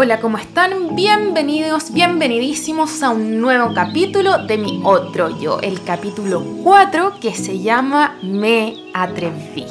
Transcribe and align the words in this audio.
Hola, 0.00 0.20
¿cómo 0.20 0.38
están? 0.38 0.94
Bienvenidos, 0.94 1.92
bienvenidísimos 1.92 3.02
a 3.02 3.10
un 3.10 3.40
nuevo 3.40 3.74
capítulo 3.74 4.46
de 4.46 4.56
mi 4.56 4.80
otro 4.84 5.40
yo, 5.40 5.58
el 5.58 5.82
capítulo 5.82 6.40
4 6.62 7.18
que 7.20 7.34
se 7.34 7.58
llama 7.58 8.16
Me 8.22 8.76
atreví. 8.94 9.66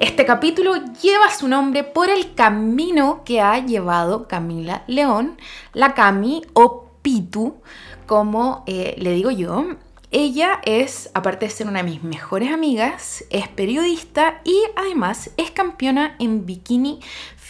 Este 0.00 0.26
capítulo 0.26 0.74
lleva 1.00 1.30
su 1.30 1.46
nombre 1.46 1.84
por 1.84 2.10
el 2.10 2.34
camino 2.34 3.22
que 3.24 3.40
ha 3.40 3.64
llevado 3.64 4.26
Camila 4.26 4.82
León, 4.88 5.36
la 5.72 5.94
Cami 5.94 6.42
o 6.52 6.90
Pitu, 7.02 7.54
como 8.04 8.64
eh, 8.66 8.96
le 8.98 9.12
digo 9.12 9.30
yo. 9.30 9.64
Ella 10.10 10.60
es, 10.64 11.10
aparte 11.14 11.46
de 11.46 11.50
ser 11.50 11.66
una 11.66 11.82
de 11.82 11.90
mis 11.90 12.02
mejores 12.02 12.52
amigas, 12.52 13.24
es 13.30 13.48
periodista 13.48 14.40
y 14.44 14.56
además 14.76 15.30
es 15.36 15.50
campeona 15.50 16.16
en 16.18 16.46
bikini 16.46 17.00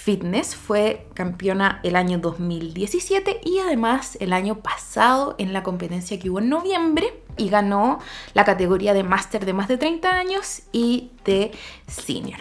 Fitness, 0.06 0.54
fue 0.54 1.08
campeona 1.14 1.80
el 1.82 1.96
año 1.96 2.18
2017 2.18 3.40
y 3.42 3.58
además 3.58 4.16
el 4.20 4.32
año 4.32 4.60
pasado 4.60 5.34
en 5.36 5.52
la 5.52 5.64
competencia 5.64 6.20
que 6.20 6.30
hubo 6.30 6.38
en 6.38 6.48
noviembre 6.48 7.12
y 7.36 7.48
ganó 7.48 7.98
la 8.32 8.44
categoría 8.44 8.94
de 8.94 9.02
máster 9.02 9.44
de 9.44 9.52
más 9.52 9.66
de 9.66 9.78
30 9.78 10.08
años 10.08 10.62
y 10.70 11.10
de 11.24 11.50
senior. 11.88 12.38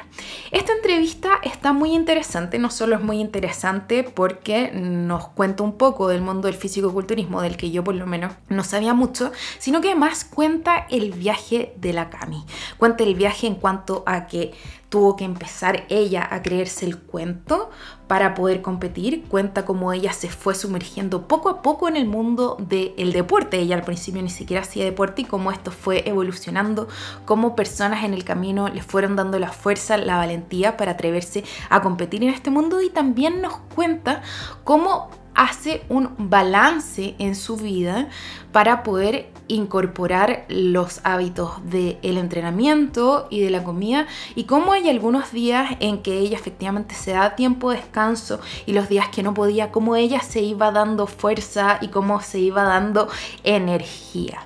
Esta 0.51 0.73
entrevista 0.73 1.39
está 1.41 1.73
muy 1.73 1.95
interesante, 1.95 2.59
no 2.59 2.69
solo 2.69 2.97
es 2.97 3.01
muy 3.01 3.19
interesante 3.19 4.03
porque 4.03 4.71
nos 4.71 5.29
cuenta 5.29 5.63
un 5.63 5.75
poco 5.75 6.07
del 6.07 6.21
mundo 6.21 6.47
del 6.47 6.55
físico-culturismo, 6.55 7.41
del 7.41 7.57
que 7.57 7.71
yo 7.71 7.83
por 7.83 7.95
lo 7.95 8.05
menos 8.05 8.33
no 8.47 8.63
sabía 8.63 8.93
mucho, 8.93 9.31
sino 9.57 9.81
que 9.81 9.89
además 9.89 10.23
cuenta 10.23 10.85
el 10.91 11.13
viaje 11.13 11.73
de 11.77 11.93
la 11.93 12.11
Cami. 12.11 12.45
Cuenta 12.77 13.03
el 13.03 13.15
viaje 13.15 13.47
en 13.47 13.55
cuanto 13.55 14.03
a 14.05 14.27
que 14.27 14.53
tuvo 14.95 15.17
que 15.17 15.25
empezar 15.25 15.83
ella 15.89 16.25
a 16.31 16.41
creerse 16.41 16.85
el 16.85 16.97
cuento 16.97 17.69
para 18.07 18.33
poder 18.33 18.61
competir. 18.61 19.25
Cuenta 19.25 19.65
cómo 19.65 19.91
ella 19.91 20.13
se 20.13 20.29
fue 20.29 20.55
sumergiendo 20.55 21.27
poco 21.27 21.49
a 21.49 21.61
poco 21.61 21.89
en 21.89 21.97
el 21.97 22.05
mundo 22.05 22.55
del 22.57 23.11
deporte. 23.11 23.59
Ella 23.59 23.75
al 23.75 23.83
principio 23.83 24.21
ni 24.21 24.29
siquiera 24.29 24.61
hacía 24.61 24.85
deporte 24.85 25.23
y 25.23 25.25
cómo 25.25 25.51
esto 25.51 25.71
fue 25.71 26.07
evolucionando, 26.07 26.87
cómo 27.25 27.57
personas 27.57 28.05
en 28.05 28.13
el 28.13 28.23
camino 28.23 28.69
le 28.69 28.81
fueron 28.81 29.17
dando 29.17 29.37
la 29.37 29.51
fuerza, 29.51 29.97
la 29.97 30.15
valentía 30.15 30.77
para 30.77 30.93
atreverse 30.93 31.43
a 31.69 31.81
competir 31.81 32.23
en 32.23 32.29
este 32.29 32.49
mundo 32.49 32.81
y 32.81 32.89
también 32.89 33.41
nos 33.41 33.57
cuenta 33.75 34.21
cómo 34.63 35.09
hace 35.35 35.83
un 35.89 36.15
balance 36.17 37.15
en 37.19 37.35
su 37.35 37.57
vida 37.57 38.07
para 38.51 38.83
poder 38.83 39.29
incorporar 39.47 40.45
los 40.47 41.01
hábitos 41.03 41.51
del 41.69 42.17
entrenamiento 42.17 43.27
y 43.29 43.41
de 43.41 43.49
la 43.49 43.63
comida 43.63 44.07
y 44.33 44.45
cómo 44.45 44.73
hay 44.73 44.89
algunos 44.89 45.31
días 45.31 45.75
en 45.79 46.01
que 46.01 46.17
ella 46.17 46.37
efectivamente 46.37 46.95
se 46.95 47.11
da 47.11 47.35
tiempo 47.35 47.69
de 47.69 47.77
descanso 47.77 48.39
y 48.65 48.73
los 48.73 48.89
días 48.89 49.09
que 49.09 49.23
no 49.23 49.33
podía, 49.33 49.71
cómo 49.71 49.95
ella 49.95 50.21
se 50.21 50.41
iba 50.41 50.71
dando 50.71 51.05
fuerza 51.05 51.77
y 51.81 51.89
cómo 51.89 52.21
se 52.21 52.39
iba 52.39 52.63
dando 52.63 53.07
energía. 53.43 54.39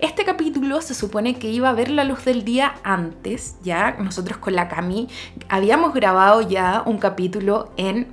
Este 0.00 0.24
capítulo 0.24 0.80
se 0.80 0.94
supone 0.94 1.38
que 1.38 1.50
iba 1.50 1.68
a 1.68 1.74
ver 1.74 1.90
la 1.90 2.04
luz 2.04 2.24
del 2.24 2.44
día 2.44 2.74
antes, 2.82 3.56
ya 3.62 3.92
nosotros 3.92 4.38
con 4.38 4.54
la 4.54 4.68
Cami 4.68 5.08
habíamos 5.48 5.94
grabado 5.94 6.40
ya 6.42 6.82
un 6.86 6.98
capítulo 6.98 7.70
en 7.76 8.08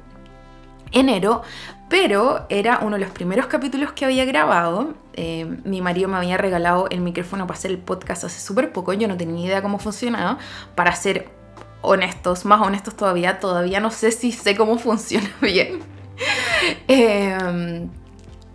enero, 0.91 1.41
pero 1.89 2.45
era 2.49 2.79
uno 2.81 2.97
de 2.97 3.01
los 3.03 3.11
primeros 3.11 3.47
capítulos 3.47 3.91
que 3.93 4.05
había 4.05 4.25
grabado. 4.25 4.93
Eh, 5.13 5.45
mi 5.63 5.81
marido 5.81 6.09
me 6.09 6.17
había 6.17 6.37
regalado 6.37 6.87
el 6.89 7.01
micrófono 7.01 7.47
para 7.47 7.57
hacer 7.57 7.71
el 7.71 7.77
podcast 7.79 8.25
hace 8.25 8.39
súper 8.39 8.71
poco, 8.71 8.93
yo 8.93 9.07
no 9.07 9.17
tenía 9.17 9.35
ni 9.35 9.45
idea 9.45 9.61
cómo 9.61 9.79
funcionaba. 9.79 10.37
Para 10.75 10.93
ser 10.95 11.29
honestos, 11.81 12.45
más 12.45 12.61
honestos 12.61 12.95
todavía, 12.95 13.39
todavía 13.39 13.79
no 13.79 13.91
sé 13.91 14.11
si 14.11 14.31
sé 14.31 14.55
cómo 14.55 14.77
funciona 14.79 15.29
bien. 15.41 15.79
eh, 16.87 17.87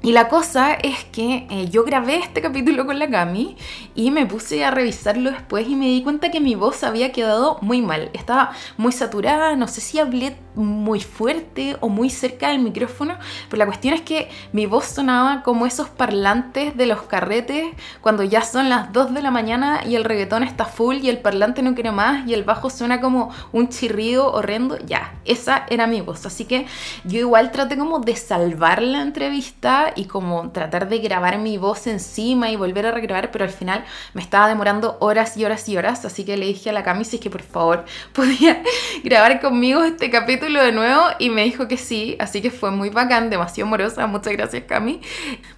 y 0.05 0.11
la 0.11 0.29
cosa 0.29 0.75
es 0.75 1.05
que 1.05 1.47
eh, 1.49 1.69
yo 1.71 1.85
grabé 1.85 2.17
este 2.17 2.43
capítulo 2.43 2.87
con 2.87 2.99
la 2.99 3.09
Cami 3.09 3.57
y 3.95 4.11
me 4.11 4.27
puse 4.27 4.65
a 4.65 4.73
revisarlo 4.73 5.31
después 5.31 5.69
y 5.69 5.77
me 5.77 5.87
di 5.87 6.03
cuenta 6.03 6.33
que 6.33 6.41
mi 6.41 6.57
voz 6.57 6.83
había 6.83 7.13
quedado 7.13 7.59
muy 7.61 7.83
mal. 7.83 8.11
Estaba 8.13 8.51
muy 8.77 8.91
saturada, 8.91 9.55
no 9.55 9.69
sé 9.69 9.81
si 9.81 10.01
hablé 10.01 10.37
muy 10.55 11.01
fuerte 11.01 11.77
o 11.81 11.89
muy 11.89 12.11
cerca 12.11 12.49
del 12.49 12.59
micrófono, 12.59 13.17
pero 13.49 13.59
la 13.59 13.67
cuestión 13.67 13.95
es 13.95 14.03
que 14.03 14.29
mi 14.53 14.67
voz 14.67 14.87
sonaba 14.87 15.43
como 15.43 15.67
esos 15.67 15.89
parlantes 15.89 16.77
de 16.77 16.87
los 16.87 17.03
carretes 17.03 17.67
cuando 18.01 18.23
ya 18.23 18.43
son 18.43 18.69
las 18.69 18.93
2 18.93 19.15
de 19.15 19.23
la 19.23 19.31
mañana 19.31 19.83
y 19.87 19.97
el 19.97 20.05
reggaetón 20.05 20.43
está 20.43 20.65
full 20.65 20.97
y 20.97 21.09
el 21.09 21.19
parlante 21.19 21.63
no 21.63 21.75
quiere 21.75 21.93
más 21.93 22.27
y 22.27 22.35
el 22.35 22.45
bajo 22.45 22.71
suena 22.71 23.01
como 23.01 23.31
un 23.53 23.69
chirrido 23.69 24.33
horrendo. 24.33 24.79
Ya, 24.87 25.15
esa 25.25 25.67
era 25.71 25.87
mi 25.87 26.01
voz. 26.01 26.27
Así 26.27 26.45
que 26.45 26.67
yo 27.05 27.19
igual 27.19 27.51
traté 27.51 27.77
como 27.77 28.01
de 28.01 28.17
salvar 28.17 28.83
la 28.83 29.03
entrevista 29.03 29.93
y 29.97 30.05
como 30.05 30.51
tratar 30.51 30.89
de 30.89 30.99
grabar 30.99 31.39
mi 31.39 31.59
voz 31.59 31.87
encima 31.87 32.51
y 32.51 32.57
volver 32.57 32.87
a 32.87 32.93
regrabar, 32.93 33.31
pero 33.31 33.45
al 33.45 33.51
final 33.51 33.85
me 34.15 34.23
estaba 34.23 34.49
demorando 34.49 34.97
horas 35.01 35.37
y 35.37 35.45
horas 35.45 35.69
y 35.69 35.77
horas, 35.77 36.05
así 36.05 36.25
que 36.25 36.37
le 36.37 36.47
dije 36.47 36.71
a 36.71 36.73
la 36.73 36.83
Cami 36.83 37.05
si 37.05 37.17
es 37.17 37.23
que 37.23 37.31
por 37.31 37.43
favor 37.43 37.85
podía 38.13 38.63
grabar 39.03 39.41
conmigo 39.41 39.83
este 39.85 40.11
capítulo 40.11 40.42
de 40.47 40.73
nuevo 40.73 41.03
y 41.19 41.31
me 41.31 41.45
dijo 41.45 41.69
que 41.69 41.77
sí, 41.77 42.17
así 42.19 42.43
que 42.43 42.51
fue 42.51 42.73
muy 42.73 42.91
bacán, 42.91 43.31
demasiado 43.31 43.69
amorosa, 43.69 44.07
muchas 44.09 44.33
gracias 44.33 44.65
Cami, 44.65 45.01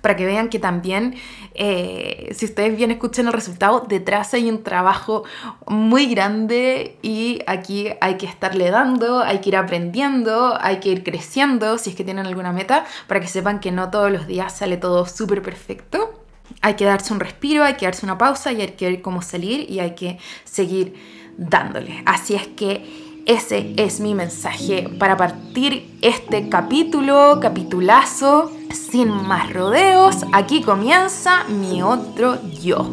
para 0.03 0.15
que 0.15 0.27
vean 0.27 0.51
que 0.51 0.59
también 0.59 1.15
eh, 1.55 2.31
si 2.35 2.45
ustedes 2.45 2.77
bien 2.77 2.91
escuchan 2.91 3.27
el 3.27 3.33
resultado, 3.33 3.87
detrás 3.89 4.35
hay 4.35 4.51
un 4.51 4.63
trabajo 4.63 5.25
muy 5.67 6.07
grande 6.07 6.99
y 7.01 7.41
aquí 7.47 7.91
hay 8.01 8.17
que 8.17 8.27
estarle 8.27 8.71
dando, 8.71 9.23
hay 9.23 9.39
que 9.39 9.49
ir 9.49 9.57
aprendiendo, 9.57 10.59
hay 10.61 10.81
que 10.81 10.91
ir 10.91 11.03
creciendo 11.03 11.79
si 11.79 11.91
es 11.91 11.97
que 11.97 12.05
tienen 12.05 12.27
alguna 12.27 12.53
meta, 12.53 12.85
para 13.07 13.21
que 13.21 13.27
sepan 13.29 13.61
que 13.61 13.73
no 13.73 13.91
todos 13.91 14.13
los 14.13 14.27
días 14.27 14.55
sale 14.55 14.77
todo 14.77 15.07
súper 15.07 15.41
perfecto. 15.41 16.21
Hay 16.61 16.75
que 16.75 16.85
darse 16.85 17.13
un 17.13 17.21
respiro, 17.21 17.65
hay 17.65 17.75
que 17.75 17.87
darse 17.87 18.05
una 18.05 18.19
pausa 18.19 18.53
y 18.53 18.61
hay 18.61 18.69
que 18.69 18.91
ver 18.91 19.03
cómo 19.03 19.23
salir 19.23 19.71
y 19.71 19.81
hay 19.81 19.95
que 19.95 20.19
seguir 20.45 20.95
dándole. 21.39 22.03
Así 22.05 22.35
es 22.35 22.47
que 22.49 23.04
ese 23.27 23.73
es 23.77 24.01
mi 24.01 24.15
mensaje 24.15 24.89
para 24.99 25.17
partir 25.17 25.97
este 26.03 26.49
capítulo, 26.49 27.39
capitulazo, 27.41 28.51
sin 28.71 29.09
más 29.27 29.53
rodeos. 29.53 30.25
Aquí 30.33 30.61
comienza 30.61 31.45
mi 31.45 31.83
otro 31.83 32.39
yo. 32.63 32.89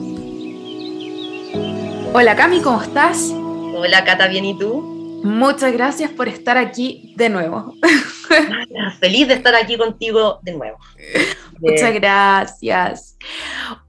Hola 2.14 2.36
Cami, 2.36 2.62
¿cómo 2.62 2.82
estás? 2.82 3.32
Hola 3.34 4.04
Cata, 4.06 4.28
bien 4.28 4.46
y 4.46 4.58
tú? 4.58 5.01
Muchas 5.24 5.72
gracias 5.74 6.12
por 6.12 6.28
estar 6.28 6.58
aquí 6.58 7.14
de 7.16 7.30
nuevo. 7.30 7.76
Feliz 9.00 9.28
de 9.28 9.36
estar 9.36 9.56
aquí 9.56 9.78
contigo 9.78 10.40
de 10.42 10.54
nuevo. 10.54 10.78
Muchas 11.60 11.94
gracias. 11.94 13.18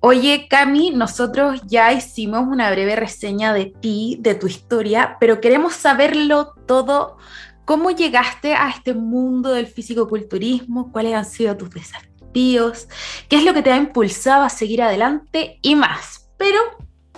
Oye, 0.00 0.46
Cami, 0.48 0.90
nosotros 0.90 1.62
ya 1.66 1.92
hicimos 1.92 2.46
una 2.46 2.70
breve 2.70 2.96
reseña 2.96 3.54
de 3.54 3.66
ti, 3.66 4.18
de 4.20 4.34
tu 4.34 4.46
historia, 4.46 5.16
pero 5.18 5.40
queremos 5.40 5.74
saberlo 5.74 6.54
todo. 6.66 7.16
¿Cómo 7.64 7.90
llegaste 7.90 8.54
a 8.54 8.68
este 8.68 8.92
mundo 8.92 9.50
del 9.50 9.66
fisicoculturismo? 9.68 10.92
¿Cuáles 10.92 11.14
han 11.14 11.24
sido 11.24 11.56
tus 11.56 11.70
desafíos? 11.70 12.88
¿Qué 13.28 13.36
es 13.36 13.44
lo 13.44 13.54
que 13.54 13.62
te 13.62 13.72
ha 13.72 13.76
impulsado 13.76 14.44
a 14.44 14.50
seguir 14.50 14.82
adelante? 14.82 15.58
Y 15.62 15.74
más. 15.74 16.30
Pero 16.36 16.58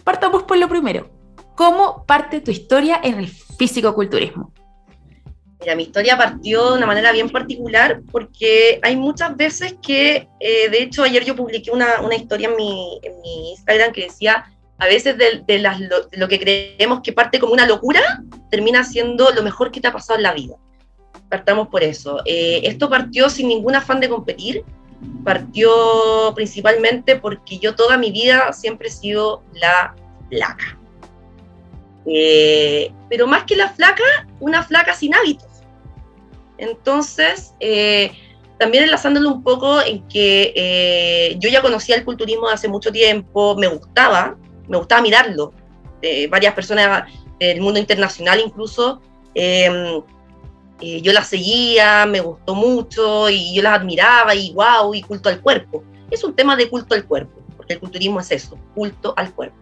partamos 0.05 0.45
por 0.45 0.59
lo 0.59 0.69
primero. 0.69 1.11
¿Cómo 1.57 2.05
parte 2.07 2.41
tu 2.41 2.51
historia 2.51 3.01
en 3.03 3.19
el 3.19 3.29
físico-culturismo? 3.59 4.53
Mira, 5.61 5.77
mi 5.77 5.85
historia 5.85 6.17
partió 6.17 6.73
de 6.73 6.77
una 6.79 6.87
manera 6.87 7.11
bien 7.13 7.31
particular 7.31 8.03
porque 8.13 8.79
hay 8.83 8.97
muchas 8.97 9.37
veces 9.37 9.77
que, 9.83 10.29
eh, 10.41 10.69
de 10.69 10.83
hecho, 10.83 11.03
ayer 11.03 11.25
yo 11.25 11.35
publiqué 11.35 11.71
una, 11.71 12.01
una 12.03 12.17
historia 12.17 12.49
en 12.49 12.57
mi, 12.57 13.01
en 13.03 13.21
mi, 13.23 13.53
Instagram 13.53 13.93
que 13.93 14.03
decía, 14.03 14.45
a 14.79 14.87
veces 14.87 15.17
de, 15.17 15.43
de, 15.47 15.59
las, 15.59 15.81
lo, 15.81 16.07
de, 16.07 16.19
lo, 16.19 16.29
que 16.29 16.39
creemos 16.39 17.01
que 17.03 17.15
parte 17.15 17.39
como 17.39 17.55
una 17.55 17.67
locura, 17.67 18.03
termina 18.51 18.85
siendo 18.85 19.31
lo 19.31 19.43
mejor 19.43 19.71
que 19.71 19.81
te 19.81 19.89
ha 19.89 19.93
pasado 19.93 20.19
en 20.19 20.25
la 20.25 20.35
vida. 20.35 20.57
Partamos 21.31 21.69
por 21.69 21.83
eso. 21.83 22.21
Eh, 22.27 22.61
esto 22.65 22.91
partió 22.91 23.31
sin 23.31 23.49
ningún 23.49 23.75
afán 23.75 24.01
de 24.01 24.11
competir, 24.11 24.65
partió 25.25 26.33
principalmente 26.35 27.17
porque 27.17 27.59
yo 27.59 27.75
toda 27.75 27.97
mi 27.97 28.11
vida 28.11 28.53
siempre 28.53 28.89
he 28.89 28.93
sido 28.93 29.43
la 29.55 29.95
placa 30.29 30.79
eh, 32.07 32.93
pero 33.09 33.27
más 33.27 33.45
que 33.45 33.57
la 33.57 33.71
flaca, 33.71 34.03
una 34.41 34.63
flaca 34.63 34.95
sin 34.95 35.15
hábitos. 35.15 35.49
Entonces, 36.59 37.55
eh, 37.61 38.13
también 38.59 38.85
enlazándolo 38.85 39.31
un 39.31 39.43
poco 39.43 39.81
en 39.83 40.07
que 40.09 40.53
eh, 40.55 41.37
yo 41.39 41.49
ya 41.49 41.63
conocía 41.63 41.97
el 41.97 42.05
culturismo 42.05 42.49
hace 42.49 42.69
mucho 42.69 42.93
tiempo, 42.93 43.57
me 43.57 43.67
gustaba, 43.67 44.37
me 44.69 44.77
gustaba 44.77 45.03
mirarlo. 45.03 45.53
Eh, 46.03 46.27
varias 46.29 46.55
personas 46.55 47.11
del 47.39 47.61
mundo 47.61 47.81
internacional 47.81 48.41
incluso, 48.41 49.01
yo 49.35 51.13
las 51.13 51.29
seguía, 51.29 52.07
me 52.07 52.21
gustó 52.21 52.55
mucho 52.55 53.29
y 53.31 53.55
yo 53.55 53.63
las 53.63 53.81
admiraba 53.81 54.35
y 54.35 54.53
wow, 54.53 54.95
y 54.95 55.03
culto 55.03 55.29
al 55.29 55.41
cuerpo. 55.41 55.83
Es 56.11 56.23
un 56.23 56.35
tema 56.35 56.57
de 56.57 56.69
culto 56.69 56.95
al 56.95 57.05
cuerpo, 57.07 57.41
porque 57.57 57.75
el 57.75 57.81
culturismo 57.81 58.21
es 58.21 58.31
eso, 58.31 58.59
culto 58.75 59.15
al 59.17 59.35
cuerpo. 59.35 59.57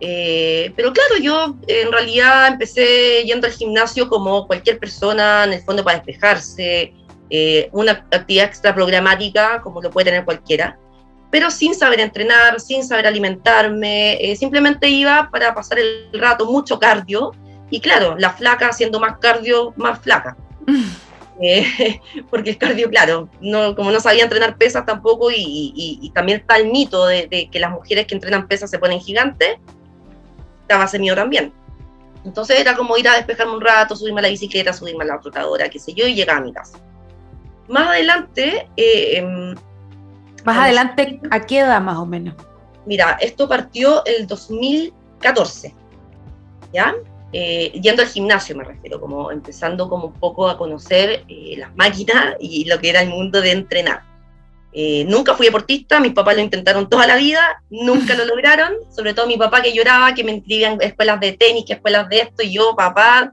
Eh, 0.00 0.72
pero 0.76 0.92
claro, 0.92 1.16
yo 1.20 1.56
en 1.66 1.92
realidad 1.92 2.48
empecé 2.48 3.22
yendo 3.24 3.46
al 3.46 3.52
gimnasio 3.52 4.08
como 4.08 4.46
cualquier 4.46 4.78
persona, 4.78 5.44
en 5.44 5.52
el 5.52 5.62
fondo 5.62 5.84
para 5.84 5.98
despejarse, 5.98 6.94
eh, 7.28 7.68
una 7.72 7.92
actividad 7.92 8.46
extra 8.46 8.74
programática 8.74 9.60
como 9.62 9.80
lo 9.80 9.90
puede 9.90 10.06
tener 10.06 10.24
cualquiera, 10.24 10.78
pero 11.30 11.50
sin 11.50 11.74
saber 11.74 12.00
entrenar, 12.00 12.60
sin 12.60 12.84
saber 12.84 13.06
alimentarme, 13.06 14.14
eh, 14.14 14.34
simplemente 14.36 14.88
iba 14.88 15.30
para 15.30 15.54
pasar 15.54 15.78
el 15.78 16.08
rato, 16.12 16.46
mucho 16.46 16.78
cardio, 16.78 17.32
y 17.70 17.80
claro, 17.80 18.16
la 18.18 18.30
flaca 18.30 18.68
haciendo 18.68 18.98
más 18.98 19.18
cardio, 19.18 19.72
más 19.76 20.00
flaca. 20.00 20.36
Eh, 21.42 21.64
porque 22.28 22.50
el 22.50 22.58
cardio, 22.58 22.90
claro, 22.90 23.30
no, 23.40 23.74
como 23.74 23.90
no 23.90 23.98
sabía 23.98 24.24
entrenar 24.24 24.58
pesas 24.58 24.84
tampoco, 24.84 25.30
y, 25.34 26.12
también 26.14 26.40
está 26.40 26.58
el 26.58 26.70
mito 26.70 27.06
de, 27.06 27.48
que 27.50 27.58
las 27.58 27.70
mujeres 27.70 28.06
que 28.06 28.14
entrenan 28.14 28.46
pesas 28.46 28.68
se 28.68 28.78
ponen 28.78 29.00
gigantes, 29.00 29.56
estaba 30.70 30.84
ese 30.84 31.00
mío 31.00 31.16
también. 31.16 31.52
Entonces 32.24 32.60
era 32.60 32.76
como 32.76 32.96
ir 32.96 33.08
a 33.08 33.16
despejarme 33.16 33.54
un 33.54 33.60
rato, 33.60 33.96
subirme 33.96 34.20
a 34.20 34.22
la 34.22 34.28
bicicleta, 34.28 34.72
subirme 34.72 35.02
a 35.02 35.08
la 35.08 35.20
trotadora, 35.20 35.68
qué 35.68 35.80
sé 35.80 35.92
yo, 35.94 36.06
y 36.06 36.14
llegar 36.14 36.36
a 36.36 36.40
mi 36.40 36.52
casa. 36.52 36.78
Más 37.68 37.88
adelante... 37.88 38.68
Eh, 38.76 39.18
em, 39.18 39.54
más 40.44 40.56
adelante, 40.56 41.20
¿a 41.30 41.40
qué 41.40 41.58
edad 41.58 41.80
más 41.80 41.98
o 41.98 42.06
menos? 42.06 42.34
Mira, 42.86 43.18
esto 43.20 43.48
partió 43.48 44.04
el 44.06 44.26
2014, 44.26 45.74
¿ya? 46.72 46.94
Eh, 47.32 47.72
yendo 47.80 48.02
al 48.02 48.08
gimnasio 48.08 48.56
me 48.56 48.64
refiero, 48.64 49.00
como 49.00 49.30
empezando 49.30 49.88
como 49.88 50.06
un 50.06 50.14
poco 50.14 50.48
a 50.48 50.56
conocer 50.56 51.24
eh, 51.28 51.56
las 51.58 51.74
máquinas 51.76 52.36
y 52.40 52.64
lo 52.64 52.78
que 52.78 52.90
era 52.90 53.02
el 53.02 53.10
mundo 53.10 53.40
de 53.40 53.52
entrenar. 53.52 54.02
Nunca 54.72 55.34
fui 55.34 55.46
deportista, 55.46 56.00
mis 56.00 56.12
papás 56.12 56.36
lo 56.36 56.42
intentaron 56.42 56.88
toda 56.88 57.06
la 57.06 57.16
vida, 57.16 57.62
nunca 57.70 58.14
lo 58.14 58.24
lograron, 58.26 58.74
sobre 58.94 59.14
todo 59.14 59.26
mi 59.26 59.36
papá 59.36 59.62
que 59.62 59.72
lloraba, 59.72 60.14
que 60.14 60.24
me 60.24 60.32
inscribían 60.32 60.78
escuelas 60.80 61.20
de 61.20 61.32
tenis, 61.32 61.64
que 61.66 61.74
escuelas 61.74 62.08
de 62.08 62.20
esto, 62.20 62.42
y 62.42 62.54
yo, 62.54 62.74
papá, 62.76 63.32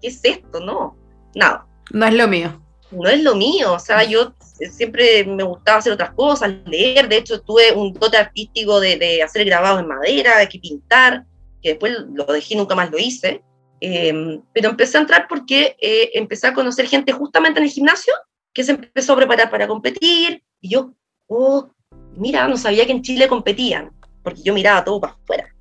¿qué 0.00 0.08
es 0.08 0.20
esto? 0.22 0.60
No, 0.60 0.96
nada. 1.34 1.66
No 1.90 2.06
es 2.06 2.14
lo 2.14 2.28
mío 2.28 2.66
no 2.90 3.08
es 3.08 3.22
lo 3.22 3.34
mío, 3.34 3.74
o 3.74 3.78
sea, 3.78 4.04
yo 4.04 4.34
siempre 4.70 5.24
me 5.24 5.42
gustaba 5.42 5.78
hacer 5.78 5.92
otras 5.92 6.12
cosas, 6.14 6.52
leer, 6.66 7.08
de 7.08 7.18
hecho 7.18 7.40
tuve 7.40 7.72
un 7.72 7.92
dote 7.92 8.16
artístico 8.16 8.80
de, 8.80 9.22
hacer 9.22 9.44
grabados 9.44 9.80
en 9.80 9.88
madera, 9.88 10.38
de 10.38 10.48
que 10.48 10.58
pintar, 10.58 11.24
que 11.62 11.70
después 11.70 11.92
lo 12.12 12.24
dejé 12.24 12.54
y 12.54 12.56
nunca 12.56 12.74
más 12.74 12.90
lo 12.90 12.98
hice, 12.98 13.42
em, 13.80 14.40
pero 14.52 14.70
empecé 14.70 14.98
a 14.98 15.00
entrar 15.02 15.26
porque 15.28 15.76
eh, 15.80 16.10
empecé 16.14 16.46
a 16.46 16.54
conocer 16.54 16.86
gente 16.86 17.12
justamente 17.12 17.58
en 17.58 17.66
el 17.66 17.72
gimnasio 17.72 18.14
que 18.52 18.64
se 18.64 18.72
empezó 18.72 19.12
a 19.12 19.16
preparar 19.16 19.50
para 19.50 19.68
competir, 19.68 20.42
y 20.60 20.70
yo, 20.70 20.92
oh, 21.26 21.70
mira, 22.16 22.46
no 22.48 22.56
sabía 22.56 22.86
que 22.86 22.92
en 22.92 23.02
Chile 23.02 23.28
competían, 23.28 23.92
porque 24.22 24.42
yo 24.42 24.54
miraba 24.54 24.84
todo 24.84 25.00
para 25.00 25.12
afuera, 25.14 25.54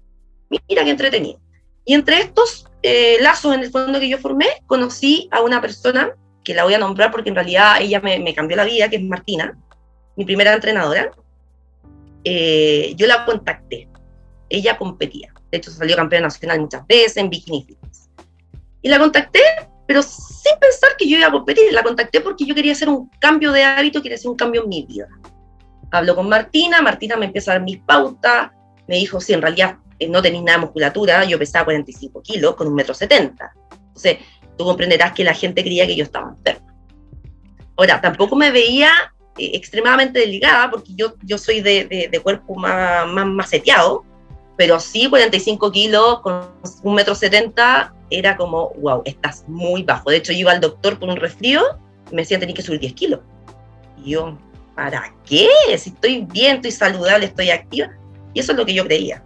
mira 0.49 0.83
qué 0.83 0.89
entretenido. 0.89 1.39
Y 1.85 1.93
entre 1.93 2.19
estos 2.19 2.67
eh, 2.81 3.17
lazos 3.21 3.53
en 3.53 3.61
el 3.61 3.71
fondo 3.71 3.99
que 3.99 4.09
yo 4.09 4.17
formé, 4.17 4.47
conocí 4.65 5.27
a 5.31 5.41
una 5.41 5.61
persona 5.61 6.15
que 6.43 6.53
la 6.53 6.63
voy 6.63 6.73
a 6.73 6.79
nombrar 6.79 7.11
porque 7.11 7.29
en 7.29 7.35
realidad 7.35 7.77
ella 7.79 7.99
me, 8.01 8.33
cambió 8.33 8.57
la 8.57 8.63
vida, 8.63 8.89
que 8.89 8.97
es 8.97 9.03
Martina, 9.03 9.57
mi 10.15 10.25
primera 10.25 10.53
entrenadora, 10.53 11.11
eh, 12.23 12.93
yo 12.95 13.07
la 13.07 13.25
contacté. 13.25 13.87
Ella 14.49 14.77
competía. 14.77 15.33
De 15.51 15.57
hecho, 15.57 15.71
salió 15.71 15.95
campeona 15.95 16.27
nacional 16.27 16.61
muchas 16.61 16.85
veces 16.87 17.17
en 17.17 17.29
bikini 17.29 17.63
fitness. 17.63 18.09
Y 18.81 18.89
la 18.89 18.99
contacté, 18.99 19.41
pero 19.87 20.01
sin 20.01 20.57
pensar 20.59 20.91
que 20.97 21.07
yo 21.07 21.17
iba 21.17 21.27
a 21.27 21.31
competir. 21.31 21.71
La 21.71 21.83
contacté 21.83 22.21
porque 22.21 22.45
yo 22.45 22.55
quería 22.55 22.71
hacer 22.71 22.89
un 22.89 23.09
cambio 23.19 23.51
de 23.51 23.63
hábito, 23.63 24.01
quería 24.01 24.15
hacer 24.15 24.29
un 24.29 24.37
cambio 24.37 24.63
en 24.63 24.69
mi 24.69 24.85
vida. 24.85 25.07
Hablo 25.91 26.15
con 26.15 26.27
Martina, 26.27 26.81
Martina 26.81 27.15
me 27.15 27.27
empieza 27.27 27.51
a 27.51 27.55
dar 27.55 27.63
mis 27.63 27.77
pautas, 27.79 28.51
me 28.87 28.95
dijo, 28.95 29.21
sí, 29.21 29.33
en 29.33 29.41
realidad 29.41 29.77
eh, 29.99 30.09
no 30.09 30.21
tenéis 30.21 30.43
nada 30.43 30.57
de 30.57 30.65
musculatura, 30.65 31.23
yo 31.25 31.37
pesaba 31.39 31.65
45 31.65 32.21
kilos 32.21 32.55
con 32.55 32.67
un 32.67 32.75
metro 32.75 32.93
70. 32.93 33.53
Entonces, 33.71 34.17
tú 34.57 34.65
comprenderás 34.65 35.13
que 35.13 35.23
la 35.23 35.33
gente 35.33 35.63
creía 35.63 35.85
que 35.85 35.95
yo 35.95 36.03
estaba 36.03 36.29
enferma. 36.29 36.73
Ahora, 37.77 38.01
tampoco 38.01 38.35
me 38.35 38.51
veía 38.51 38.89
eh, 39.37 39.51
extremadamente 39.53 40.19
delgada, 40.19 40.71
porque 40.71 40.93
yo, 40.95 41.13
yo 41.21 41.37
soy 41.37 41.61
de, 41.61 42.09
de, 42.11 42.19
cuerpo 42.19 42.55
más, 42.55 43.07
más 43.07 43.27
maceteado, 43.27 44.03
pero 44.57 44.79
sí 44.79 45.07
45 45.09 45.71
kilos 45.71 46.21
con 46.21 46.49
un 46.83 46.95
metro 46.95 47.13
70 47.13 47.94
era 48.09 48.37
como, 48.37 48.71
wow, 48.81 49.01
estás 49.05 49.45
muy 49.47 49.83
bajo. 49.83 50.09
De 50.09 50.17
hecho, 50.17 50.31
yo 50.31 50.39
iba 50.39 50.51
al 50.51 50.61
doctor 50.61 50.99
por 50.99 51.09
un 51.09 51.17
resfrío 51.17 51.61
y 52.11 52.15
me 52.15 52.21
decían, 52.21 52.39
tenés 52.39 52.55
que 52.55 52.61
subir 52.61 52.79
10 52.79 52.93
kilos. 52.93 53.19
Y 54.03 54.11
yo, 54.11 54.37
¿para 54.75 55.13
qué? 55.25 55.47
Si 55.77 55.89
estoy 55.89 56.27
bien, 56.31 56.57
estoy 56.57 56.71
saludable, 56.71 57.25
estoy 57.25 57.49
activa. 57.49 57.91
Y 58.33 58.39
eso 58.39 58.51
es 58.51 58.57
lo 58.57 58.65
que 58.65 58.73
yo 58.73 58.85
creía. 58.85 59.23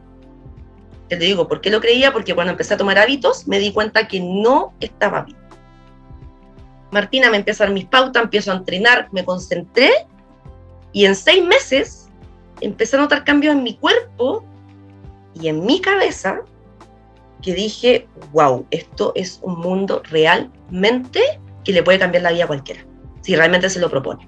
Te 1.10 1.18
digo, 1.18 1.48
¿por 1.48 1.60
qué 1.60 1.72
lo 1.72 1.82
creía? 1.82 2.14
Porque 2.14 2.36
cuando 2.36 2.52
empecé 2.52 2.76
a 2.76 2.78
tomar 2.78 3.00
hábitos 3.00 3.48
me 3.48 3.60
di 3.60 3.74
cuenta 3.74 4.08
que 4.08 4.20
no 4.20 4.74
estaba 4.80 5.24
bien. 5.24 5.38
Martina 6.92 7.30
me 7.30 7.38
empieza 7.38 7.64
a 7.64 7.68
dar 7.68 7.74
mis 7.74 7.86
pautas, 7.86 8.24
empiezo 8.24 8.52
a 8.52 8.56
entrenar, 8.56 9.10
me 9.12 9.26
concentré 9.26 9.92
y 10.92 11.06
en 11.06 11.16
seis 11.16 11.44
meses 11.44 12.10
empecé 12.62 12.96
a 12.96 13.02
notar 13.02 13.24
cambios 13.24 13.56
en 13.56 13.64
mi 13.64 13.76
cuerpo 13.76 14.44
y 15.34 15.48
en 15.48 15.66
mi 15.66 15.82
cabeza 15.82 16.42
que 17.42 17.54
dije, 17.54 18.08
wow, 18.32 18.66
esto 18.72 19.12
es 19.16 19.40
un 19.44 19.60
mundo 19.60 20.02
realmente 20.10 21.22
que 21.64 21.74
le 21.74 21.84
puede 21.84 22.00
cambiar 22.00 22.24
la 22.24 22.32
vida 22.32 22.46
a 22.46 22.48
cualquiera, 22.48 22.86
si 23.22 23.36
realmente 23.36 23.70
se 23.70 23.80
lo 23.80 23.90
propone. 23.90 24.28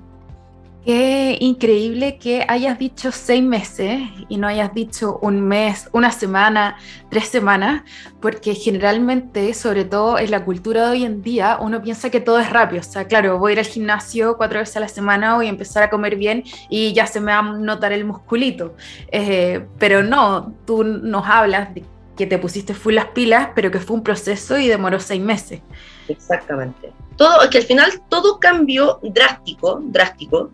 Qué 0.83 1.37
increíble 1.39 2.17
que 2.17 2.43
hayas 2.47 2.79
dicho 2.79 3.11
seis 3.11 3.43
meses 3.43 4.01
y 4.29 4.37
no 4.37 4.47
hayas 4.47 4.73
dicho 4.73 5.19
un 5.21 5.39
mes, 5.39 5.87
una 5.91 6.11
semana, 6.11 6.75
tres 7.11 7.27
semanas, 7.27 7.83
porque 8.19 8.55
generalmente, 8.55 9.53
sobre 9.53 9.85
todo 9.85 10.17
en 10.17 10.31
la 10.31 10.43
cultura 10.43 10.85
de 10.85 10.91
hoy 10.91 11.05
en 11.05 11.21
día, 11.21 11.59
uno 11.61 11.83
piensa 11.83 12.09
que 12.09 12.19
todo 12.19 12.39
es 12.39 12.49
rápido. 12.49 12.81
O 12.81 12.83
sea, 12.83 13.05
claro, 13.05 13.37
voy 13.37 13.51
a 13.51 13.53
ir 13.53 13.59
al 13.59 13.65
gimnasio 13.65 14.37
cuatro 14.37 14.57
veces 14.57 14.75
a 14.75 14.79
la 14.79 14.87
semana, 14.87 15.35
voy 15.35 15.45
a 15.45 15.49
empezar 15.49 15.83
a 15.83 15.91
comer 15.91 16.15
bien 16.15 16.43
y 16.67 16.93
ya 16.93 17.05
se 17.05 17.19
me 17.21 17.31
va 17.31 17.39
a 17.39 17.43
notar 17.43 17.93
el 17.93 18.03
musculito. 18.03 18.75
Eh, 19.11 19.63
pero 19.77 20.01
no, 20.01 20.55
tú 20.65 20.83
nos 20.83 21.27
hablas 21.27 21.75
de 21.75 21.83
que 22.21 22.27
te 22.27 22.38
pusiste 22.38 22.75
full 22.75 22.94
las 22.94 23.07
pilas, 23.07 23.50
pero 23.56 23.71
que 23.71 23.79
fue 23.79 23.95
un 23.95 24.03
proceso 24.03 24.56
y 24.59 24.68
demoró 24.68 25.00
seis 25.00 25.19
meses. 25.19 25.59
Exactamente. 26.07 26.94
Todo, 27.18 27.50
que 27.50 27.57
al 27.57 27.63
final 27.63 28.00
todo 28.09 28.39
cambio 28.39 29.00
drástico, 29.01 29.79
drástico, 29.85 30.51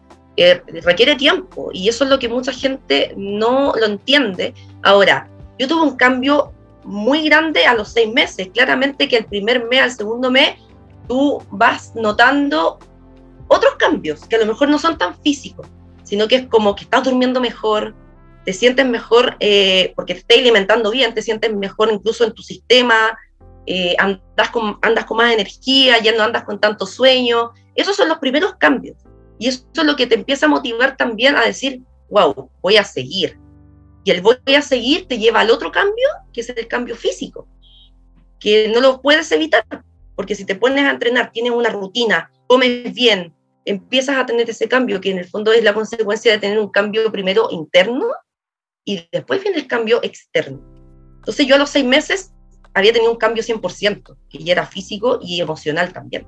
requiere 0.85 1.17
tiempo 1.17 1.71
y 1.73 1.89
eso 1.89 2.05
es 2.05 2.09
lo 2.09 2.19
que 2.19 2.29
mucha 2.29 2.53
gente 2.53 3.13
no 3.17 3.73
lo 3.77 3.85
entiende. 3.85 4.53
Ahora, 4.81 5.27
yo 5.59 5.67
tuve 5.67 5.81
un 5.81 5.97
cambio 5.97 6.53
muy 6.85 7.27
grande 7.27 7.65
a 7.65 7.73
los 7.73 7.89
seis 7.89 8.13
meses. 8.13 8.47
Claramente 8.53 9.09
que 9.09 9.17
el 9.17 9.25
primer 9.25 9.65
mes, 9.65 9.81
al 9.81 9.91
segundo 9.91 10.31
mes, 10.31 10.55
tú 11.09 11.43
vas 11.51 11.93
notando 11.95 12.79
otros 13.49 13.75
cambios 13.75 14.25
que 14.25 14.37
a 14.37 14.39
lo 14.39 14.45
mejor 14.45 14.69
no 14.69 14.79
son 14.79 14.97
tan 14.97 15.19
físicos, 15.19 15.67
sino 16.03 16.29
que 16.29 16.37
es 16.37 16.47
como 16.47 16.77
que 16.77 16.85
estás 16.85 17.03
durmiendo 17.03 17.41
mejor, 17.41 17.93
te 18.47 18.53
sientes 18.53 18.85
mejor 18.85 19.35
eh, 19.41 19.91
porque 19.93 20.13
te 20.13 20.21
estás 20.21 20.37
alimentando 20.37 20.89
bien, 20.89 21.13
te 21.13 21.21
sientes 21.21 21.53
mejor 21.53 21.91
incluso 21.91 22.23
en 22.23 22.31
tu 22.31 22.43
sistema, 22.43 23.17
eh, 23.65 23.93
andas, 23.99 24.51
con, 24.53 24.79
andas 24.83 25.03
con 25.03 25.17
más 25.17 25.33
energía, 25.33 26.01
ya 26.01 26.15
no 26.15 26.23
andas 26.23 26.45
con 26.45 26.57
tanto 26.57 26.85
sueño. 26.85 27.51
Esos 27.75 27.97
son 27.97 28.07
los 28.07 28.19
primeros 28.19 28.55
cambios. 28.55 28.95
Y 29.37 29.49
eso 29.49 29.65
es 29.73 29.83
lo 29.83 29.97
que 29.97 30.07
te 30.07 30.15
empieza 30.15 30.45
a 30.45 30.49
motivar 30.49 30.95
también 30.95 31.35
a 31.35 31.43
decir, 31.43 31.81
wow, 32.09 32.49
voy 32.61 32.77
a 32.77 32.85
seguir. 32.85 33.37
Y 34.05 34.11
el 34.11 34.21
voy 34.21 34.37
a 34.55 34.61
seguir 34.61 35.09
te 35.09 35.17
lleva 35.17 35.41
al 35.41 35.51
otro 35.51 35.69
cambio, 35.69 36.07
que 36.31 36.39
es 36.39 36.47
el 36.47 36.69
cambio 36.69 36.95
físico, 36.95 37.49
que 38.39 38.69
no 38.69 38.79
lo 38.79 39.01
puedes 39.01 39.29
evitar, 39.33 39.65
porque 40.15 40.35
si 40.35 40.45
te 40.45 40.55
pones 40.55 40.85
a 40.85 40.91
entrenar, 40.91 41.33
tienes 41.33 41.51
una 41.51 41.69
rutina, 41.69 42.31
comes 42.47 42.93
bien, 42.93 43.33
empiezas 43.65 44.15
a 44.15 44.25
tener 44.25 44.49
ese 44.49 44.69
cambio, 44.69 45.01
que 45.01 45.11
en 45.11 45.17
el 45.17 45.25
fondo 45.25 45.51
es 45.51 45.65
la 45.65 45.73
consecuencia 45.73 46.31
de 46.31 46.37
tener 46.37 46.59
un 46.59 46.69
cambio 46.69 47.11
primero 47.11 47.49
interno 47.51 48.07
y 48.87 49.05
después 49.11 49.43
viene 49.43 49.57
el 49.57 49.67
cambio 49.67 49.99
externo. 50.01 50.61
Entonces 51.17 51.45
yo 51.45 51.55
a 51.55 51.57
los 51.57 51.69
seis 51.69 51.85
meses 51.85 52.33
había 52.73 52.93
tenido 52.93 53.11
un 53.11 53.17
cambio 53.17 53.43
100%, 53.43 54.17
que 54.29 54.37
ya 54.37 54.53
era 54.53 54.65
físico 54.65 55.19
y 55.21 55.41
emocional 55.41 55.91
también. 55.91 56.25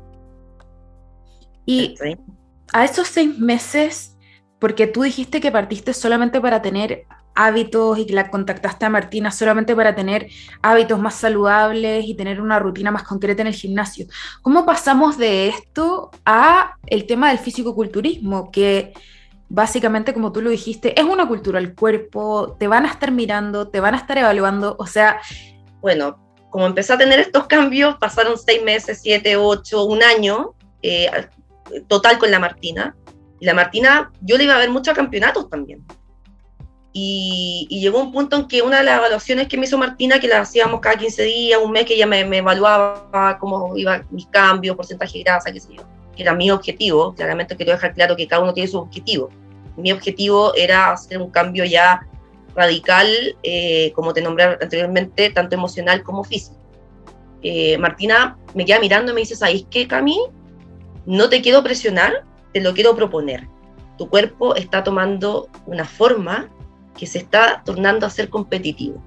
Y 1.66 1.96
a 2.74 2.84
esos 2.84 3.08
seis 3.08 3.40
meses, 3.40 4.18
porque 4.60 4.88
tú 4.88 5.04
dijiste 5.04 5.40
que 5.40 5.54
partiste 5.54 5.94
solamente 5.94 6.42
para 6.42 6.62
tener 6.62 7.06
hábitos 7.34 7.98
y 7.98 8.06
que 8.06 8.14
la 8.14 8.30
contactaste 8.30 8.86
a 8.86 8.90
Martina 8.90 9.32
solamente 9.32 9.74
para 9.74 9.96
tener 9.96 10.28
hábitos 10.62 11.00
más 11.00 11.16
saludables 11.16 12.04
y 12.06 12.14
tener 12.16 12.42
una 12.42 12.60
rutina 12.60 12.92
más 12.92 13.04
concreta 13.04 13.42
en 13.42 13.48
el 13.48 13.54
gimnasio. 13.54 14.08
¿Cómo 14.42 14.66
pasamos 14.66 15.18
de 15.18 15.48
esto 15.48 16.12
a 16.26 16.76
el 16.88 17.06
tema 17.06 17.30
del 17.30 17.40
físico-culturismo? 17.40 18.52
Que 18.52 18.92
básicamente, 19.50 20.14
como 20.14 20.32
tú 20.32 20.42
lo 20.42 20.50
dijiste, 20.50 21.00
es 21.00 21.06
una 21.06 21.28
cultura 21.28 21.60
el 21.60 21.76
cuerpo, 21.76 22.56
te 22.60 22.68
van 22.68 22.86
a 22.86 22.90
estar 22.90 23.12
mirando, 23.12 23.68
te 23.68 23.80
van 23.80 23.96
a 23.96 23.98
estar 23.98 24.18
evaluando, 24.18 24.76
o 24.80 24.86
sea... 24.86 25.20
Bueno, 25.82 26.18
como 26.50 26.66
empecé 26.66 26.94
a 26.94 26.98
tener 26.98 27.20
estos 27.20 27.48
cambios, 27.48 27.96
pasaron 27.98 28.38
seis 28.38 28.64
meses, 28.64 29.00
siete, 29.02 29.36
ocho, 29.36 29.86
un 29.86 30.04
año, 30.04 30.54
eh, 30.82 31.10
total 31.88 32.18
con 32.18 32.32
la 32.32 32.40
Martina. 32.40 32.96
Y 33.40 33.46
la 33.46 33.54
Martina, 33.54 34.12
yo 34.22 34.38
le 34.38 34.44
iba 34.44 34.56
a 34.56 34.60
ver 34.60 34.70
muchos 34.70 34.94
campeonatos 34.94 35.50
también. 35.50 35.86
Y, 36.92 37.68
llegó 37.70 38.02
un 38.02 38.12
punto 38.12 38.36
en 38.36 38.48
que 38.48 38.62
una 38.62 38.80
de 38.80 38.84
las 38.84 38.98
evaluaciones 38.98 39.48
que 39.48 39.58
me 39.58 39.66
hizo 39.66 39.78
Martina, 39.78 40.20
que 40.20 40.28
la 40.28 40.42
hacíamos 40.42 40.80
cada 40.82 40.98
15 40.98 41.24
días, 41.24 41.60
un 41.64 41.72
mes, 41.72 41.86
que 41.86 41.94
ella 41.94 42.08
me, 42.08 42.22
evaluaba 42.22 43.38
cómo 43.40 43.78
iban 43.78 44.08
mis 44.10 44.26
cambios, 44.28 44.76
porcentaje 44.76 45.20
de 45.20 45.24
grasa, 45.24 45.52
qué 45.52 45.60
sé 45.60 45.76
yo, 45.76 45.84
que 46.20 46.24
era 46.24 46.36
mi 46.36 46.52
objetivo, 46.52 47.16
claramente 47.16 47.56
quiero 47.56 47.72
dejar 47.72 47.94
claro 47.94 48.18
que 48.18 48.28
cada 48.28 48.44
uno 48.44 48.54
tiene 48.54 48.68
su 48.68 48.78
objetivo. 48.78 49.30
Mi 49.78 49.94
objetivo 49.94 50.54
era 50.54 50.92
hacer 50.92 51.18
un 51.18 51.30
cambio 51.30 51.64
ya 51.64 52.06
radical, 52.54 53.08
eh, 53.42 53.94
como 53.96 54.14
te 54.14 54.22
nombré 54.22 54.44
anteriormente, 54.44 55.30
tanto 55.30 55.56
emocional 55.56 56.04
como 56.04 56.26
físico. 56.26 56.58
Eh, 57.42 57.78
Martina 57.78 58.38
me 58.54 58.66
queda 58.66 58.82
mirando 58.82 59.14
y 59.14 59.16
me 59.16 59.22
dice, 59.22 59.38
¿sabes 59.38 59.66
qué, 59.70 59.88
Cami? 59.88 60.20
No 61.06 61.30
te 61.30 61.42
quiero 61.42 61.64
presionar, 61.64 62.26
te 62.52 62.60
lo 62.60 62.74
quiero 62.74 62.94
proponer. 62.98 63.48
Tu 63.98 64.10
cuerpo 64.10 64.56
está 64.56 64.84
tomando 64.84 65.48
una 65.68 65.86
forma 65.86 66.50
que 66.98 67.08
se 67.08 67.20
está 67.20 67.62
tornando 67.64 68.06
a 68.06 68.10
ser 68.10 68.30
competitivo. 68.30 69.02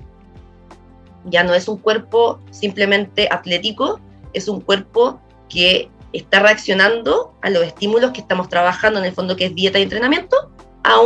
Ya 1.26 1.45
no 1.45 1.52
es 1.52 1.69
un 1.69 1.76
cuerpo 1.76 2.40
simplemente 2.50 3.28
atlético, 3.31 4.00
es 4.33 4.49
un 4.49 4.62
cuerpo 4.62 5.21
que 5.50 5.90
está 6.12 6.40
reaccionando 6.40 7.35
a 7.42 7.50
los 7.50 7.64
estímulos 7.64 8.12
que 8.12 8.21
estamos 8.21 8.49
trabajando 8.49 8.99
en 8.99 9.07
el 9.07 9.12
fondo, 9.12 9.37
que 9.37 9.47
es 9.47 9.54
dieta 9.54 9.78
y 9.78 9.83
entrenamiento, 9.83 10.52
a, 10.85 10.97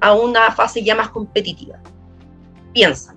a 0.00 0.12
una 0.14 0.50
fase 0.52 0.82
ya 0.82 0.94
más 0.94 1.10
competitiva. 1.10 1.78
Piensa. 2.72 3.14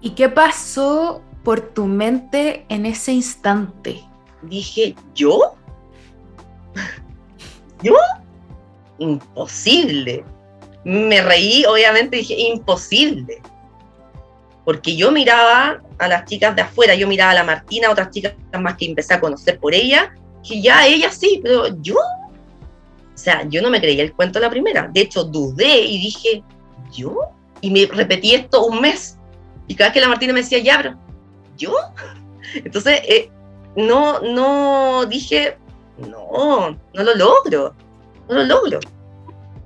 ¿Y 0.00 0.10
qué 0.10 0.28
pasó 0.28 1.22
por 1.44 1.60
tu 1.60 1.86
mente 1.86 2.64
en 2.68 2.86
ese 2.86 3.12
instante? 3.12 4.02
Dije, 4.42 4.94
¿yo? 5.14 5.54
¿Yo? 7.82 7.94
Imposible. 8.98 10.24
Me 10.84 11.22
reí, 11.22 11.64
obviamente, 11.64 12.16
dije, 12.16 12.34
imposible. 12.38 13.40
Porque 14.64 14.96
yo 14.96 15.10
miraba 15.10 15.82
a 15.98 16.08
las 16.08 16.24
chicas 16.24 16.54
de 16.54 16.62
afuera, 16.62 16.94
yo 16.94 17.08
miraba 17.08 17.32
a 17.32 17.34
la 17.34 17.44
Martina, 17.44 17.90
otras 17.90 18.10
chicas 18.10 18.34
más 18.60 18.76
que 18.76 18.86
empecé 18.86 19.14
a 19.14 19.20
conocer 19.20 19.58
por 19.58 19.74
ella, 19.74 20.12
que 20.46 20.60
ya 20.60 20.86
ella 20.86 21.10
sí, 21.10 21.40
pero 21.42 21.68
yo, 21.80 21.96
o 21.96 23.18
sea, 23.18 23.46
yo 23.48 23.62
no 23.62 23.70
me 23.70 23.80
creía 23.80 24.02
el 24.02 24.12
cuento 24.12 24.40
la 24.40 24.50
primera. 24.50 24.88
De 24.92 25.02
hecho, 25.02 25.24
dudé 25.24 25.80
y 25.80 25.98
dije, 25.98 26.42
¿yo? 26.92 27.16
Y 27.60 27.70
me 27.70 27.86
repetí 27.86 28.34
esto 28.34 28.64
un 28.66 28.80
mes. 28.80 29.18
Y 29.68 29.74
cada 29.74 29.90
vez 29.90 29.94
que 29.94 30.00
la 30.00 30.08
Martina 30.08 30.32
me 30.32 30.40
decía, 30.40 30.58
ya, 30.58 30.78
pero, 30.78 30.98
¿yo? 31.56 31.74
Entonces, 32.54 33.00
eh, 33.08 33.30
no, 33.76 34.20
no 34.20 35.06
dije, 35.06 35.56
no, 35.98 36.70
no 36.70 37.02
lo 37.02 37.14
logro, 37.14 37.74
no 38.28 38.34
lo 38.34 38.44
logro. 38.44 38.80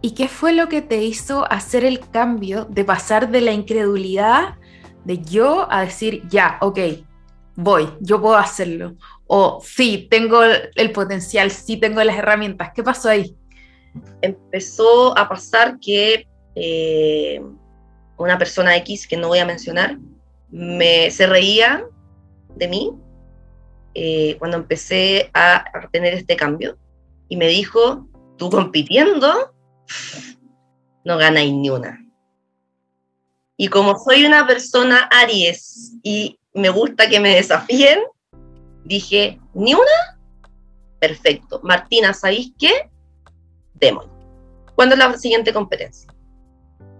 ¿Y 0.02 0.10
qué 0.10 0.28
fue 0.28 0.52
lo 0.52 0.68
que 0.68 0.82
te 0.82 1.02
hizo 1.02 1.50
hacer 1.50 1.84
el 1.84 2.00
cambio 2.00 2.66
de 2.66 2.84
pasar 2.84 3.30
de 3.30 3.40
la 3.40 3.52
incredulidad 3.52 4.54
de 5.04 5.22
yo 5.22 5.66
a 5.70 5.82
decir, 5.82 6.22
ya, 6.28 6.58
ok, 6.60 6.78
voy, 7.56 7.88
yo 8.00 8.20
puedo 8.20 8.36
hacerlo? 8.36 8.94
O 9.26 9.60
sí, 9.64 10.06
tengo 10.10 10.42
el 10.44 10.92
potencial, 10.92 11.50
sí 11.50 11.78
tengo 11.78 12.02
las 12.04 12.16
herramientas. 12.16 12.70
¿Qué 12.74 12.82
pasó 12.82 13.08
ahí? 13.08 13.34
Empezó 14.20 15.16
a 15.18 15.28
pasar 15.28 15.78
que 15.80 16.28
eh, 16.54 17.42
una 18.16 18.38
persona 18.38 18.76
X, 18.76 19.06
que 19.06 19.16
no 19.16 19.28
voy 19.28 19.38
a 19.38 19.46
mencionar, 19.46 19.98
me, 20.50 21.10
se 21.10 21.26
reía 21.26 21.84
de 22.54 22.68
mí 22.68 22.92
eh, 23.94 24.36
cuando 24.38 24.58
empecé 24.58 25.30
a, 25.34 25.64
tener 25.90 26.14
este 26.14 26.36
cambio 26.36 26.76
y 27.28 27.36
me 27.36 27.48
dijo, 27.48 28.06
tú 28.36 28.50
compitiendo, 28.50 29.54
no 31.04 31.16
ganáis 31.16 31.52
ni 31.52 31.70
una. 31.70 32.02
Y 33.56 33.68
como 33.68 33.98
soy 33.98 34.26
una 34.26 34.46
persona 34.46 35.08
Aries 35.10 35.94
y 36.02 36.38
me 36.56 36.70
gusta 36.70 37.08
que 37.08 37.20
me 37.20 37.34
desafíen, 37.34 38.00
dije, 38.84 39.38
¿ni 39.54 39.74
una? 39.74 40.18
Perfecto. 40.98 41.60
Martina, 41.62 42.14
¿sabéis 42.14 42.52
qué? 42.58 42.90
Démoslo. 43.74 44.10
¿Cuándo 44.74 44.94
es 44.94 44.98
la 44.98 45.16
siguiente 45.18 45.52
competencia? 45.52 46.10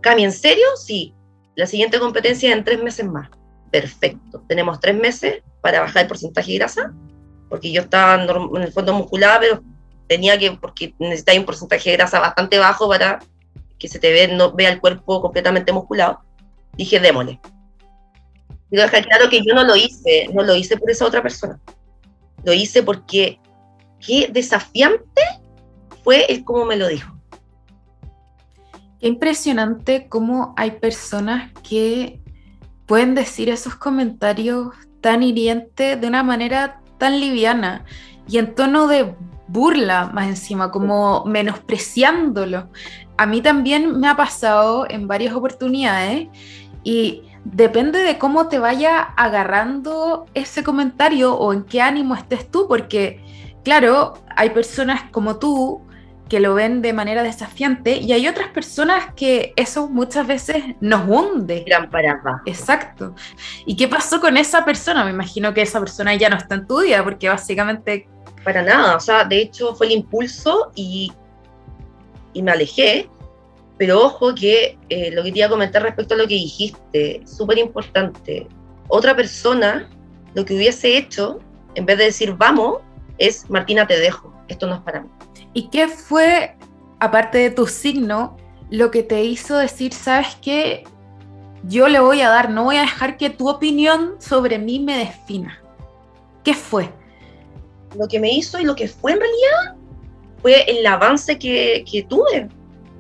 ¿Cami, 0.03 0.25
en 0.25 0.33
serio? 0.33 0.67
Sí. 0.77 1.15
La 1.55 1.67
siguiente 1.67 1.99
competencia 1.99 2.51
es 2.51 2.57
en 2.57 2.65
tres 2.65 2.83
meses 2.83 3.07
más. 3.07 3.31
Perfecto. 3.71 4.45
Tenemos 4.47 4.79
tres 4.79 4.95
meses 4.95 5.43
para 5.63 5.81
bajar 5.81 6.03
el 6.03 6.09
porcentaje 6.09 6.53
de 6.53 6.59
grasa, 6.59 6.95
porque 7.49 7.73
yo 7.73 7.81
estaba 7.81 8.23
en 8.23 8.63
el 8.63 8.73
fondo 8.73 8.93
musculada, 8.93 9.41
pero 9.41 9.63
tenía 10.07 10.39
que, 10.39 10.53
porque 10.53 10.95
necesitaba 10.99 11.39
un 11.39 11.47
porcentaje 11.47 11.91
de 11.91 11.97
grasa 11.97 12.21
bastante 12.21 12.59
bajo 12.59 12.89
para 12.89 13.21
que 13.79 13.89
se 13.89 13.99
te 13.99 14.13
vea, 14.13 14.29
no, 14.29 14.53
vea 14.53 14.71
el 14.71 14.81
cuerpo 14.81 15.23
completamente 15.23 15.73
musculado. 15.73 16.21
Dije, 16.75 17.01
démosle. 17.01 17.41
Quiero 18.69 18.85
dejar 18.85 19.07
claro 19.07 19.29
que 19.31 19.43
yo 19.45 19.55
no 19.55 19.65
lo 19.65 19.77
hice, 19.77 20.29
no 20.33 20.43
lo 20.43 20.55
hice 20.55 20.77
por 20.77 20.91
esa 20.91 21.07
otra 21.07 21.23
persona. 21.23 21.61
Lo 22.45 22.53
hice 22.53 22.83
porque 22.83 23.39
qué 24.05 24.29
desafiante 24.33 25.23
fue 26.03 26.25
el 26.29 26.45
cómo 26.45 26.65
me 26.65 26.77
lo 26.77 26.89
dijo. 26.89 27.17
Qué 29.01 29.09
impresionante 29.09 30.09
cómo 30.09 30.55
hay 30.57 30.73
personas 30.73 31.53
que 31.69 32.21
pueden 32.87 33.15
decir 33.15 33.49
esos 33.49 33.77
comentarios 33.77 34.69
tan 35.01 35.23
hirientes 35.23 36.01
de 36.01 36.07
una 36.07 36.23
manera 36.23 36.81
tan 36.99 37.21
liviana 37.21 37.85
y 38.29 38.39
en 38.39 38.55
tono 38.55 38.89
de 38.89 39.15
burla 39.49 40.11
más 40.13 40.29
encima, 40.29 40.71
como 40.71 41.25
menospreciándolo. 41.25 42.71
A 43.17 43.27
mí 43.27 43.41
también 43.41 44.01
me 44.01 44.09
ha 44.09 44.17
pasado 44.17 44.87
en 44.89 45.07
varias 45.07 45.35
oportunidades 45.35 46.29
y 46.83 47.23
depende 47.53 48.01
de 48.01 48.19
cómo 48.19 48.49
te 48.49 48.59
vaya 48.59 49.01
agarrando 49.01 50.27
ese 50.35 50.65
comentario 50.65 51.35
o 51.35 51.53
en 51.53 51.65
qué 51.65 51.81
ánimo 51.81 52.15
estés 52.15 52.51
tú, 52.51 52.67
porque 52.69 53.21
claro, 53.63 54.15
hay 54.35 54.51
personas 54.51 55.05
como 55.11 55.39
tú 55.39 55.83
que 56.29 56.41
lo 56.41 56.55
ven 56.55 56.83
de 56.83 56.93
manera 56.93 57.23
desafiante 57.23 57.99
y 57.99 58.13
hay 58.13 58.27
otras 58.27 58.49
personas 58.49 59.15
que 59.15 59.53
eso 59.55 59.89
muchas 59.89 60.27
veces 60.27 60.65
nos 60.81 61.09
hunde. 61.09 61.63
Gran 61.65 61.89
para 61.89 62.21
Exacto. 62.47 63.15
¿Y 63.65 63.77
qué 63.77 63.87
pasó 63.87 64.21
con 64.21 64.37
esa 64.37 64.65
persona? 64.65 65.05
Me 65.05 65.11
imagino 65.11 65.55
que 65.55 65.63
esa 65.63 65.79
persona 65.79 66.15
ya 66.17 66.29
no 66.29 66.37
está 66.37 66.57
en 66.57 66.67
tu 66.67 66.83
vida 66.83 67.05
porque 67.05 67.29
básicamente 67.29 68.09
para 68.43 68.63
nada, 68.63 68.97
o 68.97 69.01
sea, 69.01 69.25
de 69.25 69.41
hecho 69.41 69.75
fue 69.75 69.87
el 69.87 69.93
impulso 69.93 70.71
y, 70.77 71.13
y 72.33 72.43
me 72.43 72.53
alejé, 72.53 73.09
pero 73.79 74.03
ojo 74.03 74.35
que 74.35 74.79
eh, 74.89 75.11
lo 75.13 75.23
que 75.23 75.33
te 75.33 75.39
iba 75.39 75.47
a 75.47 75.51
comentar 75.51 75.83
respecto 75.83 76.15
a 76.15 76.17
lo 76.17 76.27
que 76.27 76.35
dijiste, 76.35 77.23
súper 77.27 77.59
importante, 77.59 78.47
otra 78.89 79.15
persona 79.15 79.89
lo 80.35 80.45
que 80.45 80.55
hubiese 80.55 80.97
hecho, 80.97 81.39
en 81.75 81.87
vez 81.87 81.99
de 81.99 82.05
decir 82.05 82.35
vamos, 82.35 82.79
es 83.19 83.49
Martina, 83.49 83.87
te 83.87 83.99
dejo, 83.99 84.33
esto 84.49 84.67
no 84.67 84.75
es 84.77 84.81
para 84.83 85.01
mí. 85.01 85.09
¿Y 85.55 85.69
qué 85.69 85.89
fue, 85.89 86.57
aparte 87.01 87.39
de 87.39 87.51
tu 87.51 87.67
signo, 87.67 88.37
lo 88.71 88.91
que 88.91 89.03
te 89.03 89.25
hizo 89.25 89.57
decir, 89.57 89.93
sabes 89.93 90.37
qué, 90.43 90.85
yo 91.65 91.89
le 91.89 92.01
voy 92.01 92.21
a 92.21 92.29
dar, 92.29 92.51
no 92.51 92.65
voy 92.65 92.77
a 92.77 92.83
dejar 92.83 93.17
que 93.17 93.31
tu 93.31 93.49
opinión 93.49 94.17
sobre 94.19 94.59
mí 94.59 94.79
me 94.79 94.99
defina? 94.99 95.61
¿Qué 96.45 96.55
fue? 96.55 96.91
lo 97.99 98.09
que 98.09 98.21
me 98.21 98.33
hizo 98.33 98.59
y 98.61 98.65
lo 98.65 98.75
que 98.75 98.89
fue 98.89 99.13
en 99.13 99.21
realidad 99.21 99.77
fue 100.43 100.63
el 100.69 100.87
avance 100.87 101.39
que, 101.39 101.85
que 101.91 102.03
tuve. 102.05 102.49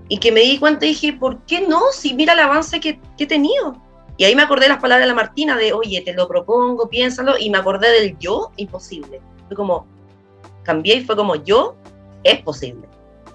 Y 0.08 0.18
que 0.18 0.32
me 0.32 0.40
di 0.40 0.58
cuenta 0.58 0.86
y 0.86 0.90
dije, 0.90 1.12
¿por 1.12 1.42
qué 1.46 1.66
no? 1.66 1.80
Si 1.92 2.14
mira 2.14 2.32
el 2.32 2.38
avance 2.40 2.80
que, 2.80 3.00
que, 3.16 3.24
he 3.24 3.26
tenido. 3.26 3.82
Y 4.16 4.24
ahí 4.24 4.34
me 4.34 4.42
acordé 4.42 4.68
las 4.68 4.78
palabras 4.78 5.04
de 5.04 5.08
la 5.08 5.14
Martina 5.14 5.56
de, 5.56 5.72
oye, 5.72 6.00
te 6.00 6.14
lo 6.14 6.28
propongo, 6.28 6.88
piénsalo. 6.88 7.38
Y 7.38 7.50
me 7.50 7.58
acordé 7.58 7.90
del 7.90 8.16
yo, 8.18 8.52
imposible. 8.56 9.20
Fue 9.48 9.56
como, 9.56 9.86
cambié 10.62 10.96
y 10.96 11.04
fue 11.04 11.16
como, 11.16 11.36
yo, 11.36 11.76
es 12.22 12.40
posible. 12.42 12.88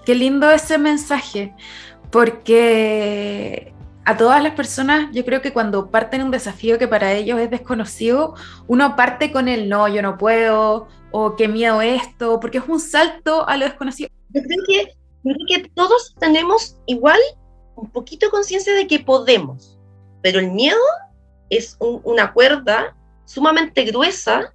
Qué 0.04 0.14
lindo 0.14 0.50
ese 0.50 0.78
mensaje, 0.78 1.54
porque 2.10 3.72
a 4.04 4.16
todas 4.16 4.42
las 4.42 4.54
personas, 4.54 5.10
yo 5.12 5.24
creo 5.24 5.40
que 5.42 5.52
cuando 5.52 5.90
parten 5.90 6.22
un 6.22 6.30
desafío 6.30 6.78
que 6.78 6.88
para 6.88 7.12
ellos 7.12 7.38
es 7.38 7.50
desconocido, 7.50 8.34
uno 8.66 8.96
parte 8.96 9.30
con 9.30 9.48
el 9.48 9.68
no, 9.68 9.86
yo 9.88 10.02
no 10.02 10.18
puedo, 10.18 10.88
o 11.12 11.36
qué 11.36 11.46
miedo 11.46 11.80
esto, 11.80 12.40
porque 12.40 12.58
es 12.58 12.64
un 12.66 12.80
salto 12.80 13.48
a 13.48 13.56
lo 13.56 13.64
desconocido. 13.64 14.10
Yo 14.30 14.42
creo 14.42 14.64
que, 14.66 14.94
que 15.46 15.70
todos 15.74 16.14
tenemos 16.18 16.76
igual 16.86 17.18
un 17.76 17.90
poquito 17.90 18.30
conciencia 18.30 18.74
de 18.74 18.86
que 18.86 19.00
podemos, 19.00 19.78
pero 20.22 20.38
el 20.38 20.50
miedo 20.50 20.80
es 21.50 21.76
una 21.80 22.32
cuerda 22.32 22.96
sumamente 23.24 23.84
gruesa 23.84 24.52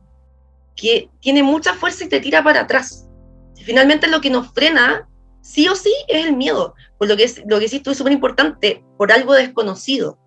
que 0.76 1.10
tiene 1.20 1.44
mucha 1.44 1.74
fuerza 1.74 2.06
y 2.06 2.10
te 2.10 2.20
tira 2.20 2.44
para 2.44 2.62
atrás. 2.62 3.08
Finalmente 3.56 4.08
lo 4.08 4.22
que 4.22 4.30
nos 4.30 4.52
frena, 4.54 5.10
sí 5.42 5.68
o 5.68 5.76
sí, 5.76 5.94
es 6.08 6.26
el 6.26 6.36
miedo. 6.36 6.76
Por 6.98 7.08
lo 7.08 7.18
que, 7.18 7.24
es, 7.24 7.42
lo 7.48 7.60
que 7.60 7.68
sí 7.68 7.82
es 7.84 7.98
súper 7.98 8.14
importante, 8.14 8.84
por 8.98 9.12
algo 9.12 9.34
desconocido, 9.34 10.18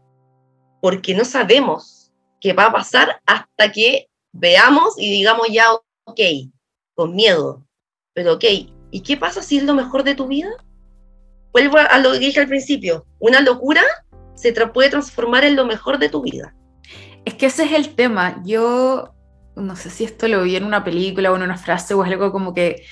porque 0.81 1.15
no 1.15 1.25
sabemos 1.25 2.13
qué 2.41 2.53
va 2.53 2.67
a 2.67 2.73
pasar 2.73 3.21
hasta 3.27 3.73
que 3.73 4.09
veamos 4.33 4.95
y 4.99 5.11
digamos 5.11 5.49
ya, 5.51 5.73
ok, 6.05 6.21
con 6.95 7.15
miedo, 7.15 7.65
pero 8.15 8.35
ok, 8.35 8.45
¿y 8.91 9.03
qué 9.03 9.17
pasa 9.17 9.43
si 9.43 9.59
es 9.59 9.65
lo 9.65 9.75
mejor 9.75 10.05
de 10.05 10.15
tu 10.15 10.27
vida? 10.27 10.51
Vuelvo 11.53 11.79
a 11.79 11.99
lo 11.99 12.13
que 12.13 12.19
dije 12.19 12.41
al 12.41 12.49
principio, 12.49 13.07
una 13.19 13.41
locura 13.41 13.83
se 14.35 14.53
puede 14.53 14.91
transformar 14.91 15.45
en 15.45 15.57
lo 15.57 15.67
mejor 15.67 15.99
de 15.99 16.09
tu 16.09 16.23
vida. 16.23 16.55
Es 17.25 17.35
que 17.35 17.47
ese 17.47 17.65
es 17.65 17.73
el 17.73 17.95
tema. 17.95 18.43
Yo 18.45 19.15
no 19.57 19.77
sé 19.77 19.91
si 19.91 20.05
esto 20.05 20.29
lo 20.29 20.43
vi 20.43 20.57
en 20.57 20.65
una 20.65 20.85
película 20.85 21.31
o 21.31 21.37
en 21.37 21.43
una 21.43 21.57
frase 21.57 21.95
o 21.95 22.03
algo 22.03 22.33
como 22.33 22.55
que 22.55 22.85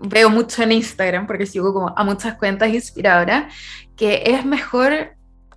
veo 0.00 0.30
mucho 0.30 0.62
en 0.62 0.72
Instagram, 0.72 1.26
porque 1.26 1.46
sigo 1.46 1.72
como 1.72 1.92
a 1.96 2.04
muchas 2.04 2.34
cuentas 2.34 2.70
inspiradoras, 2.70 3.52
que 3.96 4.22
es 4.26 4.44
mejor 4.44 5.16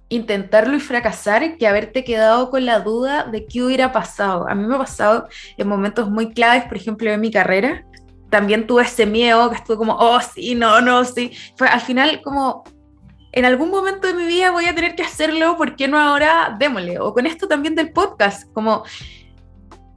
intentarlo 0.09 0.75
y 0.75 0.79
fracasar 0.79 1.57
que 1.57 1.67
haberte 1.67 2.03
quedado 2.03 2.49
con 2.49 2.65
la 2.65 2.79
duda 2.79 3.23
de 3.23 3.45
qué 3.45 3.63
hubiera 3.63 3.91
pasado. 3.91 4.47
A 4.49 4.55
mí 4.55 4.65
me 4.65 4.75
ha 4.75 4.79
pasado 4.79 5.27
en 5.57 5.67
momentos 5.67 6.09
muy 6.09 6.33
claves, 6.33 6.65
por 6.65 6.75
ejemplo, 6.75 7.09
en 7.09 7.21
mi 7.21 7.31
carrera. 7.31 7.85
También 8.31 8.65
tuve 8.65 8.81
ese 8.83 9.05
miedo 9.05 9.51
que 9.51 9.57
estuve 9.57 9.77
como, 9.77 9.95
oh, 9.99 10.19
sí, 10.19 10.55
no, 10.55 10.81
no, 10.81 11.05
sí. 11.05 11.31
Fue 11.55 11.67
al 11.67 11.81
final 11.81 12.21
como, 12.23 12.63
en 13.31 13.45
algún 13.45 13.69
momento 13.69 14.07
de 14.07 14.15
mi 14.15 14.25
vida 14.25 14.49
voy 14.49 14.65
a 14.65 14.73
tener 14.73 14.95
que 14.95 15.03
hacerlo, 15.03 15.55
¿por 15.57 15.75
qué 15.75 15.87
no 15.87 15.99
ahora? 15.99 16.55
Démosle. 16.57 16.99
O 16.99 17.13
con 17.13 17.27
esto 17.27 17.47
también 17.47 17.75
del 17.75 17.91
podcast, 17.91 18.51
como 18.53 18.83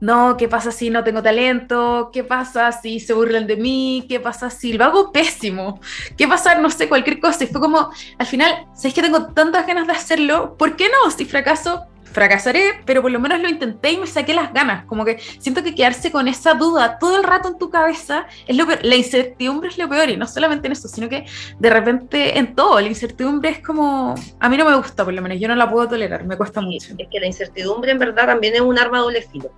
no, 0.01 0.35
¿qué 0.37 0.47
pasa 0.47 0.71
si 0.71 0.89
no 0.89 1.03
tengo 1.03 1.23
talento? 1.23 2.11
¿Qué 2.13 2.23
pasa 2.23 2.71
si 2.71 2.99
se 2.99 3.13
burlan 3.13 3.47
de 3.47 3.55
mí? 3.55 4.05
¿Qué 4.07 4.19
pasa 4.19 4.49
si 4.49 4.73
lo 4.73 4.83
hago 4.85 5.11
pésimo? 5.11 5.79
¿Qué 6.17 6.27
pasa, 6.27 6.55
no 6.55 6.69
sé, 6.69 6.87
cualquier 6.87 7.19
cosa? 7.19 7.45
Y 7.45 7.47
fue 7.47 7.61
como, 7.61 7.89
al 8.19 8.25
final, 8.25 8.67
¿sabes 8.75 8.93
que 8.93 9.01
tengo 9.01 9.27
tantas 9.33 9.65
ganas 9.65 9.87
de 9.87 9.93
hacerlo? 9.93 10.57
¿Por 10.57 10.75
qué 10.75 10.89
no? 10.89 11.09
Si 11.09 11.25
fracaso, 11.25 11.85
fracasaré, 12.15 12.79
pero 12.85 13.01
por 13.01 13.11
lo 13.11 13.19
menos 13.19 13.41
lo 13.41 13.49
intenté 13.49 13.91
y 13.91 13.97
me 13.97 14.07
saqué 14.07 14.33
las 14.33 14.53
ganas. 14.53 14.85
Como 14.85 15.03
que 15.03 15.19
siento 15.39 15.61
que 15.63 15.75
quedarse 15.75 16.13
con 16.13 16.29
esa 16.29 16.53
duda 16.53 16.97
todo 16.97 17.17
el 17.17 17.23
rato 17.23 17.49
en 17.49 17.57
tu 17.57 17.69
cabeza 17.69 18.25
es 18.47 18.55
lo 18.55 18.65
peor. 18.65 18.79
La 18.83 18.95
incertidumbre 18.95 19.67
es 19.69 19.77
lo 19.77 19.89
peor 19.89 20.09
y 20.09 20.15
no 20.15 20.25
solamente 20.25 20.67
en 20.67 20.71
eso, 20.71 20.87
sino 20.87 21.09
que 21.09 21.25
de 21.59 21.69
repente 21.69 22.39
en 22.39 22.55
todo. 22.55 22.79
La 22.79 22.87
incertidumbre 22.87 23.49
es 23.49 23.59
como, 23.59 24.15
a 24.39 24.49
mí 24.49 24.55
no 24.57 24.63
me 24.63 24.75
gusta 24.77 25.03
por 25.03 25.13
lo 25.13 25.21
menos, 25.21 25.39
yo 25.39 25.49
no 25.49 25.55
la 25.55 25.69
puedo 25.69 25.89
tolerar, 25.89 26.23
me 26.23 26.37
cuesta 26.37 26.61
mucho. 26.61 26.93
Es 26.97 27.07
que 27.11 27.19
la 27.19 27.27
incertidumbre 27.27 27.91
en 27.91 27.99
verdad 27.99 28.27
también 28.27 28.55
es 28.55 28.61
un 28.61 28.79
arma 28.79 28.99
doble 28.99 29.21
filo 29.21 29.51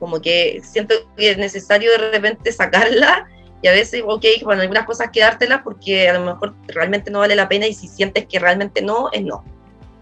como 0.00 0.20
que 0.20 0.60
siento 0.64 0.96
que 1.16 1.30
es 1.30 1.38
necesario 1.38 1.92
de 1.92 2.10
repente 2.10 2.50
sacarla 2.50 3.28
y 3.62 3.68
a 3.68 3.70
veces, 3.70 4.02
ok, 4.04 4.24
con 4.42 4.58
algunas 4.58 4.84
cosas 4.84 5.10
quedártelas 5.12 5.60
porque 5.62 6.08
a 6.08 6.18
lo 6.18 6.24
mejor 6.24 6.56
realmente 6.66 7.08
no 7.12 7.20
vale 7.20 7.36
la 7.36 7.48
pena 7.48 7.68
y 7.68 7.72
si 7.72 7.86
sientes 7.86 8.26
que 8.26 8.40
realmente 8.40 8.82
no, 8.82 9.10
es 9.12 9.22
no. 9.22 9.44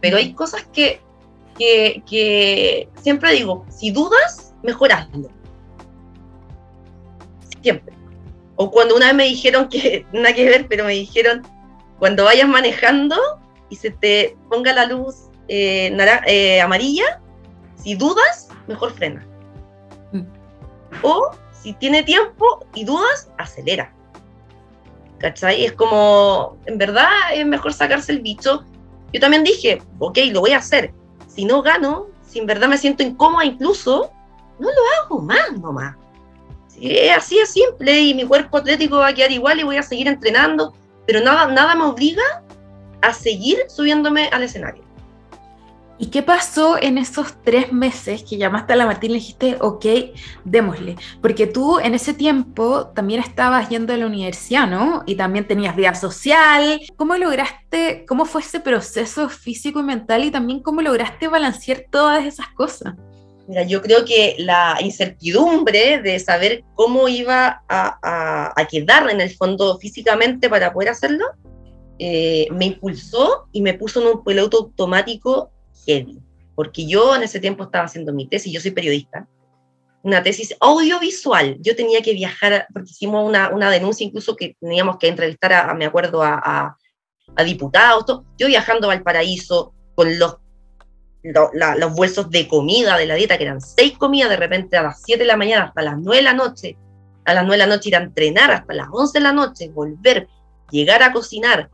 Pero 0.01 0.17
hay 0.17 0.33
cosas 0.33 0.67
que, 0.73 1.03
que, 1.61 2.03
que 2.09 2.89
siempre 3.03 3.33
digo, 3.33 3.67
si 3.69 3.91
dudas, 3.91 4.55
mejor 4.63 4.93
hazlo. 4.93 5.29
Siempre. 7.63 7.95
O 8.57 8.71
cuando 8.71 8.97
una 8.97 9.07
vez 9.07 9.15
me 9.15 9.25
dijeron 9.25 9.69
que, 9.69 10.07
nada 10.13 10.35
que 10.35 10.47
ver, 10.47 10.67
pero 10.69 10.85
me 10.85 10.95
dijeron, 10.95 11.43
cuando 11.99 12.25
vayas 12.25 12.49
manejando 12.49 13.17
y 13.69 13.77
se 13.77 13.91
te 13.91 14.37
ponga 14.49 14.73
la 14.73 14.87
luz 14.87 15.29
eh, 15.49 15.95
eh, 16.27 16.61
amarilla, 16.61 17.21
si 17.77 17.95
dudas, 17.95 18.49
mejor 18.67 18.93
frena. 18.93 19.27
O 21.03 21.31
si 21.53 21.73
tiene 21.75 22.03
tiempo 22.03 22.67
y 22.75 22.85
dudas, 22.85 23.31
acelera. 23.39 23.93
¿Cachai? 25.19 25.65
Es 25.65 25.73
como, 25.73 26.59
en 26.67 26.79
verdad 26.79 27.11
es 27.35 27.47
mejor 27.47 27.75
sacarse 27.75 28.13
el 28.13 28.21
bicho. 28.21 28.65
Yo 29.13 29.21
también 29.21 29.45
dije, 29.45 29.83
ok, 29.99 30.19
lo 30.33 30.41
voy 30.41 30.53
a 30.53 30.59
hacer. 30.59 30.93
Si 31.35 31.45
no 31.45 31.63
gano, 31.63 32.07
si 32.29 32.39
en 32.39 32.47
verdad 32.47 32.69
me 32.69 32.79
siento 32.79 33.03
incómoda 33.03 33.45
incluso, 33.45 34.11
no 34.59 34.69
lo 34.69 35.05
hago 35.05 35.23
más 35.23 35.53
nomás. 35.59 35.97
es 36.81 37.17
así 37.17 37.39
es 37.39 37.51
simple 37.51 38.01
y 38.01 38.15
mi 38.15 38.25
cuerpo 38.25 38.59
atlético 38.59 38.99
va 38.99 39.09
a 39.09 39.15
quedar 39.15 39.33
igual 39.33 39.61
y 39.61 39.65
voy 39.65 39.77
a 39.77 39.83
seguir 39.83 40.09
entrenando, 40.09 40.75
pero 41.07 41.21
nada, 41.21 41.47
nada 41.47 41.75
me 41.75 41.85
obliga 41.85 42.43
a 43.03 43.13
seguir 43.13 43.59
subiéndome 43.69 44.29
al 44.33 44.43
escenario. 44.43 44.90
¿Y 46.03 46.07
qué 46.07 46.23
pasó 46.23 46.79
en 46.81 46.97
esos 46.97 47.35
tres 47.45 47.75
meses 47.75 48.23
que 48.23 48.39
llamaste 48.39 48.73
a 48.73 48.77
la 48.77 48.87
Martín 48.87 49.11
y 49.11 49.13
le 49.13 49.19
dijiste, 49.19 49.59
ok, 49.61 49.85
démosle? 50.47 50.97
Porque 51.21 51.47
tú 51.47 51.79
en 51.79 51.93
ese 51.93 52.15
tiempo 52.15 52.87
también 52.95 53.21
estabas 53.21 53.69
yendo 53.69 53.93
a 53.93 53.99
la 53.99 54.07
universidad, 54.07 54.67
¿no? 54.67 55.03
Y 55.05 55.17
también 55.17 55.47
tenías 55.47 55.77
vida 55.77 55.95
social. 55.95 56.81
¿Cómo 56.97 57.19
lograste, 57.19 58.07
cómo 58.09 58.25
fue 58.25 58.41
ese 58.41 58.61
proceso 58.61 59.29
físico 59.29 59.81
y 59.81 59.83
mental 59.83 60.25
y 60.25 60.31
también 60.31 60.61
cómo 60.61 60.81
lograste 60.81 61.29
balancear 61.29 61.85
todas 61.91 62.25
esas 62.25 62.49
cosas? 62.49 62.95
Mira, 63.47 63.65
yo 63.65 63.83
creo 63.83 64.07
que 64.07 64.37
la 64.39 64.79
incertidumbre 64.81 66.01
de 66.01 66.19
saber 66.19 66.65
cómo 66.77 67.09
iba 67.09 67.63
a, 67.69 68.67
quedar 68.71 69.11
en 69.11 69.21
el 69.21 69.37
fondo 69.37 69.77
físicamente 69.79 70.49
para 70.49 70.73
poder 70.73 70.89
hacerlo, 70.89 71.27
eh, 71.99 72.49
me 72.53 72.65
impulsó 72.65 73.49
y 73.53 73.61
me 73.61 73.75
puso 73.75 74.01
en 74.01 74.17
un 74.17 74.25
piloto 74.25 74.57
automático 74.57 75.51
heavy, 75.87 76.19
porque 76.55 76.87
yo 76.87 77.15
en 77.17 77.23
ese 77.23 77.41
tiempo 77.41 77.65
estaba 77.65 77.85
haciendo 77.85 78.13
mi 78.13 78.27
tesis, 78.27 78.53
yo 78.53 78.61
soy 78.61 78.71
periodista, 78.71 79.27
una 80.03 80.23
tesis 80.23 80.55
audiovisual. 80.61 81.57
Yo 81.61 81.77
tenía 81.77 82.01
que 82.03 82.13
viajar, 82.13 82.67
porque 82.73 82.91
hicimos 82.91 83.27
una, 83.29 83.51
una 83.51 83.71
denuncia 83.71 84.07
incluso 84.07 84.37
que 84.37 84.57
teníamos 84.61 84.99
que 84.99 85.09
entrevistar, 85.09 85.53
a, 85.53 85.75
me 85.75 85.87
acuerdo, 85.87 86.23
a, 86.23 86.77
a, 87.37 87.45
diputados, 87.45 88.23
yo 88.37 88.49
viajando 88.49 88.87
a 88.87 88.95
Valparaíso 88.95 89.73
con 89.95 90.19
los, 90.19 90.37
los 91.23 91.95
bolsos 91.95 92.29
de 92.31 92.49
comida 92.49 92.97
de 92.97 93.07
la 93.07 93.15
dieta, 93.15 93.39
que 93.39 93.45
eran 93.45 93.61
seis 93.61 93.97
comidas, 93.97 94.31
de 94.31 94.37
repente 94.37 94.77
a 94.77 94.83
las 94.83 95.03
7 95.05 95.21
de 95.21 95.27
la 95.27 95.37
mañana 95.37 95.67
hasta 95.67 95.83
las 95.83 95.99
9 95.99 96.17
de 96.17 96.23
la 96.23 96.35
noche, 96.35 96.77
a 97.25 97.35
las 97.35 97.45
9 97.45 97.53
de 97.63 97.69
la 97.69 97.75
noche 97.75 97.89
ir 97.91 97.97
a 97.97 98.03
entrenar 98.03 98.51
hasta 98.51 98.75
las 98.75 98.89
11 98.91 99.19
de 99.19 99.23
la 99.23 99.33
noche, 99.33 99.69
volver, 99.69 100.29
llegar 100.71 101.03
a 101.03 101.13
cocinar, 101.13 101.71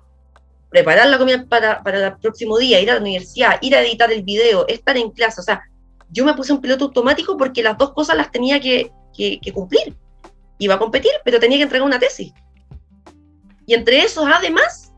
preparar 0.71 1.09
la 1.09 1.19
comida 1.19 1.45
para, 1.49 1.83
para 1.83 2.09
el 2.09 2.17
próximo 2.19 2.59
día, 2.59 2.81
ir 2.81 2.91
a 2.91 2.95
la 2.95 3.01
universidad, 3.01 3.59
ir 3.61 3.75
a 3.75 3.83
editar 3.83 4.11
el 4.13 4.23
video, 4.23 4.67
estar 4.69 4.97
en 4.97 5.11
clase. 5.11 5.41
O 5.41 5.45
sea, 5.45 5.63
yo 6.11 6.25
me 6.25 6.35
puse 6.35 6.53
un 6.53 6.61
piloto 6.61 6.87
automático 6.87 7.37
porque 7.37 7.63
las 7.63 7.79
dos 7.79 7.93
cosas 7.93 8.17
las 8.17 8.31
tenía 8.31 8.61
que, 8.61 8.91
que, 9.15 9.53
cumplir. 9.53 9.95
Iba 10.59 10.75
a 10.75 10.79
competir, 10.79 11.13
pero 11.25 11.39
tenía 11.39 11.59
que 11.59 11.65
entregar 11.65 11.87
una 11.87 11.99
tesis. 11.99 12.33
Y 13.67 13.75
entre 13.75 14.01
esos, 14.01 14.27
además, 14.27 14.93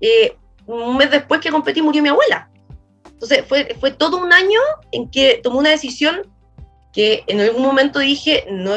eh, 0.00 0.36
un 0.66 0.96
mes 0.96 1.10
después 1.10 1.40
que 1.40 1.50
competí 1.50 1.82
murió 1.82 2.02
mi 2.02 2.08
abuela. 2.08 2.50
Entonces 3.04 3.44
fue, 3.46 3.76
fue 3.78 3.90
todo 3.90 4.16
un 4.16 4.32
año 4.32 4.60
en 4.92 5.10
que 5.10 5.40
tomé 5.42 5.58
una 5.58 5.70
decisión 5.70 6.22
que 6.92 7.22
en 7.26 7.40
algún 7.40 7.62
momento 7.62 7.98
dije, 7.98 8.46
no, 8.50 8.74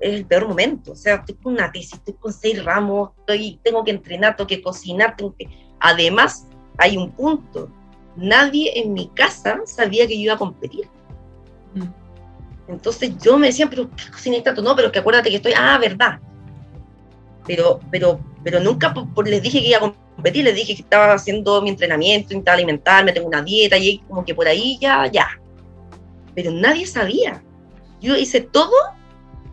es 0.00 0.14
el 0.14 0.26
peor 0.26 0.48
momento. 0.48 0.92
O 0.92 0.96
sea, 0.96 1.16
estoy 1.16 1.34
con 1.36 1.52
una 1.54 1.70
tesis, 1.70 1.94
estoy 1.94 2.14
con 2.14 2.32
seis 2.32 2.64
ramos, 2.64 3.10
estoy, 3.18 3.60
tengo 3.62 3.84
que 3.84 3.90
entrenar, 3.90 4.36
tengo 4.36 4.48
que 4.48 4.62
cocinar, 4.62 5.16
tengo 5.16 5.34
que... 5.38 5.48
Además, 5.78 6.46
hay 6.78 6.96
un 6.96 7.10
punto. 7.12 7.70
Nadie 8.16 8.80
en 8.80 8.92
mi 8.92 9.08
casa 9.08 9.60
sabía 9.66 10.06
que 10.06 10.16
yo 10.16 10.24
iba 10.24 10.34
a 10.34 10.38
competir. 10.38 10.88
Mm. 11.74 12.72
Entonces 12.72 13.12
yo 13.18 13.38
me 13.38 13.48
decía, 13.48 13.68
pero 13.68 13.90
¿qué 13.90 14.10
cocinas 14.10 14.42
tanto? 14.42 14.62
No, 14.62 14.74
pero 14.74 14.90
que 14.90 14.98
acuérdate 14.98 15.30
que 15.30 15.36
estoy, 15.36 15.52
ah, 15.56 15.78
verdad. 15.78 16.18
Pero, 17.46 17.80
pero, 17.90 18.20
pero 18.42 18.60
nunca 18.60 18.94
les 19.24 19.42
dije 19.42 19.60
que 19.60 19.68
iba 19.68 19.78
a 19.78 19.92
competir, 20.14 20.44
les 20.44 20.54
dije 20.54 20.74
que 20.76 20.82
estaba 20.82 21.12
haciendo 21.14 21.60
mi 21.62 21.70
entrenamiento, 21.70 22.32
intentaba 22.32 22.56
alimentarme, 22.56 23.12
tengo 23.12 23.26
una 23.26 23.42
dieta 23.42 23.76
y 23.76 23.98
como 24.08 24.24
que 24.24 24.34
por 24.34 24.46
ahí 24.46 24.78
ya, 24.80 25.06
ya. 25.06 25.28
Pero 26.34 26.52
nadie 26.52 26.86
sabía. 26.86 27.42
Yo 28.00 28.16
hice 28.16 28.40
todo 28.40 28.72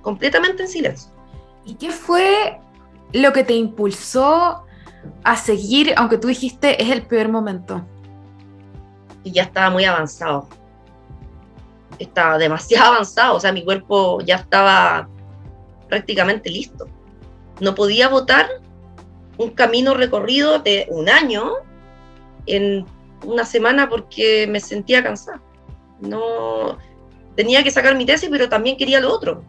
completamente 0.01 0.63
en 0.63 0.69
silencio. 0.69 1.11
¿Y 1.65 1.75
qué 1.75 1.91
fue 1.91 2.59
lo 3.13 3.33
que 3.33 3.43
te 3.43 3.53
impulsó 3.53 4.63
a 5.23 5.35
seguir, 5.35 5.93
aunque 5.97 6.17
tú 6.17 6.27
dijiste 6.27 6.81
es 6.81 6.89
el 6.89 7.03
peor 7.03 7.29
momento? 7.29 7.85
Y 9.23 9.31
ya 9.31 9.43
estaba 9.43 9.69
muy 9.69 9.85
avanzado. 9.85 10.47
Estaba 11.99 12.37
demasiado 12.37 12.87
avanzado, 12.93 13.35
o 13.35 13.39
sea, 13.39 13.51
mi 13.51 13.63
cuerpo 13.63 14.21
ya 14.21 14.35
estaba 14.35 15.09
prácticamente 15.89 16.49
listo. 16.49 16.87
No 17.59 17.75
podía 17.75 18.07
votar 18.07 18.47
un 19.37 19.51
camino 19.51 19.93
recorrido 19.93 20.59
de 20.59 20.87
un 20.89 21.09
año 21.09 21.53
en 22.45 22.85
una 23.25 23.45
semana 23.45 23.89
porque 23.89 24.47
me 24.47 24.59
sentía 24.59 25.03
cansada. 25.03 25.41
No 25.99 26.77
tenía 27.35 27.63
que 27.63 27.71
sacar 27.71 27.95
mi 27.95 28.05
tesis, 28.05 28.29
pero 28.31 28.49
también 28.49 28.77
quería 28.77 28.99
lo 28.99 29.13
otro. 29.13 29.43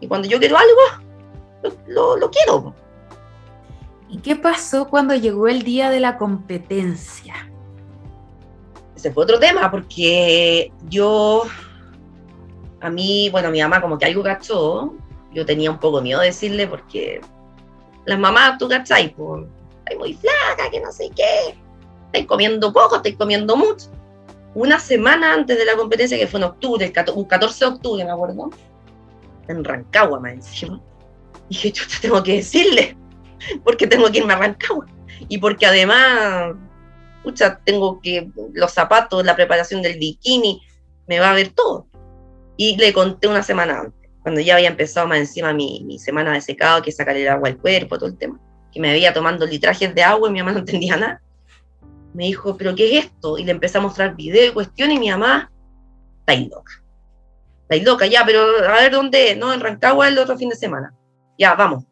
Y 0.00 0.06
cuando 0.06 0.28
yo 0.28 0.38
quiero 0.38 0.56
algo, 0.56 1.76
lo, 1.86 2.30
quiero. 2.30 2.74
¿Y 4.08 4.18
qué 4.18 4.36
pasó 4.36 4.88
cuando 4.88 5.14
llegó 5.14 5.48
el 5.48 5.62
día 5.62 5.90
de 5.90 6.00
la 6.00 6.16
competencia? 6.16 7.34
Ese 8.96 9.12
fue 9.12 9.24
otro 9.24 9.38
tema, 9.38 9.70
porque 9.70 10.72
yo, 10.88 11.44
a 12.80 12.90
mí, 12.90 13.28
bueno, 13.30 13.50
mi 13.50 13.60
mamá 13.60 13.80
como 13.80 13.98
que 13.98 14.06
algo 14.06 14.22
cachó, 14.22 14.94
yo 15.32 15.44
tenía 15.44 15.70
un 15.70 15.78
poco 15.78 16.00
miedo 16.00 16.20
de 16.20 16.26
decirle 16.26 16.66
porque 16.66 17.20
las 18.06 18.18
mamás, 18.18 18.58
tú 18.58 18.68
cachai, 18.68 19.14
pues, 19.14 19.44
estoy 19.80 19.98
muy 19.98 20.14
flaca, 20.14 20.70
que 20.70 20.80
no 20.80 20.90
sé 20.90 21.10
qué, 21.14 21.54
estoy 22.06 22.26
comiendo 22.26 22.72
poco, 22.72 22.96
estoy 22.96 23.14
comiendo 23.14 23.56
mucho. 23.56 23.86
Una 24.54 24.80
semana 24.80 25.34
antes 25.34 25.58
de 25.58 25.64
la 25.64 25.76
competencia, 25.76 26.18
que 26.18 26.26
fue 26.26 26.40
en 26.40 26.44
octubre, 26.44 26.92
un 27.14 27.24
14 27.24 27.64
de 27.64 27.70
octubre, 27.70 28.04
me 28.04 28.10
acuerdo, 28.10 28.50
en 29.48 29.64
Rancagua 29.64 30.20
más 30.20 30.32
encima. 30.32 30.80
Y 31.48 31.54
dije, 31.54 31.72
te 31.72 32.08
tengo 32.08 32.22
que 32.22 32.36
decirle, 32.36 32.96
porque 33.64 33.86
tengo 33.86 34.10
que 34.10 34.18
irme 34.18 34.34
a 34.34 34.38
Rancagua. 34.38 34.86
Y 35.28 35.38
porque 35.38 35.66
además, 35.66 36.54
escucha, 37.18 37.60
tengo 37.64 38.00
que, 38.00 38.30
los 38.52 38.72
zapatos, 38.72 39.24
la 39.24 39.36
preparación 39.36 39.82
del 39.82 39.98
bikini, 39.98 40.62
me 41.06 41.20
va 41.20 41.30
a 41.30 41.34
ver 41.34 41.48
todo. 41.48 41.86
Y 42.56 42.76
le 42.76 42.92
conté 42.92 43.28
una 43.28 43.42
semana 43.42 43.80
antes. 43.80 44.10
cuando 44.22 44.40
ya 44.40 44.56
había 44.56 44.68
empezado 44.68 45.06
más 45.06 45.18
encima 45.18 45.52
mi, 45.52 45.82
mi 45.84 45.98
semana 45.98 46.32
de 46.32 46.40
secado, 46.40 46.82
que 46.82 46.92
sacar 46.92 47.16
el 47.16 47.28
agua 47.28 47.48
al 47.48 47.56
cuerpo, 47.56 47.98
todo 47.98 48.08
el 48.08 48.18
tema, 48.18 48.38
que 48.72 48.80
me 48.80 48.90
había 48.90 49.12
tomando 49.12 49.46
litrajes 49.46 49.94
de 49.94 50.02
agua 50.02 50.28
y 50.28 50.32
mi 50.32 50.40
mamá 50.40 50.52
no 50.52 50.58
entendía 50.58 50.96
nada, 50.96 51.22
me 52.14 52.24
dijo, 52.24 52.56
¿pero 52.56 52.74
qué 52.74 52.98
es 52.98 53.04
esto? 53.06 53.38
Y 53.38 53.44
le 53.44 53.52
empecé 53.52 53.78
a 53.78 53.80
mostrar 53.80 54.16
video 54.16 54.50
y 54.50 54.52
cuestiones 54.52 54.96
y 54.96 55.00
mi 55.00 55.10
mamá, 55.10 55.50
estáis 56.20 56.48
loca. 56.48 56.82
Estáis 57.68 57.84
loca, 57.84 58.06
ya, 58.06 58.24
pero 58.24 58.40
a 58.66 58.80
ver 58.80 58.90
dónde, 58.90 59.36
no, 59.36 59.52
en 59.52 59.60
Rancagua 59.60 60.08
el 60.08 60.18
otro 60.18 60.38
fin 60.38 60.48
de 60.48 60.56
semana. 60.56 60.94
Ya, 61.36 61.54
vamos. 61.54 61.84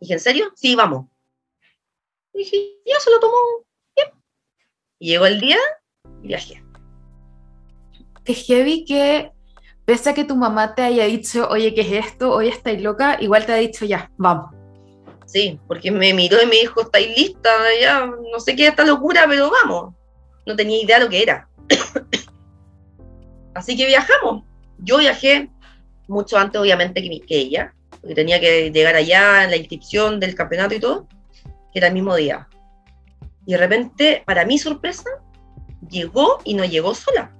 dije, 0.00 0.14
¿en 0.14 0.18
serio? 0.18 0.52
Sí, 0.56 0.74
vamos. 0.74 1.06
Y 2.34 2.38
dije, 2.38 2.80
ya 2.84 2.98
se 2.98 3.12
lo 3.12 3.20
tomó 3.20 3.36
bien. 3.94 4.08
Y 4.98 5.10
llegó 5.10 5.26
el 5.26 5.38
día 5.38 5.58
y 6.20 6.26
viajé. 6.26 6.64
Qué 8.24 8.34
heavy 8.34 8.84
que, 8.84 9.30
pese 9.84 10.10
a 10.10 10.14
que 10.14 10.24
tu 10.24 10.34
mamá 10.34 10.74
te 10.74 10.82
haya 10.82 11.04
dicho, 11.04 11.48
oye, 11.48 11.72
¿qué 11.72 11.82
es 11.82 12.06
esto? 12.06 12.32
Hoy 12.32 12.48
estáis 12.48 12.82
loca, 12.82 13.18
igual 13.20 13.46
te 13.46 13.52
ha 13.52 13.56
dicho, 13.56 13.84
ya, 13.84 14.10
vamos. 14.16 14.50
Sí, 15.26 15.60
porque 15.68 15.92
me 15.92 16.12
miró 16.12 16.42
y 16.42 16.46
me 16.46 16.56
dijo, 16.56 16.80
¿estáis 16.80 17.16
lista? 17.16 17.50
Ya, 17.80 18.04
no 18.04 18.40
sé 18.40 18.56
qué 18.56 18.64
es 18.64 18.70
esta 18.70 18.84
locura, 18.84 19.26
pero 19.28 19.48
vamos. 19.48 19.94
No 20.44 20.56
tenía 20.56 20.82
idea 20.82 20.98
de 20.98 21.04
lo 21.04 21.10
que 21.10 21.22
era. 21.22 21.48
Así 23.54 23.76
que 23.76 23.86
viajamos. 23.86 24.45
Yo 24.78 24.98
viajé 24.98 25.50
mucho 26.08 26.38
antes, 26.38 26.60
obviamente, 26.60 27.02
que, 27.02 27.20
que 27.20 27.38
ella, 27.38 27.74
porque 28.00 28.14
tenía 28.14 28.40
que 28.40 28.70
llegar 28.70 28.94
allá 28.94 29.44
en 29.44 29.50
la 29.50 29.56
inscripción 29.56 30.20
del 30.20 30.34
campeonato 30.34 30.74
y 30.74 30.80
todo, 30.80 31.08
que 31.72 31.78
era 31.78 31.88
el 31.88 31.94
mismo 31.94 32.14
día. 32.14 32.48
Y 33.44 33.52
de 33.52 33.58
repente, 33.58 34.22
para 34.26 34.44
mi 34.44 34.58
sorpresa, 34.58 35.08
llegó 35.88 36.38
y 36.44 36.54
no 36.54 36.64
llegó 36.64 36.94
sola. 36.94 37.32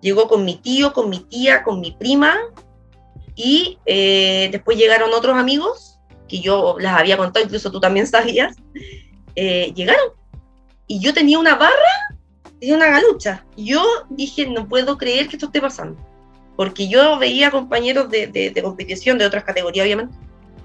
Llegó 0.00 0.28
con 0.28 0.44
mi 0.44 0.56
tío, 0.56 0.92
con 0.92 1.10
mi 1.10 1.20
tía, 1.20 1.62
con 1.62 1.80
mi 1.80 1.92
prima, 1.92 2.38
y 3.34 3.78
eh, 3.86 4.48
después 4.52 4.76
llegaron 4.76 5.12
otros 5.12 5.36
amigos 5.36 5.98
que 6.28 6.40
yo 6.40 6.76
las 6.78 6.98
había 6.98 7.16
contado, 7.16 7.44
incluso 7.44 7.70
tú 7.70 7.80
también 7.80 8.06
sabías, 8.06 8.56
eh, 9.34 9.72
llegaron. 9.74 10.10
Y 10.86 11.00
yo 11.00 11.14
tenía 11.14 11.38
una 11.38 11.56
barra, 11.56 12.18
tenía 12.58 12.76
una 12.76 12.90
galucha. 12.90 13.44
Yo 13.56 13.82
dije, 14.10 14.46
no 14.46 14.68
puedo 14.68 14.98
creer 14.98 15.28
que 15.28 15.36
esto 15.36 15.46
esté 15.46 15.60
pasando. 15.60 16.00
Porque 16.60 16.88
yo 16.88 17.18
veía 17.18 17.50
compañeros 17.50 18.10
de, 18.10 18.26
de, 18.26 18.62
competición, 18.62 19.16
de 19.16 19.24
otras 19.24 19.44
categorías, 19.44 19.82
obviamente, 19.82 20.14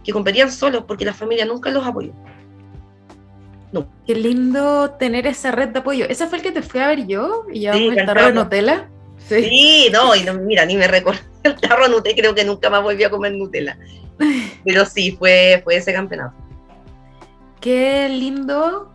que 0.04 0.12
competían 0.12 0.52
solos 0.52 0.84
porque 0.86 1.06
la 1.06 1.14
familia 1.14 1.46
nunca 1.46 1.72
los 1.72 1.88
apoyó. 1.88 2.12
No. 3.72 3.88
Qué 4.06 4.14
lindo 4.14 4.92
tener 5.00 5.26
esa 5.26 5.54
red 5.54 5.70
de 5.70 5.80
apoyo. 5.80 6.06
¿Ese 6.10 6.28
fue 6.28 6.40
el 6.40 6.44
que 6.44 6.52
te 6.52 6.62
fui 6.62 6.82
a 6.82 6.88
ver 6.88 7.08
yo? 7.08 7.46
¿Y 7.50 7.60
llevamos 7.62 7.94
sí, 7.94 7.98
el 7.98 8.06
tarro 8.06 8.26
de 8.26 8.34
Nutella? 8.34 8.90
Sí. 9.20 9.44
sí, 9.46 9.90
no, 9.94 10.14
y 10.14 10.26
no, 10.26 10.34
mira, 10.34 10.66
ni 10.66 10.76
me 10.76 10.90
recuerdo 10.90 11.22
el 11.44 11.56
tarro 11.56 11.86
de 11.86 11.92
Nutella, 11.92 12.16
creo 12.18 12.36
que 12.36 12.44
nunca 12.44 12.70
más 12.70 12.84
volví 12.84 13.06
a 13.06 13.10
comer 13.10 13.32
Nutella. 13.32 13.78
Pero 14.66 14.84
sí, 14.84 15.16
fue, 15.18 15.62
fue 15.64 15.78
ese 15.78 15.94
campeonato. 15.94 16.36
Qué 17.62 18.10
lindo 18.10 18.94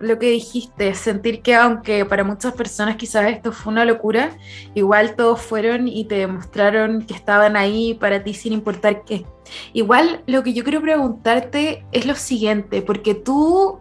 lo 0.00 0.18
que 0.18 0.30
dijiste, 0.30 0.94
sentir 0.94 1.42
que 1.42 1.54
aunque 1.54 2.04
para 2.04 2.24
muchas 2.24 2.54
personas 2.54 2.96
quizás 2.96 3.30
esto 3.30 3.52
fue 3.52 3.72
una 3.72 3.84
locura, 3.84 4.36
igual 4.74 5.16
todos 5.16 5.40
fueron 5.40 5.88
y 5.88 6.04
te 6.04 6.16
demostraron 6.16 7.02
que 7.02 7.14
estaban 7.14 7.56
ahí 7.56 7.94
para 7.94 8.22
ti 8.22 8.34
sin 8.34 8.52
importar 8.52 9.04
qué. 9.04 9.26
Igual 9.72 10.22
lo 10.26 10.42
que 10.42 10.52
yo 10.52 10.62
quiero 10.62 10.80
preguntarte 10.80 11.84
es 11.92 12.06
lo 12.06 12.14
siguiente, 12.14 12.82
porque 12.82 13.14
tú, 13.14 13.80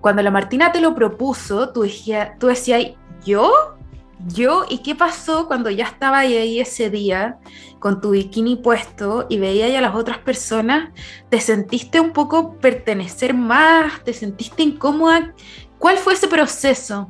cuando 0.00 0.22
la 0.22 0.30
Martina 0.30 0.70
te 0.72 0.80
lo 0.80 0.94
propuso, 0.94 1.72
tú, 1.72 1.82
decías, 1.82 2.38
tú 2.38 2.48
decías, 2.48 2.92
¿yo? 3.24 3.77
Yo, 4.26 4.66
¿y 4.68 4.78
qué 4.78 4.94
pasó 4.94 5.46
cuando 5.46 5.70
ya 5.70 5.84
estaba 5.84 6.18
ahí 6.18 6.58
ese 6.58 6.90
día 6.90 7.38
con 7.78 8.00
tu 8.00 8.10
bikini 8.10 8.56
puesto 8.56 9.26
y 9.28 9.38
veía 9.38 9.78
a 9.78 9.82
las 9.82 9.94
otras 9.94 10.18
personas? 10.18 10.90
¿Te 11.28 11.40
sentiste 11.40 12.00
un 12.00 12.12
poco 12.12 12.54
pertenecer 12.54 13.32
más? 13.34 14.02
¿Te 14.02 14.12
sentiste 14.12 14.62
incómoda? 14.64 15.34
¿Cuál 15.78 15.98
fue 15.98 16.14
ese 16.14 16.26
proceso? 16.26 17.08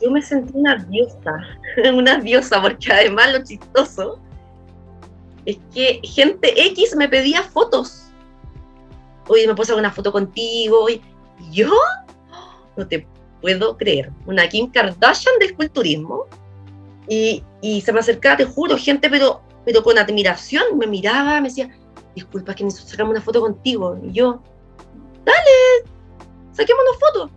Yo 0.00 0.10
me 0.10 0.22
sentí 0.22 0.52
una 0.54 0.76
diosa, 0.76 1.36
una 1.92 2.18
diosa, 2.18 2.62
porque 2.62 2.92
además 2.92 3.32
lo 3.32 3.44
chistoso 3.44 4.20
es 5.44 5.58
que 5.74 6.00
gente 6.04 6.54
X 6.68 6.94
me 6.96 7.08
pedía 7.08 7.42
fotos. 7.42 8.10
Oye, 9.28 9.46
me 9.46 9.54
puedo 9.54 9.62
hacer 9.62 9.76
una 9.76 9.90
foto 9.90 10.12
contigo. 10.12 10.88
Y 10.88 11.02
yo 11.50 11.72
no 12.76 12.86
te 12.86 13.06
puedo 13.42 13.76
creer, 13.76 14.10
una 14.24 14.48
Kim 14.48 14.70
Kardashian 14.70 15.38
del 15.38 15.54
culturismo, 15.54 16.26
y, 17.08 17.44
y 17.60 17.82
se 17.82 17.92
me 17.92 18.00
acercaba, 18.00 18.38
te 18.38 18.44
juro, 18.44 18.78
gente, 18.78 19.10
pero, 19.10 19.42
pero 19.66 19.82
con 19.82 19.98
admiración, 19.98 20.78
me 20.78 20.86
miraba, 20.86 21.40
me 21.40 21.48
decía, 21.48 21.68
disculpa 22.14 22.54
que 22.54 22.64
necesito 22.64 22.90
sacamos 22.92 23.10
una 23.10 23.20
foto 23.20 23.40
contigo, 23.40 23.98
y 24.02 24.12
yo, 24.12 24.42
dale, 25.24 25.90
saquemos 26.52 26.82
una 26.88 26.98
foto. 26.98 27.30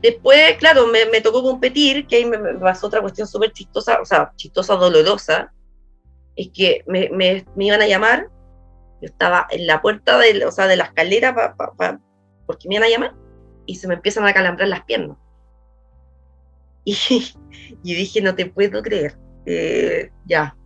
Después, 0.00 0.56
claro, 0.56 0.86
me, 0.86 1.04
me 1.06 1.20
tocó 1.20 1.42
competir, 1.42 2.06
que 2.06 2.16
ahí 2.16 2.24
me, 2.24 2.38
pasó 2.54 2.86
otra 2.86 3.02
cuestión 3.02 3.26
súper 3.26 3.52
chistosa, 3.52 4.00
o 4.00 4.04
sea, 4.06 4.32
chistosa, 4.36 4.76
dolorosa, 4.76 5.52
es 6.36 6.48
que 6.54 6.82
me, 6.86 7.10
me, 7.10 7.44
me, 7.54 7.66
iban 7.66 7.82
a 7.82 7.86
llamar, 7.86 8.28
yo 9.02 9.06
estaba 9.06 9.46
en 9.50 9.66
la 9.66 9.82
puerta 9.82 10.16
de, 10.18 10.46
o 10.46 10.52
sea, 10.52 10.66
de 10.68 10.76
la 10.76 10.84
escalera 10.84 11.34
pa, 11.34 11.54
pa, 11.54 11.72
pa, 11.74 12.00
porque 12.46 12.68
me 12.68 12.76
iban 12.76 12.86
a 12.86 12.90
llamar, 12.90 13.14
y 13.66 13.74
se 13.74 13.88
me 13.88 13.94
empiezan 13.94 14.26
a 14.26 14.32
calambrar 14.32 14.68
las 14.68 14.84
piernas. 14.84 15.18
Y, 17.82 17.94
dije, 17.94 18.20
no 18.20 18.34
te 18.34 18.46
puedo 18.46 18.82
creer. 18.82 19.16
Eh, 19.46 20.10
ya, 20.26 20.56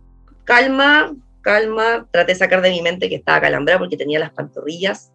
calma, 0.43 1.15
calma. 1.41 2.07
Traté 2.11 2.33
de 2.33 2.39
sacar 2.39 2.61
de 2.61 2.71
mi 2.71 2.81
mente 2.81 3.07
que 3.07 3.15
estaba 3.15 3.41
calambrada 3.41 3.79
porque 3.79 3.95
tenía 3.95 4.19
las 4.19 4.31
pantorrillas. 4.31 5.13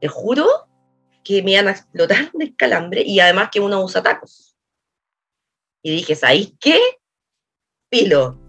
Te 0.00 0.08
juro 0.08 0.46
que 1.22 1.42
me 1.42 1.52
iban 1.52 1.68
a 1.68 1.72
explotar 1.72 2.32
de 2.32 2.54
calambre 2.56 3.02
y 3.02 3.20
además 3.20 3.50
que 3.52 3.60
uno 3.60 3.84
usa 3.84 4.02
tacos. 4.02 4.56
Y 5.82 5.92
dije, 5.92 6.16
¿sabéis 6.16 6.54
qué? 6.58 6.78
Pilo. 7.90 8.40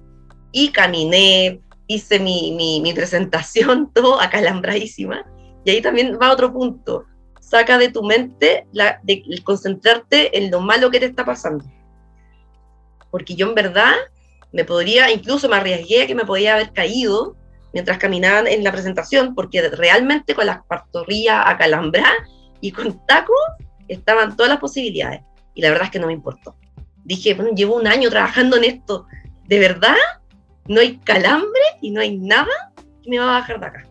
Y 0.51 0.69
caminé, 0.71 1.62
hice 1.88 2.19
mi, 2.19 2.54
mi, 2.56 2.82
mi 2.82 2.93
presentación, 2.93 3.91
todo 3.93 4.19
acalambradísima. 4.19 5.25
Y 5.65 5.71
ahí 5.71 5.82
también 5.82 6.17
va 6.19 6.32
otro 6.32 6.51
punto 6.51 7.06
saca 7.51 7.77
de 7.77 7.89
tu 7.89 8.01
mente 8.01 8.65
la, 8.71 9.01
de, 9.04 9.23
concentrarte 9.43 10.38
en 10.38 10.49
lo 10.49 10.62
malo 10.62 10.89
que 10.89 11.01
te 11.01 11.08
está 11.08 11.25
pasando. 11.25 11.65
Porque 13.12 13.36
yo 13.36 13.50
en 13.50 13.56
verdad 13.56 13.93
me 14.52 14.65
podría, 14.65 15.12
incluso 15.12 15.47
me 15.47 15.58
arriesgué 15.58 16.04
a 16.04 16.08
que 16.08 16.15
me 16.15 16.26
podía 16.26 16.56
haber 16.56 16.71
caído 16.74 17.36
mientras 17.74 17.97
caminaban 17.97 18.47
en 18.47 18.63
la 18.63 18.71
presentación, 18.71 19.36
porque 19.36 19.69
realmente 19.69 20.36
con 20.36 20.45
las 20.45 20.63
partorrillas 20.65 21.43
acalambradas 21.45 22.12
y 22.60 22.71
con 22.71 23.06
tacos 23.06 23.39
estaban 23.88 24.36
todas 24.36 24.50
las 24.50 24.60
posibilidades. 24.60 25.21
Y 25.54 25.62
la 25.62 25.69
verdad 25.69 25.86
es 25.86 25.91
que 25.91 26.00
no 26.00 26.08
me 26.08 26.13
importó. 26.13 26.56
Dije, 27.04 27.34
bueno, 27.34 27.52
llevo 27.56 27.76
un 27.76 27.88
año 27.88 28.10
trabajando 28.10 28.58
en 28.58 28.65
esto. 28.65 29.06
¿De 29.45 29.60
verdad? 29.60 29.95
No 30.67 30.80
hay 30.80 30.97
calambre 30.97 31.62
y 31.82 31.91
no 31.91 32.02
hay 32.02 32.17
nada 32.17 32.71
que 33.04 33.10
me 33.10 33.19
va 33.19 33.38
a 33.38 33.39
bajar 33.39 33.60
de 33.60 33.65
acá. 33.65 33.84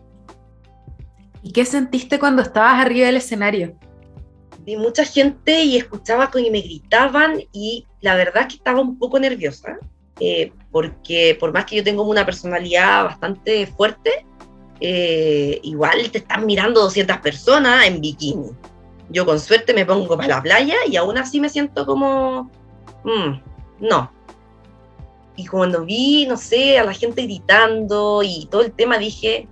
¿Y 1.43 1.51
qué 1.51 1.65
sentiste 1.65 2.19
cuando 2.19 2.41
estabas 2.41 2.79
arriba 2.79 3.07
del 3.07 3.17
escenario? 3.17 3.77
Vi 4.63 4.77
mucha 4.77 5.05
gente 5.05 5.63
y 5.63 5.77
escuchaba 5.77 6.29
y 6.35 6.51
me 6.51 6.61
gritaban 6.61 7.41
y 7.51 7.85
la 8.01 8.15
verdad 8.15 8.43
es 8.43 8.47
que 8.47 8.55
estaba 8.55 8.81
un 8.81 8.97
poco 8.97 9.19
nerviosa, 9.19 9.79
eh, 10.19 10.51
porque 10.71 11.35
por 11.39 11.51
más 11.51 11.65
que 11.65 11.77
yo 11.77 11.83
tengo 11.83 12.03
una 12.03 12.25
personalidad 12.25 13.05
bastante 13.05 13.65
fuerte, 13.67 14.25
eh, 14.79 15.59
igual 15.63 16.09
te 16.11 16.19
están 16.19 16.45
mirando 16.45 16.81
200 16.81 17.17
personas 17.17 17.87
en 17.87 18.01
bikini. 18.01 18.51
Yo 19.09 19.25
con 19.25 19.39
suerte 19.39 19.73
me 19.73 19.85
pongo 19.85 20.15
para 20.15 20.35
la 20.35 20.41
playa 20.41 20.75
y 20.87 20.95
aún 20.95 21.17
así 21.17 21.39
me 21.39 21.49
siento 21.49 21.85
como, 21.85 22.49
mm, 23.03 23.87
no. 23.87 24.11
Y 25.35 25.45
cuando 25.47 25.85
vi, 25.85 26.25
no 26.27 26.37
sé, 26.37 26.77
a 26.77 26.83
la 26.83 26.93
gente 26.93 27.23
gritando 27.23 28.21
y 28.23 28.47
todo 28.51 28.61
el 28.61 28.71
tema, 28.71 28.97
dije, 28.97 29.47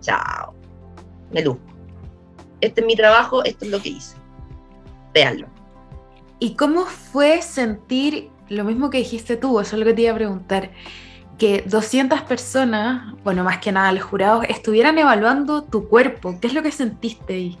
chao 0.00 0.54
me 1.34 1.42
luzco. 1.42 1.63
Este 2.60 2.80
es 2.80 2.86
mi 2.86 2.96
trabajo, 2.96 3.44
esto 3.44 3.64
es 3.64 3.70
lo 3.70 3.80
que 3.80 3.90
hice. 3.90 4.16
Veanlo. 5.12 5.48
¿Y 6.38 6.54
cómo 6.54 6.84
fue 6.84 7.42
sentir 7.42 8.30
lo 8.48 8.64
mismo 8.64 8.90
que 8.90 8.98
dijiste 8.98 9.36
tú? 9.36 9.60
Eso 9.60 9.76
es 9.76 9.80
lo 9.80 9.86
que 9.86 9.94
te 9.94 10.02
iba 10.02 10.12
a 10.12 10.16
preguntar. 10.16 10.70
Que 11.38 11.62
200 11.66 12.22
personas, 12.22 13.14
bueno, 13.24 13.44
más 13.44 13.58
que 13.58 13.72
nada 13.72 13.92
los 13.92 14.04
jurados, 14.04 14.44
estuvieran 14.48 14.98
evaluando 14.98 15.62
tu 15.62 15.88
cuerpo. 15.88 16.38
¿Qué 16.40 16.46
es 16.46 16.54
lo 16.54 16.62
que 16.62 16.70
sentiste 16.70 17.34
ahí? 17.34 17.58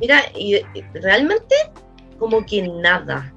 Mira, 0.00 0.20
y 0.34 0.60
realmente 0.92 1.54
como 2.18 2.44
que 2.44 2.62
nada. 2.62 3.32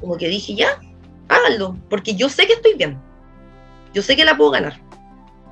Como 0.00 0.16
que 0.16 0.28
dije, 0.28 0.54
ya, 0.54 0.80
háganlo, 1.28 1.76
porque 1.88 2.14
yo 2.14 2.28
sé 2.28 2.46
que 2.46 2.52
estoy 2.54 2.74
bien. 2.74 2.98
Yo 3.94 4.02
sé 4.02 4.14
que 4.14 4.24
la 4.24 4.36
puedo 4.36 4.50
ganar 4.50 4.86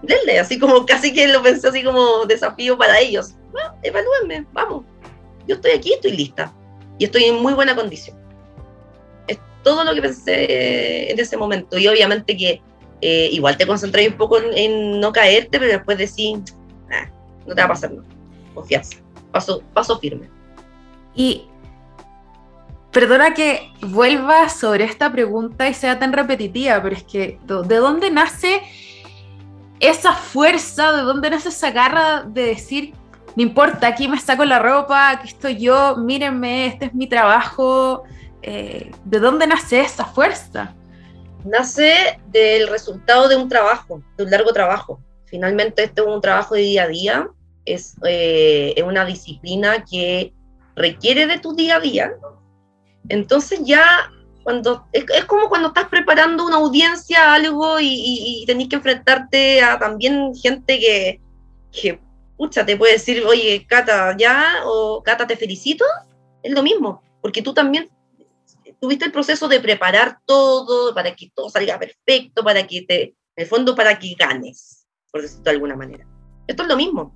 denle, 0.07 0.39
así 0.39 0.59
como 0.59 0.85
casi 0.87 1.13
que 1.13 1.29
lo 1.29 1.43
pensé 1.43 1.69
así 1.69 1.83
como 1.83 2.25
desafío 2.27 2.77
para 2.77 2.99
ellos. 2.99 3.35
Bueno, 3.55 3.73
evalúenme, 3.85 4.47
vamos. 4.53 4.85
Yo 5.47 5.55
estoy 5.55 5.71
aquí, 5.71 5.93
estoy 5.93 6.11
lista. 6.11 6.53
Y 6.99 7.05
estoy 7.05 7.25
en 7.25 7.41
muy 7.41 7.55
buena 7.55 7.77
condición. 7.77 8.17
Es 9.29 9.39
todo 9.63 9.85
lo 9.85 9.95
que 9.95 10.03
pensé 10.03 11.11
en 11.13 11.21
ese 11.21 11.37
momento. 11.37 11.79
Y 11.79 11.87
obviamente 11.87 12.37
que 12.37 12.61
eh, 13.01 13.29
igual 13.31 13.57
te 13.57 13.65
concentras 13.65 14.07
un 14.09 14.15
poco 14.15 14.39
en, 14.41 14.99
no 14.99 15.13
caerte, 15.13 15.61
pero 15.61 15.71
después 15.71 15.99
decís, 15.99 16.39
no 17.47 17.55
te 17.55 17.61
va 17.61 17.67
a 17.67 17.69
pasar 17.69 17.93
nada. 17.93 18.09
Confianza. 18.55 18.99
Paso, 19.31 19.63
paso 19.73 20.01
firme. 20.01 20.29
Y 21.15 21.47
perdona 22.91 23.35
que 23.35 23.71
vuelva 23.83 24.49
sobre 24.49 24.83
esta 24.85 25.13
pregunta 25.13 25.69
y 25.69 25.75
sea 25.75 26.01
tan 26.01 26.13
repetitiva, 26.13 26.83
pero 26.83 26.97
es 26.97 27.05
que 27.05 27.39
¿de 27.45 27.77
dónde 27.77 28.11
nace 28.11 28.63
esa 29.79 30.13
fuerza, 30.13 30.93
de 30.93 31.03
dónde 31.03 31.31
nace 31.31 31.51
esa 31.51 31.71
garra 31.71 32.23
de 32.23 32.47
decir, 32.47 32.95
no 33.37 33.43
importa, 33.43 33.89
aquí 33.89 34.07
me 34.07 34.19
saco 34.19 34.45
la 34.45 34.59
ropa, 34.59 35.11
aquí 35.11 35.29
estoy 35.29 35.59
yo, 35.59 35.97
mírenme, 35.97 36.67
este 36.67 36.87
es 36.87 36.95
mi 36.95 37.09
trabajo? 37.09 38.05
Eh, 38.43 38.93
¿De 39.05 39.19
dónde 39.19 39.47
nace 39.47 39.81
esa 39.81 40.05
fuerza? 40.05 40.75
Nace 41.45 42.21
del 42.29 42.69
resultado 42.69 43.29
de 43.29 43.37
un 43.37 43.49
trabajo, 43.49 44.03
de 44.17 44.25
un 44.25 44.31
largo 44.31 44.53
trabajo. 44.53 45.01
Finalmente 45.27 45.85
este 45.85 46.01
es 46.03 46.07
un 46.07 46.21
trabajo 46.21 46.55
de 46.55 46.61
día 46.63 46.85
a 46.85 46.89
día, 46.89 47.29
es, 47.65 47.97
eh, 48.07 48.83
una 48.87 49.05
disciplina 49.05 49.85
que 49.85 50.33
requiere 50.77 51.27
de 51.27 51.39
tu 51.39 51.55
día 51.55 51.77
a 51.77 51.81
día. 51.81 52.13
Entonces 53.09 53.61
ya 53.65 53.85
cuando 54.45 54.87
es, 54.93 55.25
como 55.25 55.49
cuando 55.49 55.69
estás 55.69 55.89
preparando 55.89 56.47
una 56.47 56.57
audiencia, 56.57 57.33
algo, 57.33 57.81
y, 57.81 57.89
y, 57.91 58.47
tenés 58.47 58.69
que 58.69 58.77
enfrentarte 58.77 59.63
a 59.63 59.79
también 59.79 60.35
gente 60.35 60.79
que, 61.73 62.01
pucha, 62.37 62.67
te 62.67 62.77
puede 62.77 62.95
decir, 62.95 63.25
oye, 63.25 63.67
Cata, 63.67 64.17
ya, 64.17 64.63
o 64.65 65.03
Cata, 65.03 65.27
te 65.27 65.37
felicito, 65.37 65.85
es 66.43 66.53
lo 66.53 66.63
mismo, 66.63 67.03
porque 67.21 67.43
tú 67.43 67.55
también 67.55 67.91
tuviste 68.81 69.07
el 69.07 69.13
proceso 69.13 69.49
de 69.49 69.61
preparar 69.61 70.19
todo 70.27 70.95
para 70.95 71.15
que 71.15 71.31
todo 71.35 71.49
salga 71.49 71.79
perfecto, 71.79 72.45
para 72.45 72.67
que 72.67 72.83
te, 72.83 73.03
en 73.03 73.15
el 73.37 73.47
fondo, 73.47 73.75
para 73.75 73.99
que 73.99 74.15
ganes, 74.19 74.87
por 75.11 75.23
decirlo 75.23 75.45
de 75.45 75.51
alguna 75.51 75.77
manera. 75.77 76.07
Esto 76.47 76.63
es 76.63 76.69
lo 76.69 76.77
mismo. 76.77 77.15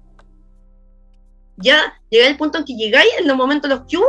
Ya 1.57 2.01
llega 2.09 2.29
el 2.29 2.37
punto 2.37 2.59
en 2.59 2.65
que 2.65 2.75
llegáis 2.75 3.11
en 3.19 3.27
los 3.27 3.37
momentos 3.37 3.69
los 3.69 3.83
que 3.87 3.99
hubo 3.99 4.07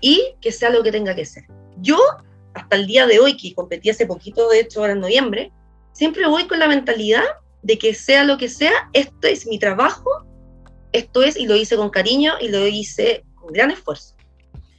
y 0.00 0.34
que 0.40 0.52
sea 0.52 0.70
lo 0.70 0.82
que 0.82 0.92
tenga 0.92 1.14
que 1.14 1.24
ser. 1.24 1.44
Yo, 1.78 1.98
hasta 2.54 2.76
el 2.76 2.86
día 2.86 3.06
de 3.06 3.18
hoy, 3.18 3.36
que 3.36 3.54
competí 3.54 3.90
hace 3.90 4.06
poquito, 4.06 4.48
de 4.48 4.60
hecho, 4.60 4.80
ahora 4.80 4.92
en 4.92 5.00
noviembre, 5.00 5.52
siempre 5.92 6.26
voy 6.26 6.46
con 6.46 6.58
la 6.58 6.68
mentalidad 6.68 7.24
de 7.62 7.78
que 7.78 7.94
sea 7.94 8.24
lo 8.24 8.38
que 8.38 8.48
sea, 8.48 8.90
esto 8.92 9.28
es 9.28 9.46
mi 9.46 9.58
trabajo, 9.58 10.26
esto 10.92 11.22
es, 11.22 11.36
y 11.36 11.46
lo 11.46 11.56
hice 11.56 11.76
con 11.76 11.90
cariño 11.90 12.34
y 12.40 12.48
lo 12.48 12.66
hice 12.66 13.24
con 13.34 13.52
gran 13.52 13.70
esfuerzo. 13.70 14.14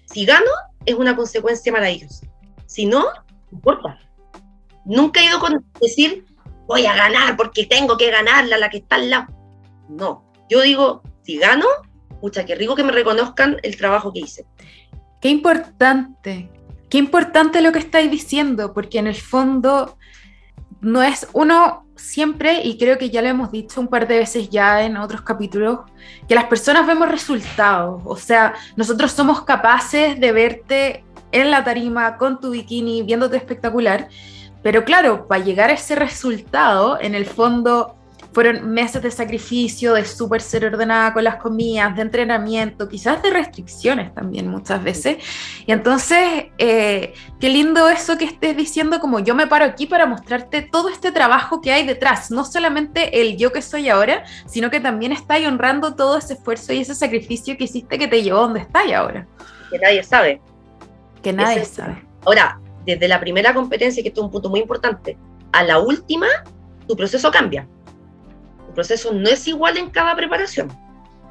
Si 0.05 0.25
gano, 0.25 0.51
es 0.85 0.95
una 0.95 1.15
consecuencia 1.15 1.71
maravillosa. 1.71 2.27
Si 2.65 2.85
no, 2.85 3.03
no 3.03 3.09
importa. 3.51 3.99
Nunca 4.85 5.21
he 5.21 5.25
ido 5.25 5.39
con 5.39 5.65
decir, 5.81 6.25
voy 6.67 6.85
a 6.85 6.95
ganar 6.95 7.37
porque 7.37 7.65
tengo 7.65 7.97
que 7.97 8.11
ganarla, 8.11 8.57
la 8.57 8.69
que 8.69 8.77
está 8.77 8.95
al 8.95 9.09
lado. 9.09 9.27
No, 9.89 10.23
yo 10.49 10.61
digo, 10.61 11.01
si 11.23 11.37
gano, 11.37 11.65
pucha, 12.21 12.45
qué 12.45 12.55
rico 12.55 12.75
que 12.75 12.83
me 12.83 12.91
reconozcan 12.91 13.57
el 13.63 13.77
trabajo 13.77 14.11
que 14.11 14.19
hice. 14.19 14.45
Qué 15.21 15.29
importante, 15.29 16.49
qué 16.89 16.97
importante 16.97 17.61
lo 17.61 17.71
que 17.71 17.79
estáis 17.79 18.11
diciendo, 18.11 18.73
porque 18.73 18.99
en 18.99 19.07
el 19.07 19.15
fondo 19.15 19.97
no 20.81 21.01
es 21.01 21.27
uno 21.31 21.82
siempre, 22.03 22.61
y 22.63 22.77
creo 22.77 22.97
que 22.97 23.09
ya 23.09 23.21
lo 23.21 23.29
hemos 23.29 23.51
dicho 23.51 23.79
un 23.79 23.87
par 23.87 24.07
de 24.07 24.19
veces 24.19 24.49
ya 24.49 24.83
en 24.83 24.97
otros 24.97 25.21
capítulos, 25.21 25.79
que 26.27 26.35
las 26.35 26.45
personas 26.45 26.85
vemos 26.85 27.09
resultados, 27.09 28.01
o 28.05 28.17
sea, 28.17 28.53
nosotros 28.75 29.11
somos 29.13 29.43
capaces 29.43 30.19
de 30.19 30.31
verte 30.33 31.05
en 31.31 31.49
la 31.49 31.63
tarima 31.63 32.17
con 32.17 32.39
tu 32.39 32.51
bikini 32.51 33.03
viéndote 33.03 33.37
espectacular, 33.37 34.09
pero 34.61 34.83
claro, 34.83 35.27
para 35.27 35.43
llegar 35.43 35.69
a 35.69 35.73
ese 35.73 35.95
resultado, 35.95 36.99
en 36.99 37.15
el 37.15 37.25
fondo 37.25 37.95
fueron 38.33 38.73
meses 38.73 39.01
de 39.01 39.11
sacrificio, 39.11 39.93
de 39.93 40.05
súper 40.05 40.41
ser 40.41 40.65
ordenada 40.65 41.13
con 41.13 41.23
las 41.23 41.35
comidas, 41.35 41.95
de 41.95 42.01
entrenamiento, 42.01 42.89
quizás 42.89 43.21
de 43.21 43.29
restricciones 43.29 44.13
también 44.13 44.47
muchas 44.47 44.83
veces. 44.83 45.17
Y 45.65 45.71
entonces, 45.71 46.45
eh, 46.57 47.13
qué 47.39 47.49
lindo 47.49 47.87
eso 47.87 48.17
que 48.17 48.25
estés 48.25 48.57
diciendo, 48.57 48.99
como 48.99 49.19
yo 49.19 49.35
me 49.35 49.45
paro 49.45 49.65
aquí 49.65 49.85
para 49.85 50.07
mostrarte 50.07 50.63
todo 50.63 50.89
este 50.89 51.11
trabajo 51.11 51.61
que 51.61 51.71
hay 51.71 51.85
detrás, 51.85 52.31
no 52.31 52.43
solamente 52.43 53.21
el 53.21 53.37
yo 53.37 53.51
que 53.51 53.61
soy 53.61 53.89
ahora, 53.89 54.23
sino 54.47 54.71
que 54.71 54.79
también 54.79 55.11
está 55.11 55.37
honrando 55.47 55.95
todo 55.95 56.17
ese 56.17 56.33
esfuerzo 56.33 56.73
y 56.73 56.79
ese 56.79 56.95
sacrificio 56.95 57.55
que 57.57 57.65
hiciste 57.65 57.99
que 57.99 58.07
te 58.07 58.23
llevó 58.23 58.39
a 58.39 58.41
donde 58.43 58.61
estás 58.61 58.91
ahora. 58.91 59.27
Que 59.69 59.77
nadie 59.77 60.03
sabe. 60.03 60.41
Que 61.21 61.33
nadie 61.33 61.65
sabe. 61.65 62.03
Ahora, 62.25 62.59
desde 62.85 63.07
la 63.07 63.19
primera 63.19 63.53
competencia, 63.53 64.01
que 64.01 64.09
esto 64.09 64.21
es 64.21 64.25
un 64.25 64.31
punto 64.31 64.49
muy 64.49 64.59
importante, 64.59 65.17
a 65.51 65.63
la 65.63 65.79
última, 65.79 66.27
tu 66.87 66.95
proceso 66.95 67.29
cambia 67.31 67.67
proceso 68.73 69.13
no 69.13 69.29
es 69.29 69.47
igual 69.47 69.77
en 69.77 69.89
cada 69.89 70.15
preparación. 70.15 70.69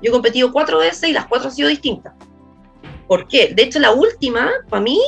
Yo 0.02 0.08
he 0.08 0.10
competido 0.10 0.52
cuatro 0.52 0.78
veces 0.78 1.08
y 1.08 1.12
las 1.12 1.26
cuatro 1.26 1.48
han 1.48 1.54
sido 1.54 1.68
distintas. 1.68 2.14
¿Por 3.06 3.28
qué? 3.28 3.52
De 3.54 3.62
hecho, 3.62 3.78
la 3.78 3.92
última, 3.92 4.50
para 4.68 4.82
mí, 4.82 5.00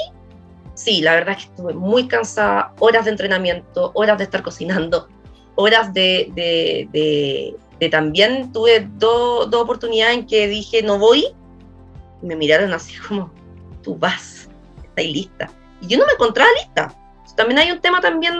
sí, 0.74 1.00
la 1.00 1.14
verdad 1.14 1.36
es 1.36 1.44
que 1.44 1.50
estuve 1.50 1.74
muy 1.74 2.06
cansada, 2.06 2.72
horas 2.78 3.04
de 3.04 3.12
entrenamiento, 3.12 3.90
horas 3.94 4.18
de 4.18 4.24
estar 4.24 4.42
cocinando, 4.42 5.08
horas 5.54 5.92
de, 5.94 6.30
de, 6.34 7.56
de, 7.78 7.88
también 7.88 8.52
tuve 8.52 8.88
dos 8.96 9.52
oportunidades 9.52 10.18
en 10.18 10.26
que 10.26 10.48
dije 10.48 10.82
no 10.82 10.98
voy, 10.98 11.26
y 12.22 12.26
me 12.26 12.36
miraron 12.36 12.72
así 12.72 12.94
como, 13.08 13.30
tú 13.82 13.96
vas, 13.96 14.48
estáis 14.82 15.12
lista. 15.12 15.50
Y 15.80 15.88
yo 15.88 15.98
no 15.98 16.06
me 16.06 16.12
encontraba 16.12 16.50
lista. 16.58 16.94
También 17.36 17.58
hay 17.58 17.70
un 17.70 17.80
tema 17.80 18.00
también, 18.00 18.34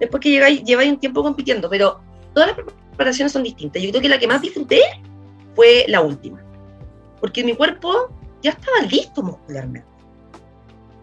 después 0.00 0.20
que 0.20 0.30
llegáis, 0.30 0.64
lleváis 0.64 0.90
un 0.90 0.98
tiempo 0.98 1.22
compitiendo, 1.22 1.68
pero 1.68 2.00
todas 2.34 2.56
las 2.56 2.66
preparaciones 2.98 3.32
son 3.32 3.44
distintas. 3.44 3.80
Yo 3.80 3.90
creo 3.90 4.02
que 4.02 4.08
la 4.08 4.18
que 4.18 4.26
más 4.26 4.42
disfruté 4.42 4.80
fue 5.54 5.84
la 5.86 6.00
última, 6.00 6.42
porque 7.20 7.44
mi 7.44 7.54
cuerpo 7.54 8.12
ya 8.42 8.50
estaba 8.50 8.80
listo 8.90 9.22
muscularmente. 9.22 9.88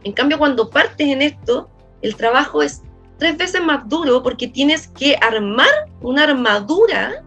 En 0.03 0.11
cambio, 0.11 0.37
cuando 0.37 0.69
partes 0.69 1.07
en 1.07 1.21
esto, 1.21 1.69
el 2.01 2.15
trabajo 2.17 2.61
es 2.61 2.81
tres 3.17 3.37
veces 3.37 3.63
más 3.63 3.87
duro 3.87 4.21
porque 4.21 4.47
tienes 4.47 4.89
que 4.89 5.15
armar 5.21 5.89
una 6.01 6.25
armadura 6.25 7.23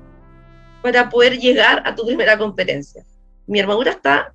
para 0.82 1.08
poder 1.08 1.38
llegar 1.38 1.82
a 1.86 1.94
tu 1.94 2.06
primera 2.06 2.36
competencia. 2.36 3.04
Mi 3.46 3.60
armadura 3.60 3.92
está 3.92 4.34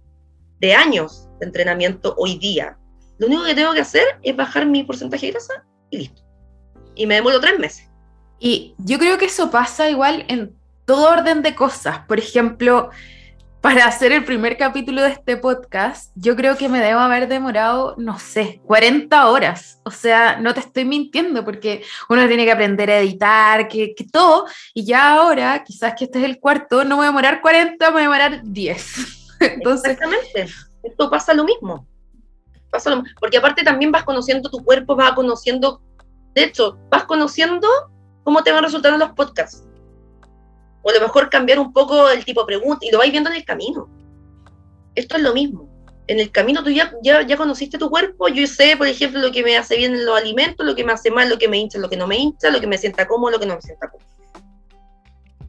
de 0.60 0.74
años 0.74 1.30
de 1.40 1.46
entrenamiento 1.46 2.16
hoy 2.18 2.40
día. 2.40 2.78
Lo 3.20 3.28
único 3.28 3.44
que 3.44 3.54
tengo 3.54 3.74
que 3.74 3.82
hacer 3.82 4.04
es 4.24 4.36
bajar 4.36 4.66
mi 4.66 4.84
porcentaje 4.84 5.28
de 5.28 5.32
grasa 5.34 5.64
y 5.92 5.98
listo. 6.00 6.24
Y 6.96 7.06
me 7.06 7.16
demoro 7.16 7.40
tres 7.40 7.60
meses. 7.60 7.93
Y 8.40 8.76
yo 8.78 9.00
creo 9.00 9.18
que 9.18 9.26
eso 9.26 9.52
pasa 9.52 9.90
igual 9.90 10.26
en 10.28 10.56
todo 10.86 11.10
orden 11.10 11.42
de 11.42 11.56
cosas. 11.56 12.00
Por 12.08 12.20
ejemplo, 12.20 12.90
para 13.64 13.86
hacer 13.86 14.12
el 14.12 14.26
primer 14.26 14.58
capítulo 14.58 15.02
de 15.02 15.12
este 15.12 15.38
podcast, 15.38 16.12
yo 16.16 16.36
creo 16.36 16.58
que 16.58 16.68
me 16.68 16.82
debo 16.82 17.00
haber 17.00 17.30
demorado, 17.30 17.96
no 17.98 18.20
sé, 18.20 18.60
40 18.66 19.30
horas. 19.30 19.80
O 19.86 19.90
sea, 19.90 20.38
no 20.38 20.54
te 20.54 20.60
estoy 20.60 20.84
mintiendo 20.84 21.46
porque 21.46 21.82
uno 22.10 22.28
tiene 22.28 22.44
que 22.44 22.52
aprender 22.52 22.92
a 22.92 23.00
editar, 23.00 23.70
que, 23.70 23.96
todo. 24.12 24.48
Y 24.74 24.84
ya 24.84 25.14
ahora, 25.14 25.64
quizás 25.64 25.94
que 25.98 26.04
este 26.04 26.20
es 26.20 26.26
el 26.26 26.42
cuarto, 26.42 26.84
no 26.84 26.98
voy 26.98 27.06
a 27.06 27.08
demorar 27.08 27.40
40, 27.40 27.86
me 27.86 27.92
voy 27.94 28.02
a 28.02 28.04
demorar 28.04 28.42
10. 28.44 28.96
Entonces, 29.40 29.92
Exactamente. 29.92 30.54
Esto 30.84 31.10
pasa 31.10 31.34
lo 31.34 31.46
mismo. 31.46 31.88
Pasa 32.70 32.90
lo. 32.90 33.02
Porque 33.18 33.38
aparte 33.38 33.64
también 33.64 33.94
vas 33.94 34.04
conociendo 34.04 34.50
tu 34.50 34.62
cuerpo, 34.62 34.98
vas 34.98 35.14
conociendo, 35.14 35.82
de 36.36 36.44
hecho, 36.44 36.78
vas 36.92 37.06
conociendo 37.06 37.66
cómo 38.24 38.44
te 38.44 38.52
van 38.52 38.64
resultando 38.64 38.98
los 38.98 39.14
podcasts. 39.16 39.64
O 40.82 40.90
a 40.90 40.94
lo 40.94 41.02
mejor 41.02 41.30
cambiar 41.30 41.60
un 41.60 41.72
poco 41.72 42.10
el 42.10 42.26
tipo 42.26 42.42
de 42.42 42.48
pregunta 42.48 42.86
y 42.86 42.92
lo 42.92 42.98
vais 42.98 43.12
viendo 43.12 43.30
en 43.30 43.38
el 43.38 43.46
camino. 43.46 43.90
Esto 44.96 45.18
es 45.18 45.24
lo 45.24 45.34
mismo. 45.34 45.70
En 46.08 46.20
el 46.20 46.32
camino 46.32 46.64
tú 46.64 46.70
ya, 46.70 46.94
ya, 47.02 47.38
conociste 47.38 47.78
tu 47.78 47.90
cuerpo, 47.90 48.28
yo 48.28 48.46
sé, 48.46 48.76
por 48.76 48.88
ejemplo, 48.88 49.22
lo 49.22 49.32
que 49.32 49.42
me 49.42 49.56
hace 49.56 49.78
bien 49.78 49.94
en 49.94 50.06
los 50.06 50.18
alimentos, 50.18 50.66
lo 50.66 50.76
que 50.76 50.84
me 50.84 50.92
hace 50.92 51.10
mal, 51.10 51.30
lo 51.30 51.38
que 51.38 51.48
me 51.48 51.58
hincha, 51.58 51.80
lo 51.80 51.90
que 51.90 51.96
no 51.96 52.08
me 52.08 52.18
hincha, 52.18 52.50
lo 52.50 52.60
que 52.60 52.68
me 52.68 52.78
sienta 52.78 53.08
cómodo, 53.08 53.32
lo 53.32 53.40
que 53.40 53.46
no 53.46 53.56
me 53.56 53.62
sienta 53.62 53.90
cómodo. 53.90 54.10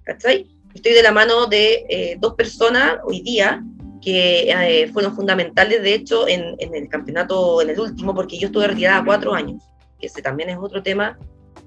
¿Cachai? 0.04 0.46
Estoy 0.72 0.92
de 0.92 1.02
la 1.02 1.10
mano 1.10 1.46
de 1.46 1.84
eh, 1.88 2.16
dos 2.20 2.34
personas 2.34 2.98
hoy 3.04 3.20
día 3.22 3.64
que 4.00 4.50
eh, 4.50 4.88
fueron 4.92 5.16
fundamentales, 5.16 5.82
de 5.82 5.94
hecho, 5.94 6.28
en, 6.28 6.54
en, 6.58 6.74
el 6.74 6.88
campeonato, 6.88 7.60
en 7.60 7.70
el 7.70 7.80
último, 7.80 8.14
porque 8.14 8.38
yo 8.38 8.46
estuve 8.46 8.68
retirada 8.68 9.04
cuatro 9.04 9.34
años, 9.34 9.62
que 9.98 10.06
ese 10.06 10.22
también 10.22 10.50
es 10.50 10.58
otro 10.60 10.82
tema 10.82 11.18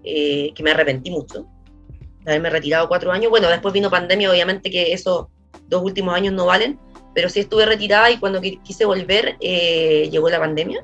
eh, 0.03 0.51
que 0.55 0.63
me 0.63 0.71
arrepentí 0.71 1.11
mucho 1.11 1.45
de 2.23 2.31
haberme 2.31 2.49
retirado 2.49 2.87
cuatro 2.87 3.11
años. 3.11 3.29
Bueno, 3.29 3.49
después 3.49 3.73
vino 3.73 3.89
pandemia, 3.89 4.31
obviamente 4.31 4.69
que 4.69 4.93
esos 4.93 5.27
dos 5.67 5.83
últimos 5.83 6.15
años 6.15 6.33
no 6.33 6.45
valen, 6.45 6.79
pero 7.13 7.29
sí 7.29 7.39
estuve 7.39 7.65
retirada 7.65 8.11
y 8.11 8.17
cuando 8.17 8.41
quise 8.41 8.85
volver 8.85 9.37
eh, 9.39 10.09
llegó 10.11 10.29
la 10.29 10.39
pandemia. 10.39 10.81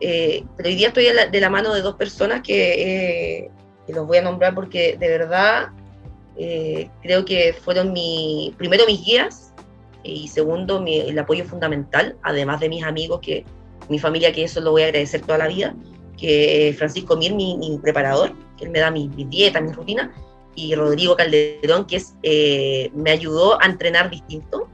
Eh, 0.00 0.44
pero 0.56 0.68
hoy 0.68 0.76
día 0.76 0.88
estoy 0.88 1.04
de 1.04 1.40
la, 1.40 1.50
mano 1.50 1.74
de 1.74 1.82
dos 1.82 1.96
personas 1.96 2.42
que, 2.42 3.50
los 3.88 4.06
voy 4.06 4.18
a 4.18 4.22
nombrar 4.22 4.54
porque 4.54 4.96
de 4.98 5.08
verdad 5.08 5.68
creo 7.02 7.24
que 7.24 7.52
fueron 7.52 7.92
mi, 7.92 8.54
primero 8.58 8.84
mis 8.86 9.04
guías 9.04 9.52
y 10.04 10.28
segundo 10.28 10.84
el 10.86 11.18
apoyo 11.18 11.44
fundamental, 11.44 12.16
además 12.22 12.60
de 12.60 12.68
mis 12.68 12.84
amigos, 12.84 13.20
que 13.20 13.44
mi 13.88 13.98
familia, 13.98 14.32
que 14.32 14.44
eso 14.44 14.60
lo 14.60 14.70
voy 14.72 14.82
a 14.82 14.86
agradecer 14.86 15.22
toda 15.22 15.38
la 15.38 15.48
vida 15.48 15.74
que 16.18 16.74
Francisco 16.76 17.16
Mir, 17.16 17.34
mi, 17.34 17.78
preparador, 17.80 18.32
que 18.56 18.64
él 18.64 18.70
me 18.70 18.80
da 18.80 18.90
mi, 18.90 19.08
dieta, 19.08 19.60
mi 19.60 19.72
rutina, 19.72 20.12
y 20.54 20.74
Rodrigo 20.74 21.16
Calderón, 21.16 21.86
que 21.86 21.96
es, 21.96 22.14
eh, 22.22 22.90
me 22.94 23.12
ayudó 23.12 23.60
a 23.62 23.66
entrenar 23.66 24.10
distinto, 24.10 24.68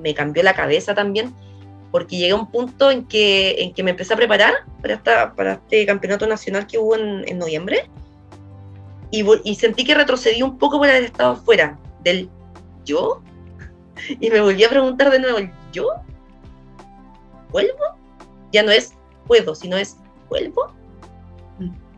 me 0.00 0.14
cambió 0.14 0.42
la 0.42 0.54
cabeza 0.54 0.94
también, 0.94 1.34
porque 1.90 2.16
llegué 2.16 2.32
a 2.32 2.36
un 2.36 2.50
punto 2.50 2.90
en 2.90 3.06
que, 3.06 3.62
en 3.62 3.72
que 3.72 3.82
me 3.82 3.90
empecé 3.90 4.14
a 4.14 4.16
preparar 4.16 4.52
para, 4.80 4.94
esta, 4.94 5.34
para 5.34 5.52
este 5.54 5.86
campeonato 5.86 6.26
nacional 6.26 6.66
que 6.66 6.78
hubo 6.78 6.96
en, 6.96 7.26
en 7.26 7.38
noviembre, 7.38 7.88
y, 9.10 9.24
y, 9.44 9.54
sentí 9.56 9.84
que 9.84 9.94
retrocedí 9.94 10.42
un 10.42 10.58
poco 10.58 10.78
por 10.78 10.88
haber 10.88 11.04
estado 11.04 11.36
fuera 11.36 11.78
del 12.02 12.30
yo, 12.84 13.22
y 14.20 14.30
me 14.30 14.40
volví 14.40 14.64
a 14.64 14.68
preguntar 14.68 15.10
de 15.10 15.18
nuevo, 15.18 15.38
¿yo? 15.72 15.88
¿Vuelvo? 17.50 17.84
Ya 18.52 18.62
no 18.62 18.70
es 18.70 18.94
puedo, 19.26 19.54
sino 19.54 19.76
es 19.76 19.96
vuelvo. 20.28 20.74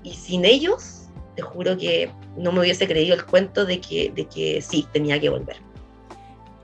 Y 0.04 0.14
sin 0.14 0.44
ellos, 0.44 1.08
te 1.34 1.42
juro 1.42 1.76
que 1.76 2.10
no 2.36 2.52
me 2.52 2.60
hubiese 2.60 2.86
creído 2.86 3.14
el 3.14 3.24
cuento 3.24 3.64
de 3.64 3.80
que, 3.80 4.12
de 4.14 4.26
que 4.26 4.62
sí, 4.62 4.86
tenía 4.92 5.20
que 5.20 5.30
volver. 5.30 5.56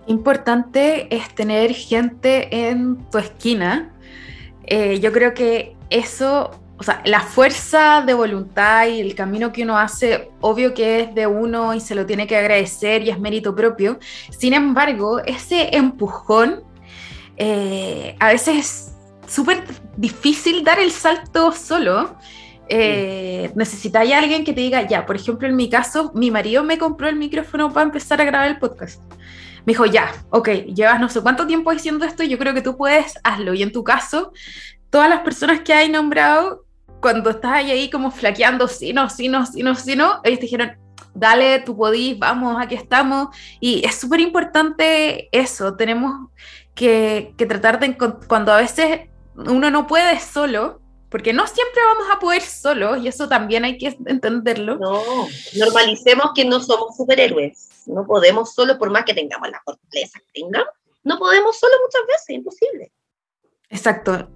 Importante 0.07 1.15
es 1.15 1.35
tener 1.35 1.73
gente 1.73 2.69
en 2.69 2.99
tu 3.11 3.19
esquina. 3.19 3.93
Eh, 4.65 5.01
yo 5.01 5.13
creo 5.13 5.35
que 5.35 5.77
eso, 5.89 6.51
o 6.79 6.83
sea, 6.83 7.03
la 7.05 7.21
fuerza 7.21 8.03
de 8.07 8.15
voluntad 8.15 8.87
y 8.87 9.01
el 9.01 9.15
camino 9.15 9.53
que 9.53 9.63
uno 9.63 9.79
hace, 9.79 10.31
obvio 10.41 10.75
que 10.75 11.01
es 11.01 11.15
de 11.15 11.27
uno 11.27 11.75
y 11.75 11.81
se 11.81 11.95
lo 11.95 12.07
tiene 12.07 12.27
que 12.27 12.37
agradecer 12.37 13.03
y 13.03 13.11
es 13.11 13.19
mérito 13.19 13.55
propio. 13.55 13.99
Sin 14.31 14.53
embargo, 14.53 15.21
ese 15.21 15.77
empujón 15.77 16.65
eh, 17.37 18.17
a 18.19 18.29
veces 18.29 18.57
es 18.59 19.33
súper 19.33 19.65
difícil 19.97 20.63
dar 20.63 20.79
el 20.79 20.91
salto 20.91 21.53
solo. 21.53 22.17
Eh, 22.73 23.51
necesitáis 23.57 24.15
alguien 24.15 24.45
que 24.45 24.53
te 24.53 24.61
diga, 24.61 24.87
ya, 24.87 25.05
por 25.05 25.17
ejemplo, 25.17 25.49
en 25.49 25.57
mi 25.57 25.69
caso, 25.69 26.13
mi 26.15 26.31
marido 26.31 26.63
me 26.63 26.79
compró 26.79 27.09
el 27.09 27.17
micrófono 27.17 27.73
para 27.73 27.85
empezar 27.85 28.21
a 28.21 28.25
grabar 28.25 28.49
el 28.49 28.61
podcast. 28.61 29.03
Me 29.67 29.73
dijo, 29.73 29.87
ya, 29.87 30.13
ok, 30.31 30.49
llevas 30.73 31.01
no 31.01 31.09
sé 31.09 31.21
cuánto 31.21 31.49
tiempo 31.49 31.73
diciendo 31.73 32.05
esto, 32.05 32.23
yo 32.23 32.39
creo 32.39 32.55
que 32.55 32.63
tú 32.63 32.77
puedes, 32.77 33.19
hazlo. 33.25 33.55
Y 33.55 33.65
en 33.65 33.73
tu 33.73 33.83
caso, 33.83 34.33
todas 34.89 35.11
las 35.11 35.23
personas 35.23 35.63
que 35.63 35.73
hay 35.73 35.89
nombrado, 35.89 36.65
cuando 37.01 37.31
estás 37.31 37.55
ahí, 37.55 37.73
ahí 37.73 37.91
como 37.91 38.13
flaqueando, 38.13 38.69
sí, 38.69 38.93
no, 38.93 39.11
sí, 39.11 39.29
no, 39.29 39.45
sí, 39.47 39.65
no, 39.65 39.75
sí, 39.75 39.97
no, 39.97 40.21
ellos 40.23 40.39
te 40.39 40.47
dijeron, 40.47 40.77
dale, 41.13 41.59
tú 41.63 41.77
podís, 41.77 42.21
vamos, 42.21 42.57
aquí 42.61 42.77
estamos. 42.77 43.37
Y 43.59 43.85
es 43.85 43.97
súper 43.97 44.21
importante 44.21 45.29
eso, 45.37 45.75
tenemos 45.75 46.29
que, 46.77 47.35
que 47.37 47.47
tratar 47.47 47.81
de, 47.81 47.99
cuando 48.29 48.53
a 48.53 48.59
veces 48.59 49.09
uno 49.35 49.73
no 49.73 49.89
puede 49.89 50.21
solo, 50.21 50.81
porque 51.11 51.33
no 51.33 51.47
siempre 51.47 51.81
vamos 51.93 52.07
a 52.11 52.21
poder 52.21 52.43
solo, 52.43 52.97
y 52.97 53.09
eso 53.09 53.29
también 53.29 53.65
hay 53.65 53.77
que 53.77 53.99
entenderlo. 54.07 54.77
No, 54.77 55.03
normalicemos 55.57 56.31
que 56.35 56.45
no 56.45 56.61
somos 56.61 56.97
superhéroes. 56.97 57.69
No 57.87 58.07
podemos 58.07 58.55
solo, 58.55 58.79
por 58.79 58.91
más 58.91 59.05
que 59.05 59.15
tengamos 59.15 59.51
la 59.51 59.61
fortaleza 59.65 60.21
que 60.21 60.43
tengamos, 60.43 60.73
no 61.03 61.19
podemos 61.19 61.59
solo 61.59 61.73
muchas 61.85 62.03
veces, 62.07 62.37
imposible. 62.37 62.93
Exacto. 63.69 64.29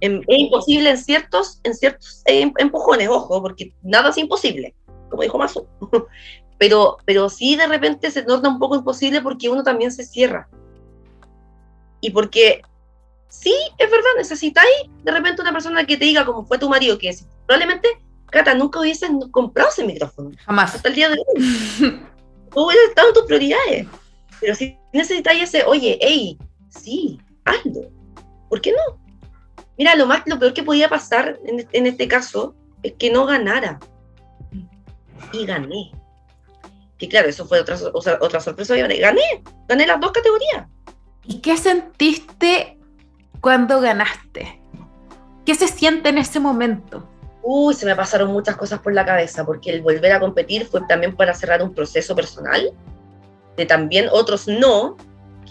Es 0.00 0.10
imposible 0.26 0.90
en 0.90 0.98
ciertos, 0.98 1.60
en 1.62 1.74
ciertos 1.74 2.22
eh, 2.26 2.50
empujones, 2.58 3.08
ojo, 3.08 3.42
porque 3.42 3.74
nada 3.82 4.08
es 4.08 4.18
imposible, 4.18 4.74
como 5.10 5.22
dijo 5.22 5.38
Mazo. 5.38 5.68
Pero, 6.58 6.98
pero 7.04 7.28
sí 7.28 7.56
de 7.56 7.66
repente 7.66 8.08
se 8.12 8.22
torna 8.22 8.48
un 8.48 8.60
poco 8.60 8.76
imposible 8.76 9.20
porque 9.20 9.48
uno 9.48 9.64
también 9.64 9.90
se 9.90 10.04
cierra. 10.04 10.48
Y 12.00 12.10
porque 12.10 12.62
sí, 13.32 13.54
es 13.78 13.90
verdad, 13.90 14.10
necesitáis 14.16 14.70
de 15.02 15.10
repente 15.10 15.42
una 15.42 15.52
persona 15.52 15.86
que 15.86 15.96
te 15.96 16.04
diga, 16.04 16.24
como 16.24 16.44
fue 16.44 16.58
tu 16.58 16.68
marido, 16.68 16.98
que 16.98 17.08
es, 17.08 17.26
probablemente, 17.46 17.88
Cata, 18.30 18.54
nunca 18.54 18.80
hubiesen 18.80 19.20
comprado 19.30 19.68
ese 19.68 19.84
micrófono. 19.84 20.30
Jamás. 20.46 20.74
Hasta 20.74 20.88
el 20.88 20.94
día 20.94 21.10
de 21.10 21.18
hoy. 21.18 21.44
Tú 22.50 22.66
hubieras 22.66 22.88
estado 22.88 23.08
en 23.08 23.14
tus 23.14 23.24
prioridades. 23.24 23.86
Pero 24.40 24.54
si 24.54 24.78
necesitáis 24.92 25.42
ese, 25.42 25.64
oye, 25.64 25.98
hey, 26.00 26.38
sí, 26.70 27.20
hazlo. 27.44 27.90
¿Por 28.48 28.62
qué 28.62 28.72
no? 28.72 28.98
Mira, 29.76 29.94
lo, 29.96 30.06
más, 30.06 30.22
lo 30.24 30.38
peor 30.38 30.54
que 30.54 30.62
podía 30.62 30.88
pasar 30.88 31.38
en, 31.44 31.68
en 31.72 31.86
este 31.86 32.08
caso 32.08 32.54
es 32.82 32.94
que 32.94 33.10
no 33.10 33.26
ganara. 33.26 33.78
Y 35.32 35.44
gané. 35.44 35.92
Que 36.96 37.08
claro, 37.08 37.28
eso 37.28 37.46
fue 37.46 37.60
otra, 37.60 37.76
otra, 37.92 38.18
otra 38.20 38.40
sorpresa. 38.40 38.76
Gané, 38.76 38.98
gané 39.68 39.86
las 39.86 40.00
dos 40.00 40.12
categorías. 40.12 40.68
¿Y 41.24 41.40
qué 41.40 41.58
sentiste 41.58 42.78
cuando 43.42 43.80
ganaste? 43.80 44.60
¿Qué 45.44 45.54
se 45.56 45.66
siente 45.66 46.08
en 46.08 46.16
ese 46.16 46.38
momento? 46.38 47.06
Uy, 47.42 47.74
se 47.74 47.84
me 47.84 47.96
pasaron 47.96 48.32
muchas 48.32 48.56
cosas 48.56 48.78
por 48.78 48.94
la 48.94 49.04
cabeza, 49.04 49.44
porque 49.44 49.70
el 49.70 49.82
volver 49.82 50.12
a 50.12 50.20
competir 50.20 50.64
fue 50.64 50.80
también 50.88 51.16
para 51.16 51.34
cerrar 51.34 51.60
un 51.60 51.74
proceso 51.74 52.14
personal, 52.14 52.72
de 53.56 53.66
también 53.66 54.06
otros 54.12 54.46
no 54.46 54.96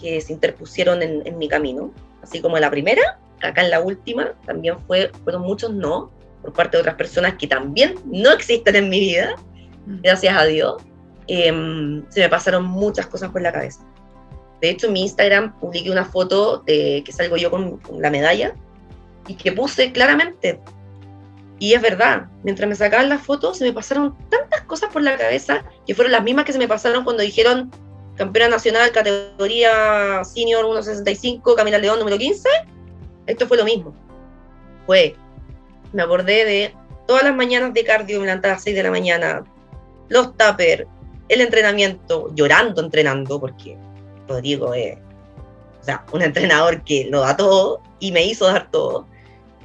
que 0.00 0.20
se 0.22 0.32
interpusieron 0.32 1.02
en, 1.02 1.38
mi 1.38 1.48
camino, 1.48 1.92
así 2.22 2.40
como 2.40 2.56
en 2.56 2.62
la 2.62 2.70
primera, 2.70 3.20
acá 3.42 3.60
en 3.62 3.70
la 3.70 3.80
última 3.80 4.32
también 4.46 4.78
fue, 4.86 5.12
fueron 5.22 5.42
muchos 5.42 5.70
no 5.70 6.10
por 6.40 6.54
parte 6.54 6.78
de 6.78 6.80
otras 6.80 6.96
personas 6.96 7.34
que 7.34 7.46
también 7.46 7.94
no 8.06 8.32
existen 8.32 8.74
en 8.74 8.88
mi 8.88 9.00
vida, 9.00 9.34
mm. 9.86 10.00
gracias 10.02 10.34
a 10.34 10.44
Dios. 10.44 10.82
Em, 11.26 12.04
se 12.08 12.20
me 12.20 12.28
pasaron 12.30 12.64
muchas 12.64 13.06
cosas 13.06 13.30
por 13.30 13.42
la 13.42 13.52
cabeza. 13.52 13.84
De 14.62 14.70
hecho, 14.70 14.86
en 14.86 14.92
mi 14.92 15.02
Instagram 15.02 15.58
publiqué 15.58 15.90
una 15.90 16.04
foto 16.04 16.58
de 16.58 17.02
que 17.04 17.10
salgo 17.10 17.36
yo 17.36 17.50
con, 17.50 17.80
la 17.98 18.10
medalla 18.10 18.54
y 19.26 19.34
que 19.34 19.50
puse 19.50 19.90
claramente. 19.90 20.60
Y 21.58 21.74
es 21.74 21.82
verdad, 21.82 22.26
mientras 22.44 22.68
me 22.68 22.76
sacaban 22.76 23.08
las 23.08 23.22
fotos 23.22 23.58
se 23.58 23.64
me 23.64 23.72
pasaron 23.72 24.16
tantas 24.28 24.62
cosas 24.62 24.90
por 24.92 25.02
la 25.02 25.16
cabeza 25.16 25.64
que 25.84 25.96
fueron 25.96 26.12
las 26.12 26.22
mismas 26.22 26.44
que 26.44 26.52
se 26.52 26.60
me 26.60 26.68
pasaron 26.68 27.02
cuando 27.02 27.24
dijeron 27.24 27.72
campeona 28.16 28.50
nacional 28.50 28.92
categoría 28.92 30.22
senior 30.24 30.64
1.65, 30.64 31.56
Camila 31.56 31.78
León 31.78 31.98
número 31.98 32.16
15. 32.16 32.48
Esto 33.26 33.48
fue 33.48 33.56
lo 33.56 33.64
mismo. 33.64 33.92
Fue, 34.86 35.16
me 35.92 36.02
acordé 36.02 36.44
de 36.44 36.74
todas 37.08 37.24
las 37.24 37.34
mañanas 37.34 37.74
de 37.74 37.82
cardio, 37.82 38.20
me 38.20 38.26
levantaba 38.26 38.54
a 38.54 38.56
las 38.56 38.62
6 38.62 38.76
de 38.76 38.82
la 38.84 38.90
mañana, 38.92 39.44
los 40.08 40.36
tuppers, 40.36 40.86
el 41.28 41.40
entrenamiento, 41.40 42.30
llorando 42.34 42.80
entrenando, 42.80 43.40
porque 43.40 43.76
Rodrigo 44.32 44.74
es 44.74 44.98
o 45.80 45.84
sea, 45.84 46.04
un 46.12 46.22
entrenador 46.22 46.82
que 46.84 47.08
lo 47.10 47.20
da 47.20 47.36
todo 47.36 47.82
y 47.98 48.12
me 48.12 48.24
hizo 48.24 48.46
dar 48.46 48.70
todo. 48.70 49.06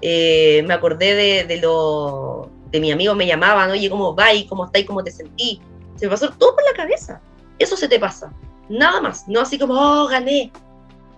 Eh, 0.01 0.63
me 0.67 0.73
acordé 0.73 1.13
de, 1.13 1.43
de, 1.43 1.57
lo 1.57 2.49
de 2.71 2.79
mi 2.79 2.91
amigo 2.91 3.13
me 3.13 3.27
llamaban, 3.27 3.69
oye, 3.69 3.89
¿cómo 3.89 4.15
va? 4.15 4.27
¿Cómo 4.49 4.65
está? 4.65 4.83
¿Cómo 4.85 5.03
te 5.03 5.11
sentí? 5.11 5.61
Se 5.95 6.05
me 6.05 6.11
pasó 6.11 6.29
todo 6.31 6.55
por 6.55 6.63
la 6.63 6.73
cabeza. 6.75 7.21
Eso 7.59 7.77
se 7.77 7.87
te 7.87 7.99
pasa. 7.99 8.33
Nada 8.69 8.99
más. 8.99 9.27
No 9.27 9.41
así 9.41 9.57
como, 9.59 9.75
oh, 9.75 10.07
gané. 10.07 10.51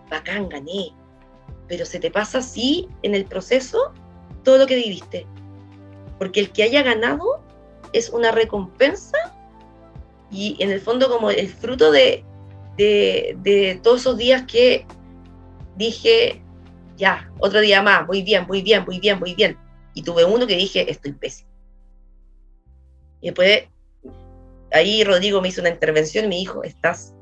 Bacán, 0.10 0.50
gané. 0.50 0.94
Pero 1.68 1.86
se 1.86 2.00
te 2.00 2.12
pasa 2.12 2.40
así 2.40 2.88
en 3.02 3.16
el 3.16 3.26
proceso 3.26 3.94
todo 4.44 4.58
lo 4.58 4.68
que 4.68 4.76
viviste. 4.76 5.26
Porque 6.18 6.42
el 6.42 6.52
que 6.52 6.64
haya 6.64 6.84
ganado 6.84 7.42
es 7.94 8.10
una 8.10 8.32
recompensa 8.32 9.18
y 10.32 10.58
en 10.60 10.72
el 10.72 10.82
fondo 10.82 11.10
como 11.10 11.32
el 11.32 11.48
fruto 11.48 11.92
de, 11.92 12.24
de, 12.80 13.80
todos 13.84 14.02
esos 14.02 14.18
días 14.18 14.44
que 14.44 14.86
dije, 15.76 16.42
ya, 16.98 17.32
otro 17.40 17.60
día 17.60 17.82
más, 17.82 18.08
muy 18.08 18.22
bien, 18.24 18.46
muy 18.48 18.62
bien, 18.62 18.84
muy 18.86 19.00
bien, 19.00 19.20
muy 19.20 19.36
bien. 19.36 19.58
Y 19.94 20.04
tuve 20.04 20.24
uno 20.26 20.48
que 20.48 20.56
dije, 20.56 20.90
estoy 20.90 21.14
pésimo. 21.14 21.50
Y 23.22 23.28
después, 23.28 23.64
ahí 24.72 25.04
Rodrigo 25.04 25.42
me 25.42 25.50
hizo 25.50 25.62
una 25.62 25.70
intervención 25.70 26.26
y 26.26 26.28
me 26.30 26.36
dijo, 26.36 26.64
estás 26.64 27.14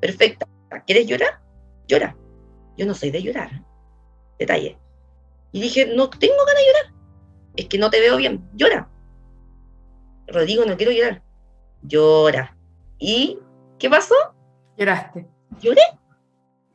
perfecta. 0.00 0.46
¿Quieres 0.86 1.06
llorar? 1.06 1.40
Llora. 1.88 2.16
Yo 2.76 2.86
no 2.86 2.94
soy 2.94 3.10
de 3.10 3.22
llorar. 3.22 3.62
Detalle. 4.38 4.78
Y 5.52 5.60
dije, 5.60 5.86
no 5.86 6.10
tengo 6.10 6.36
ganas 6.46 6.62
de 6.62 6.66
llorar. 6.66 6.94
Es 7.56 7.66
que 7.66 7.78
no 7.78 7.90
te 7.90 8.00
veo 8.00 8.16
bien. 8.16 8.48
Llora. 8.54 8.88
Rodrigo, 10.26 10.64
no 10.64 10.76
quiero 10.76 10.92
llorar. 10.92 11.22
Llora. 11.82 12.56
¿Y 12.98 13.38
qué 13.78 13.88
pasó? 13.88 14.14
Lloraste. 14.76 15.26
Lloré. 15.60 15.82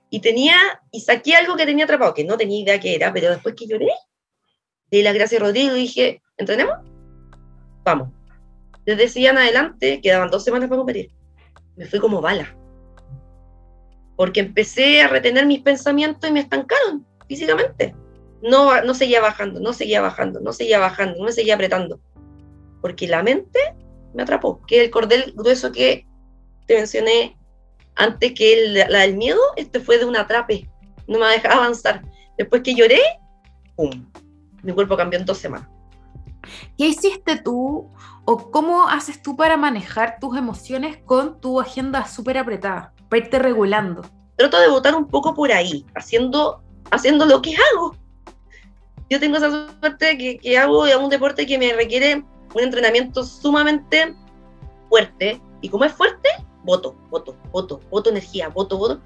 Y 0.09 0.19
tenía, 0.19 0.55
y 0.91 1.01
saqué 1.01 1.35
algo 1.35 1.55
que 1.55 1.65
tenía 1.65 1.85
atrapado, 1.85 2.13
que 2.13 2.25
no 2.25 2.37
tenía 2.37 2.59
idea 2.59 2.79
qué 2.79 2.95
era, 2.95 3.13
pero 3.13 3.29
después 3.29 3.55
que 3.55 3.65
lloré, 3.65 3.87
di 4.89 5.01
la 5.01 5.13
gracia 5.13 5.37
a 5.37 5.41
Rodrigo 5.41 5.75
y 5.75 5.81
dije, 5.81 6.21
¿entrenemos? 6.37 6.75
Vamos. 7.85 8.09
Desde 8.85 9.05
ese 9.05 9.19
día 9.19 9.29
en 9.29 9.37
adelante, 9.37 10.01
quedaban 10.01 10.29
dos 10.29 10.43
semanas 10.43 10.67
para 10.67 10.79
competir. 10.79 11.11
Me 11.77 11.85
fui 11.85 11.99
como 11.99 12.19
bala. 12.19 12.55
Porque 14.17 14.41
empecé 14.41 15.01
a 15.01 15.07
retener 15.07 15.45
mis 15.45 15.61
pensamientos 15.61 16.29
y 16.29 16.33
me 16.33 16.41
estancaron 16.41 17.05
físicamente. 17.27 17.95
No, 18.41 18.81
no 18.81 18.93
seguía 18.93 19.21
bajando, 19.21 19.59
no 19.59 19.71
seguía 19.71 20.01
bajando, 20.01 20.41
no 20.41 20.51
seguía 20.51 20.79
bajando, 20.79 21.19
no 21.19 21.25
me 21.25 21.31
seguía 21.31 21.55
apretando. 21.55 22.01
Porque 22.81 23.07
la 23.07 23.23
mente 23.23 23.59
me 24.13 24.23
atrapó, 24.23 24.61
que 24.65 24.83
el 24.83 24.91
cordel 24.91 25.33
grueso 25.35 25.71
que 25.71 26.05
te 26.65 26.75
mencioné 26.75 27.37
antes 27.95 28.33
que 28.33 28.85
la 28.89 28.99
del 29.01 29.17
miedo, 29.17 29.39
este 29.55 29.79
fue 29.79 29.97
de 29.97 30.05
un 30.05 30.15
atrape, 30.15 30.69
no 31.07 31.19
me 31.19 31.27
dejaba 31.27 31.55
avanzar. 31.55 32.01
Después 32.37 32.61
que 32.63 32.73
lloré, 32.73 32.99
¡pum! 33.75 34.09
Mi 34.63 34.73
cuerpo 34.73 34.97
cambió 34.97 35.19
en 35.19 35.25
dos 35.25 35.37
semanas. 35.37 35.67
¿Qué 36.77 36.87
hiciste 36.87 37.37
tú 37.37 37.91
o 38.25 38.51
cómo 38.51 38.87
haces 38.87 39.21
tú 39.21 39.35
para 39.35 39.57
manejar 39.57 40.17
tus 40.19 40.37
emociones 40.37 40.97
con 41.05 41.39
tu 41.39 41.59
agenda 41.59 42.07
súper 42.07 42.37
apretada, 42.37 42.93
para 43.09 43.23
irte 43.23 43.39
regulando? 43.39 44.01
Trato 44.37 44.59
de 44.59 44.69
votar 44.69 44.95
un 44.95 45.07
poco 45.07 45.35
por 45.35 45.51
ahí, 45.51 45.85
haciendo, 45.95 46.63
haciendo 46.89 47.25
lo 47.25 47.41
que 47.41 47.55
hago. 47.55 47.95
Yo 49.09 49.19
tengo 49.19 49.37
esa 49.37 49.69
suerte 49.79 50.17
que, 50.17 50.37
que 50.37 50.57
hago 50.57 50.83
un 50.99 51.09
deporte 51.09 51.45
que 51.45 51.57
me 51.57 51.73
requiere 51.73 52.23
un 52.53 52.61
entrenamiento 52.61 53.23
sumamente 53.23 54.15
fuerte. 54.89 55.41
Y 55.61 55.69
como 55.69 55.83
es 55.85 55.91
fuerte, 55.91 56.29
voto, 56.63 56.95
voto, 57.09 57.35
voto, 57.51 57.79
voto 57.89 58.09
energía, 58.09 58.49
voto, 58.49 58.77
voto. 58.77 58.99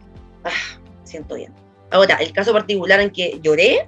Ah, 0.44 0.80
siento 1.04 1.36
bien. 1.36 1.54
Ahora, 1.92 2.16
el 2.16 2.32
caso 2.34 2.52
particular 2.54 3.00
en 3.00 3.12
que 3.12 3.40
lloré, 3.42 3.88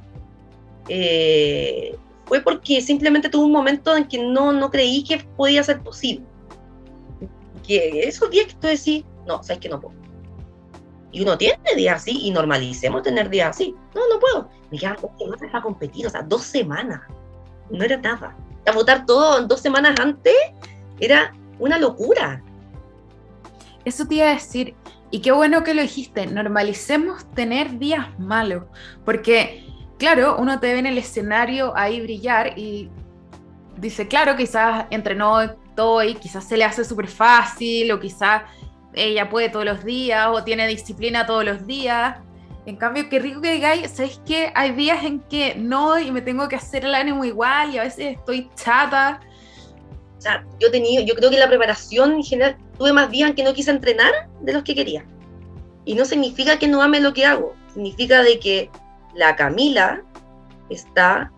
eh, 0.89 1.97
fue 2.25 2.41
porque 2.41 2.81
simplemente 2.81 3.29
tuve 3.29 3.45
un 3.45 3.51
momento 3.51 3.95
en 3.95 4.07
que 4.07 4.17
no, 4.17 4.51
no 4.51 4.69
creí 4.69 5.03
que 5.03 5.19
podía 5.35 5.63
ser 5.63 5.81
posible. 5.81 6.25
Que 7.65 8.01
esos 8.03 8.29
días 8.29 8.47
que 8.47 8.53
tú 8.53 8.67
decís, 8.67 9.03
no, 9.25 9.43
sabes 9.43 9.59
que 9.59 9.69
no 9.69 9.79
puedo. 9.79 9.95
Y 11.11 11.21
uno 11.21 11.37
tiene 11.37 11.57
días 11.75 12.01
así 12.01 12.19
y 12.21 12.31
normalicemos 12.31 13.01
tener 13.01 13.29
días 13.29 13.49
así. 13.49 13.73
No, 13.95 14.01
no 14.09 14.19
puedo. 14.19 14.49
Me 14.71 14.77
quedan 14.77 14.97
dos 15.01 15.11
semanas 15.17 15.51
para 15.51 15.63
competir, 15.63 16.05
o 16.05 16.09
sea, 16.09 16.21
dos 16.21 16.43
semanas. 16.43 17.01
No 17.69 17.83
era 17.83 17.97
nada. 17.97 18.35
A 18.65 18.71
votar 18.73 19.05
todo 19.05 19.41
dos 19.47 19.61
semanas 19.61 19.97
antes 19.99 20.35
era 20.99 21.33
una 21.59 21.77
locura. 21.77 22.43
Eso 23.87 24.05
te 24.05 24.15
iba 24.15 24.25
a 24.25 24.33
decir, 24.33 24.75
y 25.11 25.21
qué 25.21 25.31
bueno 25.31 25.63
que 25.63 25.73
lo 25.73 25.81
dijiste, 25.81 26.27
normalicemos 26.27 27.25
tener 27.33 27.79
días 27.79 28.07
malos, 28.19 28.63
porque 29.05 29.65
claro, 29.97 30.35
uno 30.37 30.59
te 30.59 30.73
ve 30.73 30.79
en 30.79 30.85
el 30.87 30.97
escenario 30.97 31.71
ahí 31.73 32.01
brillar 32.01 32.57
y 32.57 32.89
dice, 33.77 34.07
claro, 34.09 34.35
quizás 34.35 34.87
entrenó 34.89 35.55
todo 35.73 36.03
y 36.03 36.15
quizás 36.15 36.43
se 36.43 36.57
le 36.57 36.65
hace 36.65 36.83
súper 36.83 37.07
fácil 37.07 37.89
o 37.91 37.99
quizás 37.99 38.43
ella 38.93 39.29
puede 39.29 39.47
todos 39.47 39.63
los 39.65 39.85
días 39.85 40.27
o 40.31 40.43
tiene 40.43 40.67
disciplina 40.67 41.25
todos 41.25 41.45
los 41.45 41.65
días. 41.65 42.17
En 42.65 42.75
cambio, 42.75 43.07
qué 43.09 43.19
rico 43.19 43.39
que 43.39 43.53
digáis, 43.53 43.89
¿sabes 43.91 44.19
qué? 44.25 44.51
Hay 44.53 44.71
días 44.71 45.01
en 45.05 45.21
que 45.21 45.55
no 45.55 45.97
y 45.97 46.11
me 46.11 46.21
tengo 46.21 46.49
que 46.49 46.57
hacer 46.57 46.83
el 46.83 46.93
ánimo 46.93 47.23
igual 47.23 47.73
y 47.73 47.77
a 47.77 47.83
veces 47.83 48.17
estoy 48.17 48.49
chata. 48.55 49.21
O 50.17 50.21
sea, 50.21 50.43
yo, 50.59 50.69
tenía, 50.71 51.01
yo 51.05 51.15
creo 51.15 51.29
que 51.29 51.37
la 51.37 51.47
preparación 51.47 52.13
en 52.13 52.23
general 52.23 52.57
tuve 52.77 52.93
más 52.93 53.09
días 53.11 53.29
en 53.29 53.35
que 53.35 53.43
no 53.43 53.53
quise 53.53 53.71
entrenar 53.71 54.29
de 54.41 54.53
los 54.53 54.63
que 54.63 54.75
quería. 54.75 55.05
Y 55.85 55.95
no 55.95 56.05
significa 56.05 56.59
que 56.59 56.67
no 56.67 56.81
ame 56.81 56.99
lo 56.99 57.13
que 57.13 57.25
hago, 57.25 57.55
significa 57.73 58.21
de 58.23 58.39
que 58.39 58.69
la 59.15 59.35
Camila 59.35 60.03
está 60.69 61.31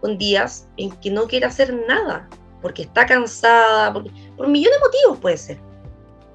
con 0.00 0.18
días 0.18 0.68
en 0.76 0.90
que 0.92 1.10
no 1.10 1.26
quiere 1.26 1.46
hacer 1.46 1.74
nada, 1.86 2.28
porque 2.62 2.82
está 2.82 3.06
cansada, 3.06 3.92
por 3.92 4.48
millones 4.48 4.78
de 4.78 4.86
motivos 4.86 5.18
puede 5.18 5.36
ser. 5.36 5.58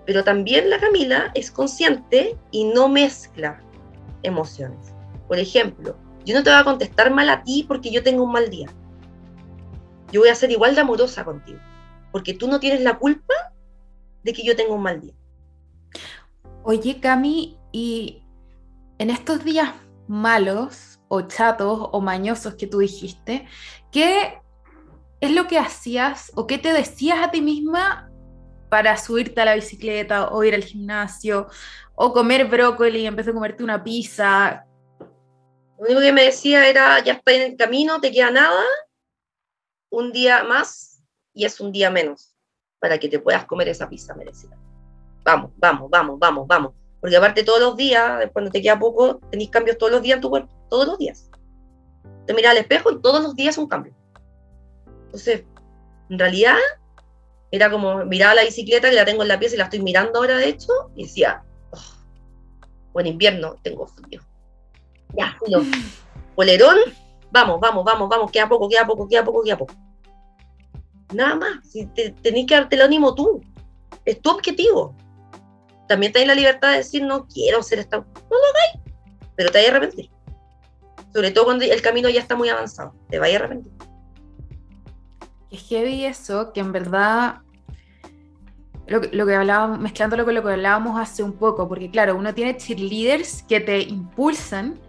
Pero 0.06 0.24
también 0.24 0.70
la 0.70 0.80
Camila 0.80 1.32
es 1.34 1.50
consciente 1.50 2.38
y 2.52 2.66
no 2.66 2.88
mezcla 2.88 3.60
emociones. 4.24 4.94
Por 5.28 5.40
ejemplo, 5.40 5.96
yo 6.26 6.36
no 6.36 6.44
te 6.44 6.50
voy 6.50 6.60
a 6.60 6.64
contestar 6.64 7.12
mal 7.12 7.30
a 7.30 7.44
ti 7.44 7.66
porque 7.68 7.92
yo 7.92 8.04
tengo 8.04 8.24
un 8.24 8.32
mal 8.32 8.50
día. 8.50 8.68
Yo 10.12 10.22
voy 10.22 10.30
a 10.30 10.36
ser 10.36 10.52
igual 10.52 10.76
de 10.76 10.82
amorosa 10.82 11.26
contigo, 11.26 11.60
porque 12.12 12.34
tú 12.34 12.48
no 12.48 12.60
tienes 12.60 12.82
la 12.82 12.98
culpa 12.98 13.34
de 14.26 14.34
que 14.34 14.44
yo 14.44 14.56
tenga 14.56 14.74
un 14.74 14.82
mal 14.82 15.00
día. 15.00 15.14
Oye, 16.64 17.00
Cami, 17.00 17.60
y 17.72 18.24
en 18.98 19.12
estos 19.12 19.46
días 19.46 19.72
malos 20.08 21.00
o 21.08 21.22
chatos 21.22 21.90
o 21.92 22.02
mañosos 22.02 22.56
que 22.56 22.66
tú 22.66 22.80
dijiste, 22.80 23.48
¿qué 23.92 24.42
es 25.22 25.32
lo 25.32 25.46
que 25.46 25.60
hacías 25.60 26.32
o 26.36 26.48
qué 26.48 26.58
te 26.58 26.74
decías 26.74 27.20
a 27.24 27.30
ti 27.30 27.42
misma 27.42 28.10
para 28.70 28.98
subirte 28.98 29.42
a 29.42 29.46
la 29.46 29.56
bicicleta 29.56 30.30
o 30.30 30.44
ir 30.44 30.56
al 30.56 30.64
gimnasio 30.64 31.48
o 31.94 32.12
comer 32.12 32.46
brócoli 32.48 33.06
en 33.06 33.16
vez 33.16 33.28
de 33.28 33.34
comerte 33.34 33.64
una 33.64 33.84
pizza? 33.84 34.66
Lo 35.78 35.86
único 35.86 36.02
que 36.02 36.14
me 36.14 36.24
decía 36.24 36.68
era, 36.68 37.00
ya 37.04 37.14
está 37.14 37.32
en 37.32 37.52
el 37.52 37.58
camino, 37.58 38.02
te 38.02 38.12
queda 38.12 38.32
nada, 38.32 38.64
un 39.92 40.12
día 40.12 40.44
más 40.44 41.04
y 41.32 41.46
es 41.46 41.60
un 41.60 41.72
día 41.72 41.92
menos 41.92 42.35
para 42.80 42.98
que 42.98 43.10
te 43.10 43.20
puedas 43.20 43.46
comer 43.46 43.70
esa 43.70 43.90
pizza 43.90 44.14
merecida. 44.16 44.58
Vamos, 45.24 45.52
vamos, 45.58 45.90
vamos, 45.90 46.20
vamos, 46.20 46.48
vamos. 46.48 46.74
Porque 47.00 47.18
aparte 47.18 47.44
todos 47.44 47.60
los 47.60 47.76
días, 47.76 48.30
cuando 48.34 48.52
te 48.52 48.62
queda 48.62 48.80
poco, 48.80 49.20
tenéis 49.30 49.50
cambios 49.50 49.78
todos 49.78 49.92
los 49.92 50.02
días 50.02 50.18
en 50.18 50.22
tu 50.22 50.30
cuerpo, 50.30 50.50
todos 50.70 50.88
los 50.88 50.98
días. 50.98 51.30
Te 52.26 52.34
miras 52.34 52.52
al 52.52 52.58
espejo 52.58 52.92
y 52.92 53.02
todos 53.02 53.22
los 53.22 53.36
días 53.36 53.58
un 53.58 53.68
cambio. 53.68 53.94
Entonces, 55.06 55.44
en 56.10 56.20
realidad, 56.20 56.58
era 57.52 57.70
como 57.70 58.06
miraba 58.06 58.36
la 58.36 58.44
bicicleta 58.44 58.90
que 58.90 58.96
la 58.96 59.06
tengo 59.06 59.22
en 59.22 59.28
la 59.28 59.40
pieza 59.40 59.56
y 59.56 59.58
la 59.58 59.66
estoy 59.66 59.82
mirando 59.82 60.20
ahora, 60.20 60.38
de 60.38 60.50
hecho, 60.50 60.72
y 60.96 61.04
decía, 61.04 61.44
oh, 61.72 61.80
buen 62.94 63.08
invierno, 63.08 63.56
tengo 63.62 63.88
frío. 63.88 64.22
Ya, 65.14 65.36
frío. 65.40 65.62
Polerón, 66.36 66.78
vamos, 67.32 67.60
vamos, 67.60 67.86
vamos, 67.86 68.10
vamos, 68.10 68.32
queda 68.32 68.50
poco, 68.50 68.68
queda 68.68 68.86
poco, 68.86 69.08
queda 69.08 69.24
poco, 69.24 69.44
queda 69.44 69.58
poco. 69.58 69.74
Nada 71.14 71.36
más, 71.36 71.70
si 71.70 71.86
tenés 71.86 72.46
que 72.46 72.56
darte 72.56 72.76
el 72.76 72.82
ánimo 72.82 73.14
tú. 73.16 73.42
Es 74.06 74.22
tu 74.22 74.30
objetivo 74.30 74.96
también 75.88 76.12
tenés 76.12 76.28
la 76.28 76.36
libertad 76.36 76.72
de 76.72 76.78
decir, 76.78 77.04
no 77.04 77.28
quiero 77.28 77.62
ser 77.64 77.80
esta... 77.80 77.98
No 77.98 78.06
lo 78.06 78.38
hagáis, 78.38 78.94
pero 79.36 79.52
te 79.52 79.60
vais 79.60 79.70
a 79.70 79.72
arrepentir. 79.76 80.10
Sobre 81.14 81.32
todo 81.32 81.46
cuando 81.46 81.66
el 81.66 81.82
camino 81.82 82.10
ya 82.10 82.20
está 82.20 82.36
muy 82.36 82.50
avanzado, 82.50 82.94
te 83.10 83.20
vais 83.20 83.34
a 83.34 83.40
arrepentir. 83.40 83.72
Es 85.52 85.62
heavy 85.68 86.06
eso, 86.06 86.52
que 86.52 86.60
en 86.60 86.72
verdad 86.72 87.42
lo, 88.88 89.02
lo, 89.12 89.26
que 89.26 89.36
hablábamos, 89.36 89.80
mezclándolo 89.80 90.26
con 90.26 90.36
lo 90.36 90.44
que 90.44 90.52
hablábamos 90.52 91.00
hace 91.00 91.24
un 91.24 91.34
poco, 91.34 91.70
porque 91.70 91.90
claro, 91.90 92.16
uno 92.16 92.34
tiene 92.34 92.58
cheerleaders 92.58 93.44
que 93.44 93.60
te 93.60 93.82
impulsan, 93.82 94.80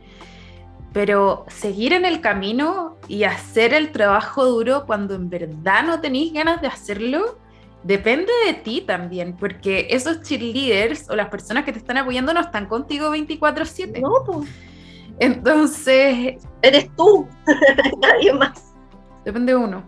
pero 0.97 1.45
seguir 1.49 1.93
en 1.93 2.07
el 2.07 2.23
camino 2.23 2.97
y 3.07 3.25
hacer 3.25 3.75
el 3.75 3.93
trabajo 3.93 4.47
duro 4.47 4.87
cuando 4.87 5.15
en 5.15 5.29
verdad 5.29 5.85
no 5.85 6.01
tenéis 6.01 6.33
ganas 6.33 6.63
de 6.63 6.69
hacerlo, 6.69 7.39
depende 7.83 8.33
de 8.47 8.55
ti 8.55 8.81
también, 8.81 9.37
porque 9.37 9.89
esos 9.91 10.23
cheerleaders 10.23 11.11
o 11.11 11.15
las 11.15 11.29
personas 11.29 11.67
que 11.67 11.73
te 11.73 11.81
están 11.81 11.99
apoyando 11.99 12.33
no 12.33 12.41
están 12.41 12.65
contigo 12.65 13.15
24/7. 13.15 14.01
No, 14.01 14.25
pues. 14.25 14.49
Entonces... 15.19 16.43
Eres 16.63 16.89
tú, 16.97 17.29
nadie 18.01 18.33
más. 18.33 18.66
Depende 19.27 19.55
de 19.55 19.59
uno. 19.59 19.83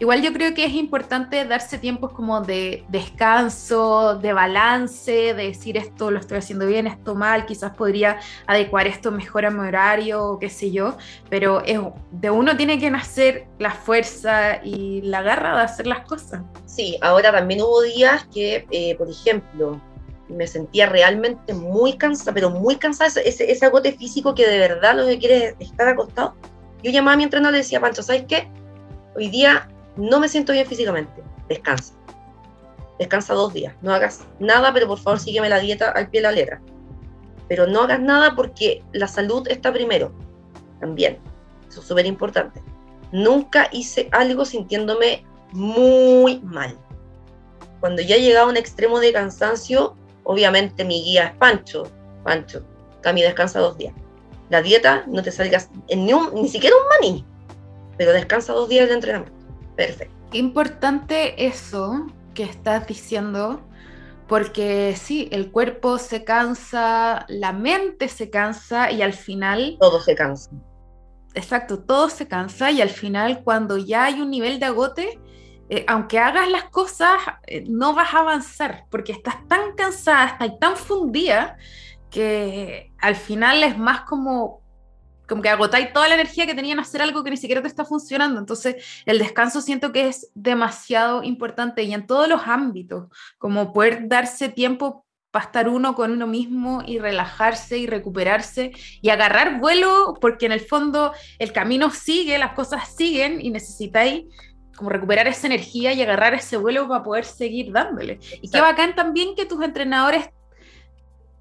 Igual 0.00 0.20
yo 0.20 0.32
creo 0.32 0.52
que 0.52 0.64
es 0.64 0.74
importante 0.74 1.44
darse 1.44 1.78
tiempos 1.78 2.12
como 2.12 2.40
de 2.40 2.84
descanso, 2.88 4.16
de 4.16 4.32
balance, 4.32 5.12
de 5.32 5.44
decir 5.44 5.76
esto 5.76 6.10
lo 6.10 6.18
estoy 6.18 6.38
haciendo 6.38 6.66
bien, 6.66 6.88
esto 6.88 7.14
mal, 7.14 7.46
quizás 7.46 7.76
podría 7.76 8.18
adecuar 8.48 8.88
esto 8.88 9.12
mejor 9.12 9.46
a 9.46 9.52
mi 9.52 9.60
horario, 9.60 10.24
o 10.24 10.38
qué 10.40 10.50
sé 10.50 10.72
yo, 10.72 10.96
pero 11.28 11.62
es, 11.64 11.78
de 12.10 12.30
uno 12.30 12.56
tiene 12.56 12.80
que 12.80 12.90
nacer 12.90 13.46
la 13.60 13.70
fuerza 13.70 14.60
y 14.64 15.02
la 15.02 15.22
garra 15.22 15.56
de 15.58 15.62
hacer 15.62 15.86
las 15.86 16.00
cosas. 16.00 16.42
Sí, 16.66 16.98
ahora 17.00 17.30
también 17.30 17.60
hubo 17.60 17.82
días 17.82 18.26
que, 18.34 18.66
eh, 18.72 18.96
por 18.96 19.08
ejemplo, 19.08 19.80
me 20.28 20.48
sentía 20.48 20.86
realmente 20.86 21.54
muy 21.54 21.96
cansada, 21.96 22.34
pero 22.34 22.50
muy 22.50 22.74
cansada, 22.74 23.20
ese, 23.24 23.52
ese 23.52 23.66
agote 23.66 23.92
físico 23.92 24.34
que 24.34 24.48
de 24.48 24.58
verdad 24.58 24.96
lo 24.96 25.06
que 25.06 25.20
quiere 25.20 25.54
es 25.60 25.70
estar 25.70 25.86
acostado. 25.86 26.34
Yo 26.82 26.90
llamaba 26.90 27.12
a 27.12 27.16
mi 27.16 27.22
entrenador 27.22 27.54
y 27.54 27.58
le 27.58 27.62
decía, 27.62 27.80
Pancho, 27.80 28.02
¿sabes 28.02 28.24
qué? 28.26 28.48
Hoy 29.16 29.28
día 29.28 29.68
no 29.96 30.20
me 30.20 30.28
siento 30.28 30.52
bien 30.52 30.66
físicamente, 30.66 31.22
descansa. 31.48 31.94
Descansa 32.98 33.34
dos 33.34 33.52
días, 33.52 33.74
no 33.80 33.92
hagas 33.92 34.26
nada, 34.38 34.72
pero 34.72 34.86
por 34.86 34.98
favor 34.98 35.18
sígueme 35.18 35.48
la 35.48 35.58
dieta 35.58 35.90
al 35.90 36.10
pie 36.10 36.20
de 36.20 36.26
la 36.26 36.32
letra. 36.32 36.60
Pero 37.48 37.66
no 37.66 37.82
hagas 37.82 38.00
nada 38.00 38.34
porque 38.36 38.82
la 38.92 39.08
salud 39.08 39.48
está 39.48 39.72
primero, 39.72 40.12
también. 40.80 41.18
Eso 41.68 41.80
es 41.80 41.86
súper 41.86 42.06
importante. 42.06 42.62
Nunca 43.10 43.68
hice 43.72 44.08
algo 44.12 44.44
sintiéndome 44.44 45.24
muy 45.52 46.40
mal. 46.40 46.78
Cuando 47.80 48.02
ya 48.02 48.16
llegaba 48.16 48.46
a 48.46 48.50
un 48.50 48.56
extremo 48.56 49.00
de 49.00 49.12
cansancio, 49.12 49.96
obviamente 50.24 50.84
mi 50.84 51.02
guía 51.02 51.28
es 51.28 51.36
Pancho. 51.36 51.84
Pancho, 52.22 52.62
Cami, 53.00 53.22
descansa 53.22 53.60
dos 53.60 53.78
días. 53.78 53.94
La 54.50 54.62
dieta, 54.62 55.04
no 55.06 55.22
te 55.22 55.32
salgas 55.32 55.70
ni, 55.88 56.12
ni 56.34 56.48
siquiera 56.48 56.76
un 56.76 56.88
maní, 56.88 57.24
pero 58.00 58.14
descansa 58.14 58.54
dos 58.54 58.70
días 58.70 58.88
de 58.88 58.94
entrenamiento. 58.94 59.46
Perfecto. 59.76 60.14
Importante 60.32 61.44
eso 61.44 62.06
que 62.32 62.44
estás 62.44 62.86
diciendo, 62.86 63.60
porque 64.26 64.94
sí, 64.96 65.28
el 65.32 65.50
cuerpo 65.50 65.98
se 65.98 66.24
cansa, 66.24 67.26
la 67.28 67.52
mente 67.52 68.08
se 68.08 68.30
cansa 68.30 68.90
y 68.90 69.02
al 69.02 69.12
final... 69.12 69.76
Todo 69.78 70.00
se 70.00 70.14
cansa. 70.14 70.50
Exacto, 71.34 71.80
todo 71.80 72.08
se 72.08 72.26
cansa 72.26 72.70
y 72.70 72.80
al 72.80 72.88
final 72.88 73.42
cuando 73.44 73.76
ya 73.76 74.04
hay 74.04 74.22
un 74.22 74.30
nivel 74.30 74.58
de 74.60 74.64
agote, 74.64 75.20
eh, 75.68 75.84
aunque 75.86 76.18
hagas 76.18 76.50
las 76.50 76.70
cosas, 76.70 77.18
eh, 77.46 77.64
no 77.68 77.92
vas 77.92 78.14
a 78.14 78.20
avanzar 78.20 78.86
porque 78.88 79.12
estás 79.12 79.46
tan 79.46 79.74
cansada, 79.76 80.24
estás 80.24 80.58
tan 80.58 80.74
fundida 80.74 81.58
que 82.08 82.94
al 82.98 83.14
final 83.14 83.62
es 83.62 83.76
más 83.76 84.00
como 84.02 84.59
como 85.30 85.42
que 85.42 85.48
agotáis 85.48 85.92
toda 85.92 86.08
la 86.08 86.16
energía 86.16 86.44
que 86.44 86.56
tenían 86.56 86.80
a 86.80 86.82
hacer 86.82 87.00
algo 87.00 87.22
que 87.22 87.30
ni 87.30 87.36
siquiera 87.36 87.62
te 87.62 87.68
está 87.68 87.84
funcionando. 87.84 88.40
Entonces, 88.40 89.02
el 89.06 89.20
descanso 89.20 89.60
siento 89.60 89.92
que 89.92 90.08
es 90.08 90.28
demasiado 90.34 91.22
importante 91.22 91.84
y 91.84 91.94
en 91.94 92.08
todos 92.08 92.28
los 92.28 92.42
ámbitos, 92.46 93.06
como 93.38 93.72
poder 93.72 94.08
darse 94.08 94.48
tiempo 94.48 95.06
para 95.30 95.44
estar 95.44 95.68
uno 95.68 95.94
con 95.94 96.10
uno 96.10 96.26
mismo 96.26 96.82
y 96.84 96.98
relajarse 96.98 97.78
y 97.78 97.86
recuperarse 97.86 98.72
y 99.00 99.10
agarrar 99.10 99.60
vuelo, 99.60 100.18
porque 100.20 100.46
en 100.46 100.52
el 100.52 100.60
fondo 100.60 101.12
el 101.38 101.52
camino 101.52 101.90
sigue, 101.90 102.36
las 102.36 102.54
cosas 102.54 102.92
siguen 102.96 103.40
y 103.40 103.50
necesitáis 103.50 104.24
como 104.76 104.90
recuperar 104.90 105.28
esa 105.28 105.46
energía 105.46 105.92
y 105.92 106.02
agarrar 106.02 106.34
ese 106.34 106.56
vuelo 106.56 106.88
para 106.88 107.04
poder 107.04 107.24
seguir 107.24 107.70
dándole. 107.70 108.18
Y 108.42 108.50
qué 108.50 108.60
bacán 108.60 108.96
también 108.96 109.36
que 109.36 109.46
tus 109.46 109.62
entrenadores 109.62 110.30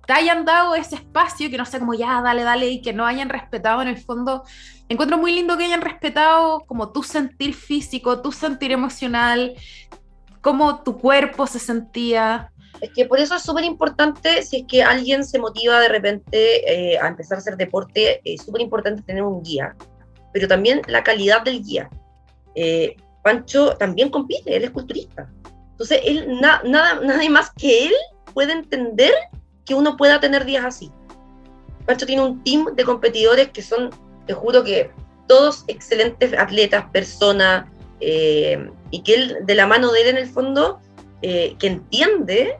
te 0.09 0.13
hayan 0.13 0.43
dado 0.43 0.73
ese 0.73 0.95
espacio, 0.95 1.51
que 1.51 1.57
no 1.59 1.67
sea 1.67 1.79
como 1.79 1.93
ya, 1.93 2.19
dale, 2.23 2.41
dale, 2.41 2.67
y 2.67 2.81
que 2.81 2.93
no 2.93 3.05
hayan 3.05 3.29
respetado 3.29 3.83
en 3.83 3.89
el 3.89 3.97
fondo. 3.97 4.43
Encuentro 4.87 5.19
muy 5.19 5.31
lindo 5.31 5.55
que 5.55 5.65
hayan 5.65 5.81
respetado 5.81 6.61
como 6.61 6.91
tu 6.91 7.03
sentir 7.03 7.53
físico, 7.53 8.19
tu 8.19 8.31
sentir 8.31 8.71
emocional, 8.71 9.53
cómo 10.41 10.81
tu 10.81 10.97
cuerpo 10.97 11.45
se 11.45 11.59
sentía. 11.59 12.51
Es 12.81 12.89
que 12.95 13.05
por 13.05 13.19
eso 13.19 13.35
es 13.35 13.43
súper 13.43 13.65
importante, 13.65 14.41
si 14.41 14.61
es 14.61 14.63
que 14.67 14.81
alguien 14.81 15.23
se 15.23 15.37
motiva 15.37 15.79
de 15.79 15.89
repente 15.89 16.93
eh, 16.93 16.97
a 16.97 17.07
empezar 17.07 17.37
a 17.37 17.41
hacer 17.41 17.55
deporte, 17.55 18.19
es 18.23 18.41
súper 18.41 18.61
importante 18.61 19.03
tener 19.03 19.21
un 19.21 19.43
guía, 19.43 19.75
pero 20.33 20.47
también 20.47 20.81
la 20.87 21.03
calidad 21.03 21.43
del 21.43 21.61
guía. 21.61 21.87
Eh, 22.55 22.95
Pancho 23.23 23.77
también 23.77 24.09
compite, 24.09 24.55
él 24.55 24.63
es 24.63 24.71
culturista. 24.71 25.29
Entonces, 25.69 26.01
él, 26.03 26.39
nada, 26.41 26.63
nadie 26.63 27.29
más 27.29 27.51
que 27.51 27.85
él 27.85 27.93
puede 28.33 28.53
entender 28.53 29.13
que 29.65 29.73
uno 29.73 29.97
pueda 29.97 30.19
tener 30.19 30.45
días 30.45 30.65
así. 30.65 30.91
Pancho 31.85 32.05
tiene 32.05 32.23
un 32.23 32.43
team 32.43 32.75
de 32.75 32.83
competidores 32.83 33.49
que 33.49 33.61
son, 33.61 33.89
te 34.27 34.33
juro 34.33 34.63
que 34.63 34.91
todos 35.27 35.63
excelentes 35.67 36.33
atletas, 36.37 36.85
personas, 36.91 37.65
eh, 37.99 38.69
y 38.91 39.01
que 39.01 39.13
él, 39.13 39.37
de 39.43 39.55
la 39.55 39.67
mano 39.67 39.91
de 39.91 40.01
él 40.01 40.07
en 40.09 40.17
el 40.17 40.27
fondo, 40.27 40.79
eh, 41.21 41.55
que 41.59 41.67
entiende, 41.67 42.57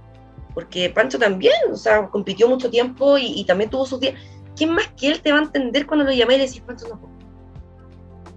porque 0.53 0.89
Pancho 0.89 1.17
también, 1.17 1.53
o 1.71 1.77
sea, 1.77 2.07
compitió 2.07 2.47
mucho 2.47 2.69
tiempo 2.69 3.17
y, 3.17 3.43
también 3.45 3.69
tuvo 3.69 3.85
sus 3.85 3.99
días. 3.99 4.15
¿Quién 4.55 4.71
más 4.71 4.87
que 4.97 5.07
él 5.07 5.21
te 5.21 5.31
va 5.31 5.39
a 5.39 5.43
entender 5.43 5.85
cuando 5.85 6.05
lo 6.05 6.11
llamé 6.11 6.35
y 6.35 6.37
le 6.39 6.47
decís, 6.47 6.61
Pancho, 6.61 6.87
no 6.87 6.99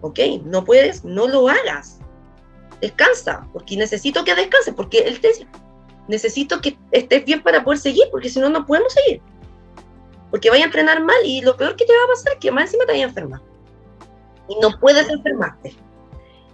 Ok, 0.03 0.19
no 0.45 0.65
puedes, 0.65 1.05
no 1.05 1.29
lo 1.29 1.49
hagas. 1.49 2.01
Descansa, 2.81 3.49
porque 3.53 3.77
necesito 3.77 4.25
que 4.25 4.35
descanses, 4.35 4.75
porque 4.75 4.99
él 4.99 5.21
te 5.21 5.29
dice, 5.29 5.47
necesito 6.09 6.61
que 6.61 6.77
estés 6.91 7.25
bien 7.25 7.43
para 7.43 7.63
poder 7.65 7.79
seguir, 7.79 8.05
porque 8.11 8.29
si 8.29 8.41
no, 8.41 8.49
no 8.49 8.67
podemos 8.67 8.93
seguir. 8.93 9.21
Porque 10.31 10.51
vaya 10.51 10.65
a 10.65 10.67
entrenar 10.67 11.03
mal 11.03 11.17
y 11.25 11.43
lo 11.43 11.57
peor 11.57 11.77
que 11.77 11.85
te 11.85 11.93
va 11.93 12.05
a 12.05 12.15
pasar 12.15 12.33
es 12.35 12.39
que 12.39 12.51
más 12.51 12.65
encima 12.65 12.87
te 12.87 12.93
vaya 12.93 13.05
a 13.05 13.09
enfermar. 13.09 13.41
Y 14.49 14.59
no 14.61 14.79
puedes 14.81 15.09
enfermarte. 15.09 15.77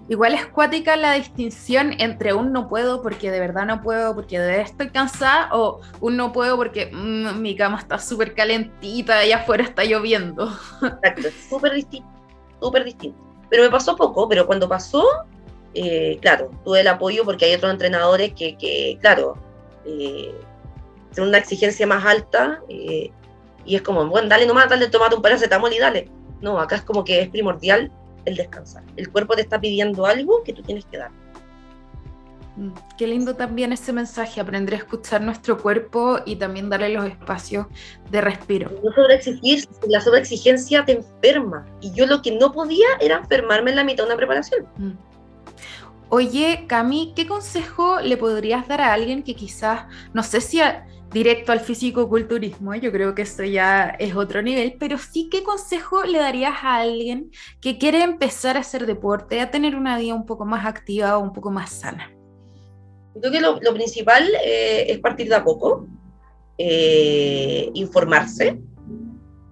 Igual 0.09 0.33
es 0.33 0.47
cuática 0.47 0.97
la 0.97 1.13
distinción 1.13 1.95
entre 1.99 2.33
un 2.33 2.51
no 2.51 2.69
puedo 2.69 3.03
porque 3.03 3.31
de 3.31 3.41
verdad 3.41 3.67
no 3.67 3.83
puedo, 3.83 4.15
porque 4.15 4.39
de 4.41 4.47
verdad 4.47 4.65
estoy 4.65 4.89
cansada, 4.89 5.51
o 5.53 5.81
un 6.01 6.17
no 6.17 6.33
puedo 6.33 6.57
porque 6.57 6.91
mm, 6.91 7.41
mi 7.41 7.55
cama 7.55 7.79
está 7.79 7.99
súper 7.99 8.35
calentita 8.35 9.27
y 9.27 9.33
afuera 9.33 9.65
está 9.65 9.85
lloviendo. 9.85 10.51
Exacto, 10.83 11.29
súper 11.51 11.75
distinto, 11.75 12.09
súper 12.61 12.85
distinto. 12.85 13.19
Pero 13.51 13.65
me 13.65 13.71
pasó 13.71 13.97
poco, 13.97 14.27
pero 14.29 14.47
cuando 14.47 14.67
pasó, 14.67 15.05
eh, 15.81 16.19
claro, 16.21 16.51
tuve 16.65 16.81
el 16.81 16.89
apoyo 16.89 17.25
porque 17.25 17.45
hay 17.45 17.55
otros 17.55 17.71
entrenadores 17.71 18.33
que, 18.35 18.57
que 18.57 18.99
claro, 19.01 19.39
eh, 19.85 20.35
tienen 21.15 21.29
una 21.29 21.39
exigencia 21.39 21.87
más 21.87 22.05
alta 22.05 22.61
eh, 22.69 23.13
y 23.65 23.77
es 23.77 23.83
como, 23.83 24.05
bueno, 24.09 24.29
dale 24.29 24.45
nomás, 24.45 24.69
dale, 24.69 24.89
tomate 24.89 25.15
un 25.15 25.23
paracetamol 25.23 25.73
y 25.73 25.79
dale. 25.79 26.11
No, 26.41 26.59
acá 26.59 26.77
es 26.77 26.83
como 26.83 27.05
que 27.05 27.21
es 27.21 27.29
primordial 27.29 27.93
el 28.25 28.35
descansar. 28.35 28.83
El 28.97 29.09
cuerpo 29.09 29.37
te 29.37 29.43
está 29.43 29.61
pidiendo 29.61 30.05
algo 30.05 30.43
que 30.43 30.53
tú 30.53 30.63
tienes 30.63 30.85
que 30.87 30.99
dar. 30.99 31.13
Mm, 32.57 32.71
qué 32.97 33.07
lindo 33.07 33.37
también 33.37 33.73
ese 33.73 33.93
mensaje, 33.93 34.41
aprender 34.41 34.75
a 34.75 34.79
escuchar 34.79 35.21
nuestro 35.21 35.59
cuerpo 35.59 36.19
y 36.27 36.35
también 36.35 36.69
darle 36.71 36.89
los 36.89 37.07
espacios 37.07 37.67
de 38.11 38.21
respiro. 38.21 38.69
No 38.83 38.93
sobreexigir, 38.93 39.69
la 39.87 40.01
sobreexigencia 40.01 40.85
te 40.85 40.93
enferma. 40.95 41.65
Y 41.81 41.93
yo 41.93 42.05
lo 42.07 42.21
que 42.21 42.33
no 42.33 42.51
podía 42.51 42.89
era 43.01 43.19
enfermarme 43.19 43.71
en 43.71 43.77
la 43.77 43.85
mitad 43.85 44.03
de 44.03 44.09
una 44.09 44.17
preparación. 44.17 44.67
Mm. 44.77 45.08
Oye, 46.11 46.65
Cami, 46.67 47.13
¿qué 47.15 47.27
consejo 47.27 48.01
le 48.01 48.17
podrías 48.17 48.67
dar 48.67 48.81
a 48.81 48.95
alguien 48.95 49.23
que 49.23 49.35
quizás, 49.35 49.87
no 50.15 50.23
sé 50.23 50.41
si 50.41 50.59
directo 51.13 51.53
al 51.53 51.61
físico-culturismo, 51.61 52.75
yo 52.75 52.93
creo 52.93 53.15
que 53.15 53.23
eso 53.23 53.45
ya 53.45 53.89
es 53.99 54.15
otro 54.15 54.43
nivel, 54.43 54.77
pero 54.79 54.99
sí, 54.99 55.29
¿qué 55.31 55.43
consejo 55.43 56.05
le 56.05 56.19
darías 56.19 56.55
a 56.63 56.77
alguien 56.77 57.31
que 57.61 57.79
quiere 57.79 58.03
empezar 58.03 58.57
a 58.57 58.61
hacer 58.61 58.87
deporte, 58.87 59.41
a 59.41 59.51
tener 59.51 59.75
una 59.75 59.99
vida 59.99 60.15
un 60.15 60.27
poco 60.27 60.45
más 60.45 60.67
activa 60.67 61.19
o 61.19 61.21
un 61.21 61.33
poco 61.33 61.51
más 61.51 61.71
sana? 61.71 62.11
Creo 63.21 63.33
que 63.33 63.41
lo, 63.41 63.75
principal 63.75 64.27
eh, 64.45 64.87
es 64.89 64.99
partir 65.01 65.29
de 65.29 65.35
a 65.35 65.45
poco, 65.45 65.87
eh, 66.57 67.71
informarse, 67.75 68.59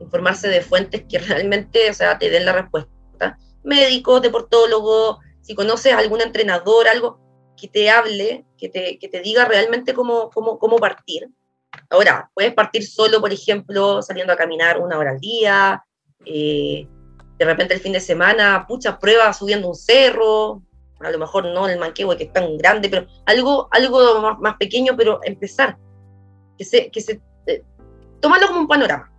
informarse 0.01 0.49
de 0.49 0.61
fuentes 0.61 1.05
que 1.09 1.19
realmente 1.21 1.91
o 1.91 1.95
sea, 1.95 2.19
te 2.19 2.31
den 2.31 2.45
la 2.45 2.53
respuesta. 2.53 3.39
Médicos, 3.63 4.23
deportólogos, 4.23 5.19
si 5.47 5.55
conoces 5.55 5.93
a 5.93 5.99
algún 5.99 6.21
entrenador, 6.21 6.89
algo 6.89 7.21
que 7.57 7.69
te 7.69 7.89
hable, 7.89 8.45
que 8.59 8.69
te, 8.69 8.99
que 8.99 9.09
te 9.09 9.21
diga 9.21 9.45
realmente 9.45 9.95
cómo, 9.95 10.29
cómo, 10.31 10.59
cómo 10.59 10.77
partir. 10.79 11.29
Ahora, 11.89 12.31
puedes 12.35 12.53
partir 12.53 12.85
solo, 12.87 13.21
por 13.21 13.33
ejemplo, 13.33 14.03
saliendo 14.03 14.33
a 14.33 14.37
caminar 14.37 14.81
una 14.81 14.99
hora 14.99 15.13
al 15.13 15.21
día, 15.21 15.85
eh, 16.25 16.89
de 17.39 17.45
repente 17.45 17.75
el 17.75 17.81
fin 17.81 17.93
de 17.93 18.01
semana, 18.01 18.67
pucha, 18.67 18.99
prueba 18.99 19.33
subiendo 19.33 19.69
un 19.69 19.77
cerro, 19.77 20.63
a 20.99 21.11
lo 21.11 21.19
mejor 21.19 21.45
no 21.45 21.69
el 21.69 21.79
manquehue 21.79 22.17
que 22.17 22.25
es 22.25 22.33
tan 22.33 22.57
grande, 22.57 22.89
pero 22.89 23.07
algo, 23.27 23.69
algo 23.71 24.21
más, 24.21 24.39
más 24.41 24.57
pequeño, 24.57 24.97
pero 24.97 25.21
empezar, 25.23 25.79
que 26.59 26.65
se, 26.65 26.91
que 26.91 27.01
se, 27.01 27.21
eh, 27.47 27.63
como 28.21 28.61
un 28.61 28.67
panorama 28.67 29.16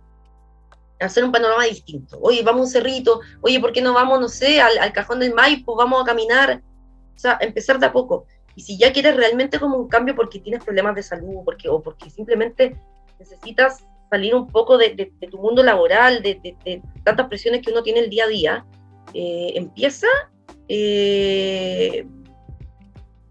hacer 1.00 1.24
un 1.24 1.32
panorama 1.32 1.64
distinto. 1.64 2.18
Oye, 2.20 2.42
vamos 2.42 2.60
a 2.60 2.64
un 2.64 2.70
cerrito, 2.70 3.20
oye, 3.40 3.60
¿por 3.60 3.72
qué 3.72 3.80
no 3.82 3.94
vamos, 3.94 4.20
no 4.20 4.28
sé, 4.28 4.60
al, 4.60 4.92
cajón 4.92 5.20
del 5.20 5.34
Maipo, 5.34 5.76
vamos 5.76 6.02
a 6.02 6.04
caminar? 6.04 6.62
O 7.14 7.18
sea, 7.18 7.38
empezar 7.40 7.78
de 7.78 7.86
a 7.86 7.92
poco. 7.92 8.26
Y 8.54 8.62
si 8.62 8.78
ya 8.78 8.92
quieres 8.92 9.16
realmente 9.16 9.60
como 9.60 9.76
un 9.76 9.88
cambio 9.88 10.14
porque 10.14 10.40
tienes 10.40 10.64
problemas 10.64 10.94
de 10.96 11.02
salud 11.02 11.42
porque, 11.44 11.68
o 11.68 11.80
porque 11.80 12.10
simplemente 12.10 12.76
necesitas 13.18 13.84
salir 14.10 14.34
un 14.34 14.48
poco 14.48 14.78
de, 14.78 15.12
tu 15.30 15.38
mundo 15.38 15.62
laboral, 15.62 16.22
de, 16.22 16.82
tantas 17.04 17.28
presiones 17.28 17.62
que 17.62 17.70
uno 17.70 17.82
tiene 17.82 18.00
el 18.00 18.10
día 18.10 18.24
a 18.24 18.28
día, 18.28 18.66
eh, 19.14 19.52
empieza 19.54 20.06
eh, 20.68 22.06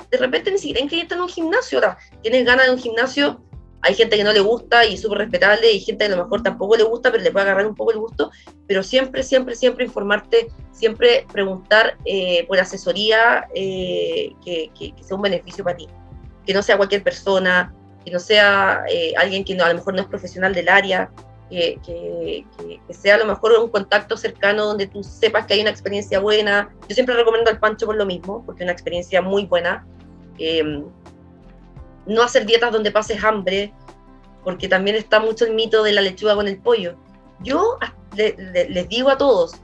de 0.09 0.17
repente 0.17 0.51
ni 0.51 0.57
siquiera 0.57 0.81
inscribirte 0.81 1.15
en 1.15 1.21
un 1.21 1.29
gimnasio. 1.29 1.79
Ahora, 1.79 1.97
tienes 2.21 2.45
ganas 2.45 2.67
de 2.67 2.73
un 2.73 2.79
gimnasio, 2.79 3.43
hay 3.87 3.95
gente 3.95 4.17
que 4.17 4.23
no 4.23 4.33
le 4.33 4.41
gusta 4.41 4.85
y 4.85 4.97
súper 4.97 5.19
respetable, 5.19 5.71
y 5.71 5.79
gente 5.79 6.05
que 6.05 6.13
a 6.13 6.15
lo 6.17 6.23
mejor 6.23 6.43
tampoco 6.43 6.75
le 6.75 6.83
gusta, 6.83 7.09
pero 7.09 7.23
le 7.23 7.31
puede 7.31 7.45
agarrar 7.45 7.65
un 7.65 7.75
poco 7.75 7.93
el 7.93 7.99
gusto, 7.99 8.31
pero 8.67 8.83
siempre, 8.83 9.23
siempre, 9.23 9.55
siempre 9.55 9.85
informarte, 9.85 10.49
siempre 10.73 11.25
preguntar 11.31 11.97
eh, 12.03 12.45
por 12.47 12.59
asesoría 12.59 13.47
eh, 13.55 14.33
que, 14.43 14.69
sea 15.01 15.15
un 15.15 15.21
beneficio 15.21 15.63
para 15.63 15.77
ti, 15.77 15.87
que 16.45 16.53
no 16.53 16.61
sea 16.61 16.75
cualquier 16.75 17.01
persona, 17.01 17.73
que 18.03 18.11
no 18.11 18.19
sea 18.19 18.83
eh, 18.89 19.13
alguien 19.17 19.45
que 19.45 19.53
a 19.53 19.69
lo 19.69 19.75
mejor 19.75 19.93
no 19.93 20.01
es 20.01 20.07
profesional 20.07 20.53
del 20.53 20.67
área, 20.67 21.09
que, 21.49 21.79
que, 21.85 22.45
sea 22.93 23.15
a 23.15 23.19
lo 23.19 23.25
mejor 23.25 23.53
un 23.53 23.69
contacto 23.69 24.17
cercano 24.17 24.65
donde 24.65 24.87
tú 24.87 25.01
sepas 25.01 25.45
que 25.45 25.53
hay 25.53 25.61
una 25.61 25.69
experiencia 25.69 26.19
buena. 26.19 26.69
Yo 26.89 26.93
siempre 26.93 27.15
recomiendo 27.15 27.49
al 27.49 27.57
Pancho 27.57 27.85
por 27.85 27.95
lo 27.95 28.05
mismo, 28.05 28.43
porque 28.45 28.63
es 28.63 28.65
una 28.65 28.73
experiencia 28.73 29.21
muy 29.21 29.45
buena. 29.45 29.87
No 32.05 32.23
hacer 32.23 32.45
dietas 32.45 32.71
donde 32.71 32.91
pases 32.91 33.21
hambre, 33.23 33.73
porque 34.47 34.69
también 34.69 34.95
está 34.95 35.19
mucho 35.19 35.43
el 35.43 35.53
mito 35.55 35.83
de 35.83 35.91
la 35.91 35.99
lechuga 35.99 36.33
con 36.33 36.47
el 36.47 36.57
pollo. 36.57 36.95
Yo 37.41 37.77
les 38.15 38.87
digo 38.87 39.09
a 39.09 39.17
todos, 39.17 39.57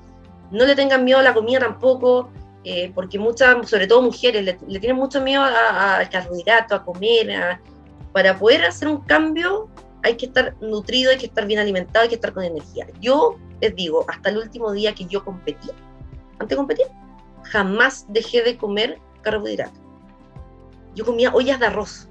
no 0.52 0.66
le 0.66 0.76
tengan 0.76 1.06
miedo 1.06 1.20
a 1.20 1.24
la 1.24 1.34
comida 1.34 1.60
tampoco, 1.60 2.30
eh, 2.66 2.92
porque 2.94 3.18
muchas, 3.18 3.70
sobre 3.70 3.88
todo 3.88 4.02
mujeres, 4.02 4.44
le, 4.44 4.80
tienen 4.80 4.98
mucho 4.98 5.22
miedo 5.22 5.42
al 5.42 6.10
carbohidrato, 6.10 6.76
a 6.76 6.84
comer. 6.84 7.62
para 8.12 8.38
poder 8.38 8.66
hacer 8.66 8.90
un 8.90 8.98
cambio 8.98 9.70
hay 10.04 10.18
que 10.18 10.26
estar 10.26 10.54
nutrido, 10.60 11.12
hay 11.12 11.18
que 11.18 11.28
estar 11.28 11.46
bien 11.46 11.62
alimentado, 11.62 12.04
hay 12.04 12.10
que 12.10 12.16
estar 12.16 12.34
con 12.34 12.44
energía. 12.44 12.86
Yo 13.00 13.38
les 13.62 13.74
digo, 13.78 14.04
hasta 14.10 14.32
el 14.32 14.38
último 14.38 14.74
día 14.74 14.94
que 14.94 15.06
yo 15.06 15.24
competí, 15.24 15.70
antes 16.40 16.50
de 16.50 16.56
competir, 16.58 16.88
jamás 17.44 18.06
dejé 18.10 18.42
de 18.42 18.58
comer 18.58 19.00
carbohidratos. 19.22 19.80
Yo 20.94 21.06
comía 21.06 21.34
ollas 21.34 21.58
de 21.62 21.68
arroz 21.68 22.10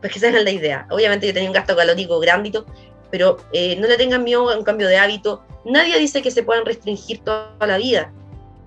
pues 0.00 0.12
que 0.12 0.18
esa 0.18 0.28
es 0.28 0.44
la 0.44 0.50
idea. 0.50 0.86
Obviamente 0.90 1.26
yo 1.26 1.34
tenía 1.34 1.48
un 1.48 1.54
gasto 1.54 1.76
calórico 1.76 2.18
grandito, 2.20 2.66
pero 3.10 3.38
eh, 3.52 3.76
no 3.76 3.86
le 3.86 3.96
tengan 3.96 4.24
miedo 4.24 4.48
a 4.48 4.56
un 4.56 4.64
cambio 4.64 4.88
de 4.88 4.96
hábito. 4.96 5.42
Nadie 5.64 5.98
dice 5.98 6.22
que 6.22 6.30
se 6.30 6.42
puedan 6.42 6.64
restringir 6.64 7.20
toda 7.20 7.54
la 7.66 7.76
vida. 7.76 8.12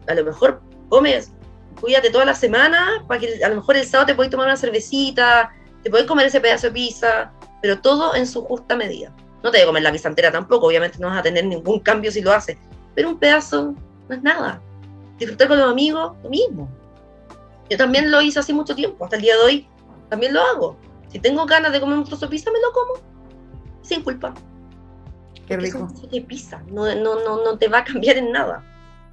A 0.08 0.14
lo 0.14 0.24
mejor 0.24 0.62
comes, 0.90 1.32
cuídate 1.80 2.10
toda 2.12 2.26
la 2.26 2.36
semana, 2.36 3.04
para 3.08 3.20
que 3.20 3.44
a 3.44 3.50
lo 3.50 3.56
mejor 3.56 3.78
el 3.78 3.86
sábado 3.86 4.08
te 4.08 4.16
puedes 4.16 4.30
tomar 4.30 4.48
una 4.48 4.58
cervecita, 4.58 5.52
te 5.82 5.90
puedes 5.90 6.06
comer 6.06 6.28
ese 6.28 6.40
pedazo 6.40 6.68
de 6.68 6.74
pizza, 6.74 7.32
pero 7.62 7.80
todo 7.80 8.16
en 8.16 8.28
su 8.28 8.44
justa 8.44 8.76
medida. 8.76 9.14
No 9.44 9.52
te 9.52 9.58
debe 9.58 9.68
comer 9.68 9.84
la 9.84 9.92
pizza 9.92 10.08
entera 10.08 10.32
tampoco, 10.32 10.68
obviamente 10.68 11.00
no 11.00 11.08
vas 11.08 11.20
a 11.20 11.24
tener 11.24 11.46
ningún 11.46 11.80
cambio 11.80 12.12
si 12.12 12.22
lo 12.22 12.32
haces, 12.32 12.58
pero 12.96 13.10
un 13.10 13.20
pedazo 13.20 13.74
no 14.08 14.16
es 14.16 14.22
nada. 14.22 14.62
Disfrutar 15.18 15.48
con 15.48 15.60
los 15.60 15.72
amigos, 15.72 16.14
lo 16.24 16.30
mismo. 16.30 16.70
Yo 17.70 17.78
también 17.78 18.12
lo 18.12 18.22
hice 18.22 18.40
hace 18.40 18.54
mucho 18.54 18.76
tiempo, 18.76 19.04
hasta 19.04 19.16
el 19.16 19.22
día 19.22 19.36
de 19.36 19.42
hoy 19.42 19.68
también 20.10 20.34
lo 20.34 20.42
hago. 20.42 20.78
Si 21.14 21.20
tengo 21.20 21.46
ganas 21.46 21.72
de 21.72 21.80
comer 21.80 22.00
un 22.00 22.06
trozo 22.06 22.26
de 22.26 22.32
pizza, 22.32 22.52
me 22.52 22.60
lo 22.60 22.72
como, 22.72 22.94
sin 23.84 24.04
culpa. 24.04 24.34
Qué 25.48 25.58
rico. 25.58 25.88
Es 25.94 26.10
de 26.10 26.22
pizza, 26.22 26.64
no, 26.72 26.94
no, 26.96 27.24
no, 27.24 27.44
no 27.44 27.58
te 27.60 27.68
va 27.68 27.80
a 27.80 27.84
cambiar 27.84 28.18
en 28.18 28.32
nada. 28.32 28.66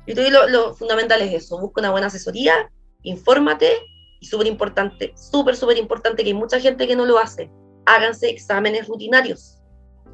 Que 0.06 0.30
lo, 0.30 0.48
lo 0.48 0.74
fundamental 0.74 1.20
es 1.20 1.44
eso, 1.44 1.60
busca 1.60 1.82
una 1.82 1.90
buena 1.90 2.06
asesoría, 2.06 2.72
infórmate 3.02 3.70
y 4.18 4.26
súper 4.26 4.46
importante, 4.46 5.12
súper, 5.14 5.54
súper 5.56 5.76
importante 5.76 6.22
que 6.22 6.30
hay 6.30 6.34
mucha 6.34 6.58
gente 6.58 6.88
que 6.88 6.96
no 6.96 7.04
lo 7.04 7.18
hace. 7.18 7.50
Háganse 7.84 8.30
exámenes 8.30 8.88
rutinarios 8.88 9.58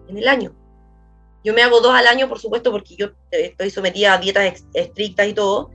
en 0.08 0.18
el 0.18 0.26
año. 0.26 0.56
Yo 1.44 1.54
me 1.54 1.62
hago 1.62 1.80
dos 1.80 1.94
al 1.94 2.08
año, 2.08 2.28
por 2.28 2.40
supuesto, 2.40 2.72
porque 2.72 2.96
yo 2.96 3.06
eh, 3.30 3.50
estoy 3.50 3.70
sometida 3.70 4.14
a 4.14 4.18
dietas 4.18 4.64
estrictas 4.74 5.28
y 5.28 5.34
todo, 5.34 5.70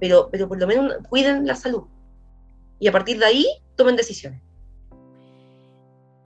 pero, 0.00 0.28
pero 0.30 0.48
por 0.48 0.60
lo 0.60 0.66
menos 0.66 0.92
cuiden 1.08 1.46
la 1.46 1.54
salud. 1.54 1.84
Y 2.78 2.88
a 2.88 2.92
partir 2.92 3.18
de 3.18 3.24
ahí, 3.24 3.46
tomen 3.74 3.96
decisiones. 3.96 4.45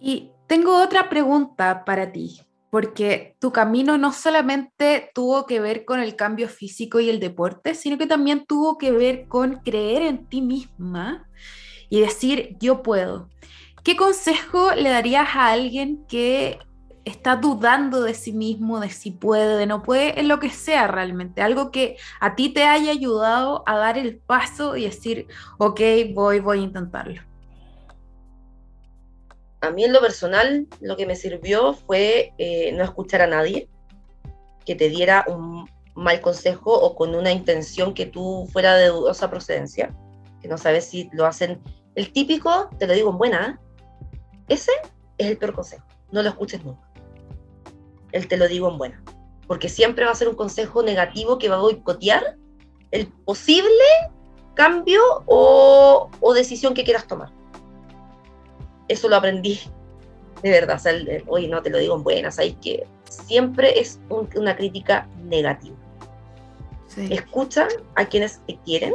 Y 0.01 0.31
tengo 0.47 0.83
otra 0.83 1.09
pregunta 1.09 1.85
para 1.85 2.11
ti 2.11 2.41
porque 2.71 3.37
tu 3.41 3.53
camino 3.53 3.99
no 3.99 4.13
solamente 4.13 5.11
tuvo 5.13 5.45
que 5.45 5.61
ver 5.61 5.85
con 5.85 6.01
el 6.01 6.15
cambio 6.15 6.49
físico 6.49 7.01
y 7.01 7.11
el 7.11 7.19
deporte, 7.19 7.75
sino 7.75 7.99
que 7.99 8.07
también 8.07 8.47
tuvo 8.47 8.79
que 8.79 8.93
ver 8.93 9.27
con 9.27 9.57
creer 9.57 10.03
en 10.03 10.27
ti 10.27 10.41
misma 10.41 11.29
y 11.89 12.01
decir, 12.01 12.57
yo 12.61 12.83
puedo. 12.83 13.29
¿Qué 13.83 13.97
consejo 13.97 14.73
le 14.75 14.89
darías 14.89 15.35
a 15.35 15.49
alguien 15.49 16.05
que 16.07 16.61
está 17.05 17.35
dudando 17.35 18.03
de 18.03 18.15
sí 18.15 18.33
mismo, 18.33 18.79
de 18.79 18.91
si 18.91 19.11
puede, 19.11 19.57
de 19.57 19.67
no 19.67 19.83
puede, 19.83 20.21
en 20.21 20.29
lo 20.29 20.39
que 20.39 20.51
sea 20.51 20.87
realmente? 20.87 21.43
Algo 21.43 21.73
que 21.73 21.97
a 22.21 22.37
ti 22.37 22.51
te 22.51 22.65
haya 22.65 22.93
ayudado 22.93 23.65
a 23.67 23.77
dar 23.77 23.99
el 23.99 24.19
paso 24.19 24.77
y 24.77 24.85
decir, 24.85 25.27
ok, 25.59 25.81
voy, 26.15 26.39
voy 26.39 26.61
a 26.61 26.63
intentarlo 26.63 27.30
a 29.61 29.71
mí 29.71 29.85
en 29.85 29.93
lo 29.93 30.01
personal 30.01 30.67
lo 30.81 30.97
que 30.97 31.07
me 31.07 31.17
sirvió 31.17 31.75
fue 31.75 32.33
eh, 32.39 32.73
no 32.73 32.85
escuchar 32.85 33.23
a 33.23 33.27
nadie 33.27 33.69
que 34.65 34.75
te 34.75 34.89
diera 34.89 35.25
un 35.29 35.69
mal 35.95 36.21
consejo 36.21 36.73
o 36.73 36.95
con 36.95 37.15
una 37.15 37.31
intención 37.31 37.93
que 37.93 38.07
tú 38.07 38.49
fuera 38.53 38.77
de 38.77 38.89
dudosa 38.89 39.29
procedencia, 39.29 39.95
que 40.41 40.49
no 40.49 40.57
sabes 40.57 40.87
si 40.87 41.11
lo 41.13 41.27
hacen. 41.27 41.61
El 41.95 42.13
típico, 42.13 42.71
te 42.79 42.87
lo 42.87 42.95
digo 42.95 43.11
en 43.11 43.19
buena, 43.19 43.61
ese 44.49 44.73
es 45.19 45.27
el 45.27 45.37
peor 45.37 45.55
consejo, 45.55 45.85
no 46.11 46.23
lo 46.23 46.29
escuches 46.31 46.65
nunca. 46.65 46.89
El 48.13 48.29
te 48.29 48.37
lo 48.37 48.49
digo 48.49 48.71
en 48.71 48.79
buena, 48.79 49.03
porque 49.47 49.69
siempre 49.69 50.05
va 50.05 50.13
a 50.13 50.15
ser 50.15 50.29
un 50.29 50.37
consejo 50.37 50.83
negativo 50.83 51.39
que 51.39 51.49
va 51.49 51.57
a 51.57 51.61
boicotear 51.61 52.37
el 52.93 53.09
posible 53.09 53.85
cambio 54.55 55.01
o, 55.27 56.11
o 56.21 56.35
decisión 56.35 56.75
que 56.75 56.85
quieras 56.85 57.07
tomar 57.07 57.40
eso 58.91 59.09
lo 59.09 59.17
aprendí 59.17 59.61
de 60.43 60.51
verdad. 60.51 60.81
hoy 61.27 61.49
no 61.49 61.63
te 61.63 61.71
lo 61.71 61.79
digo 61.79 61.95
en 61.97 62.03
buenas, 62.03 62.39
hay 62.39 62.55
que 62.55 62.87
siempre 63.09 63.79
es 63.79 64.01
una 64.35 64.57
crítica 64.57 65.09
negativa. 65.25 65.77
Escucha 67.09 67.69
a 67.95 68.05
quienes 68.05 68.41
te 68.47 68.59
quieren, 68.65 68.95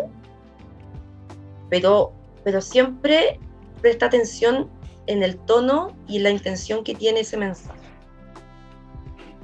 pero, 1.69 2.11
pero 2.43 2.61
siempre 2.61 3.39
presta 3.81 4.07
atención 4.07 4.69
en 5.07 5.23
el 5.23 5.37
tono 5.37 5.95
y 6.07 6.19
la 6.19 6.29
intención 6.29 6.83
que 6.83 6.93
tiene 6.93 7.21
ese 7.21 7.37
mensaje. 7.37 7.79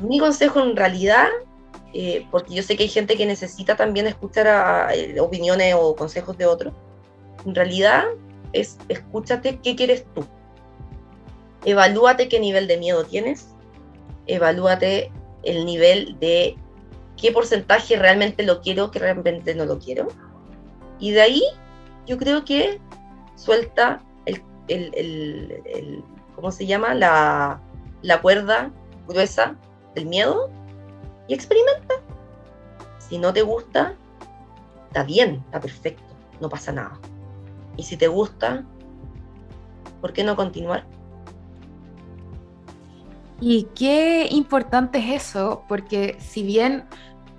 Mi 0.01 0.19
consejo 0.19 0.59
en 0.59 0.75
realidad, 0.75 1.27
eh, 1.93 2.27
porque 2.29 2.53
yo 2.53 2.61
sé 2.61 2.75
que 2.75 2.83
hay 2.83 2.89
gente 2.89 3.15
que 3.15 3.25
necesita 3.25 3.77
también 3.77 4.05
escuchar 4.05 4.47
a, 4.47 4.93
eh, 4.93 5.19
opiniones 5.19 5.73
o 5.77 5.95
consejos 5.95 6.37
de 6.37 6.45
otros, 6.45 6.73
en 7.45 7.55
realidad 7.55 8.03
es 8.51 8.77
escúchate 8.89 9.59
qué 9.63 9.77
quieres 9.77 10.05
tú 10.13 10.25
evalúate 11.65 12.29
qué 12.29 12.39
nivel 12.39 12.67
de 12.67 12.77
miedo 12.77 13.03
tienes, 13.05 13.49
evalúate 14.27 15.11
el 15.43 15.65
nivel 15.65 16.17
de 16.19 16.55
qué 17.17 17.31
porcentaje 17.31 17.97
realmente 17.97 18.43
lo 18.43 18.61
quiero, 18.61 18.91
qué 18.91 18.99
realmente 18.99 19.55
no 19.55 19.65
lo 19.65 19.79
quiero. 19.79 20.07
Y 20.99 21.11
de 21.11 21.21
ahí 21.21 21.43
yo 22.05 22.17
creo 22.17 22.45
que 22.45 22.79
suelta 23.35 24.03
el, 24.25 24.41
el, 24.67 26.03
¿cómo 26.35 26.51
se 26.51 26.65
llama? 26.65 26.93
La, 26.93 27.61
la 28.01 28.21
cuerda 28.21 28.71
gruesa 29.07 29.55
del 29.95 30.05
miedo 30.05 30.49
y 31.27 31.33
experimenta. 31.33 31.95
Si 32.97 33.17
no 33.17 33.33
te 33.33 33.41
gusta, 33.41 33.95
está 34.87 35.03
bien, 35.03 35.43
está 35.45 35.59
perfecto, 35.59 36.03
no 36.39 36.49
pasa 36.49 36.71
nada. 36.71 36.99
Y 37.77 37.83
si 37.83 37.97
te 37.97 38.07
gusta, 38.07 38.63
¿por 39.99 40.13
qué 40.13 40.23
no 40.23 40.35
continuar? 40.35 40.85
Y 43.41 43.67
qué 43.75 44.27
importante 44.31 44.99
es 44.99 45.23
eso, 45.23 45.65
porque 45.67 46.15
si 46.19 46.43
bien 46.43 46.85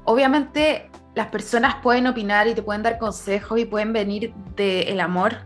obviamente 0.05 0.91
las 1.15 1.29
personas 1.29 1.77
pueden 1.77 2.09
opinar 2.09 2.49
y 2.49 2.55
te 2.55 2.63
pueden 2.63 2.83
dar 2.83 2.99
consejos 2.99 3.61
y 3.61 3.65
pueden 3.65 3.93
venir 3.93 4.35
del 4.57 4.99
amor, 4.99 5.37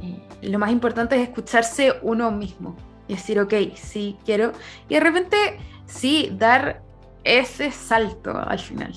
eh, 0.00 0.22
lo 0.42 0.60
más 0.60 0.70
importante 0.70 1.16
es 1.16 1.22
escucharse 1.28 1.94
uno 2.02 2.30
mismo 2.30 2.76
y 3.08 3.14
decir, 3.14 3.40
ok, 3.40 3.52
sí, 3.74 4.16
quiero. 4.24 4.52
Y 4.88 4.94
de 4.94 5.00
repente, 5.00 5.36
sí, 5.86 6.30
dar 6.32 6.80
ese 7.24 7.72
salto 7.72 8.36
al 8.36 8.60
final. 8.60 8.94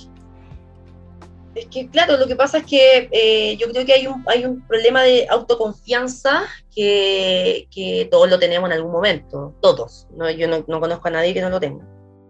Es 1.58 1.68
que, 1.68 1.89
claro, 1.89 2.18
lo 2.18 2.28
que 2.28 2.36
pasa 2.36 2.60
es 2.60 2.66
que 2.66 3.10
eh, 3.12 3.58
yo 3.58 3.68
creo 3.72 3.84
que 3.84 3.93
hay 3.93 4.05
un, 4.05 4.24
hay 4.28 4.45
un 4.45 4.62
problema 4.68 5.01
de 5.01 5.26
autoconfianza 5.28 6.43
que, 6.74 7.68
que 7.72 8.08
todos 8.12 8.30
lo 8.30 8.38
tenemos 8.38 8.70
en 8.70 8.76
algún 8.76 8.91
momento, 8.91 9.55
todos. 9.60 10.08
¿no? 10.12 10.30
Yo 10.30 10.47
no, 10.47 10.64
no, 10.68 10.80
conozco 10.80 11.08
a 11.08 11.12
nadie 11.12 11.34
que 11.34 11.41
no 11.41 11.49
lo 11.49 11.60
tenga. 11.60 11.84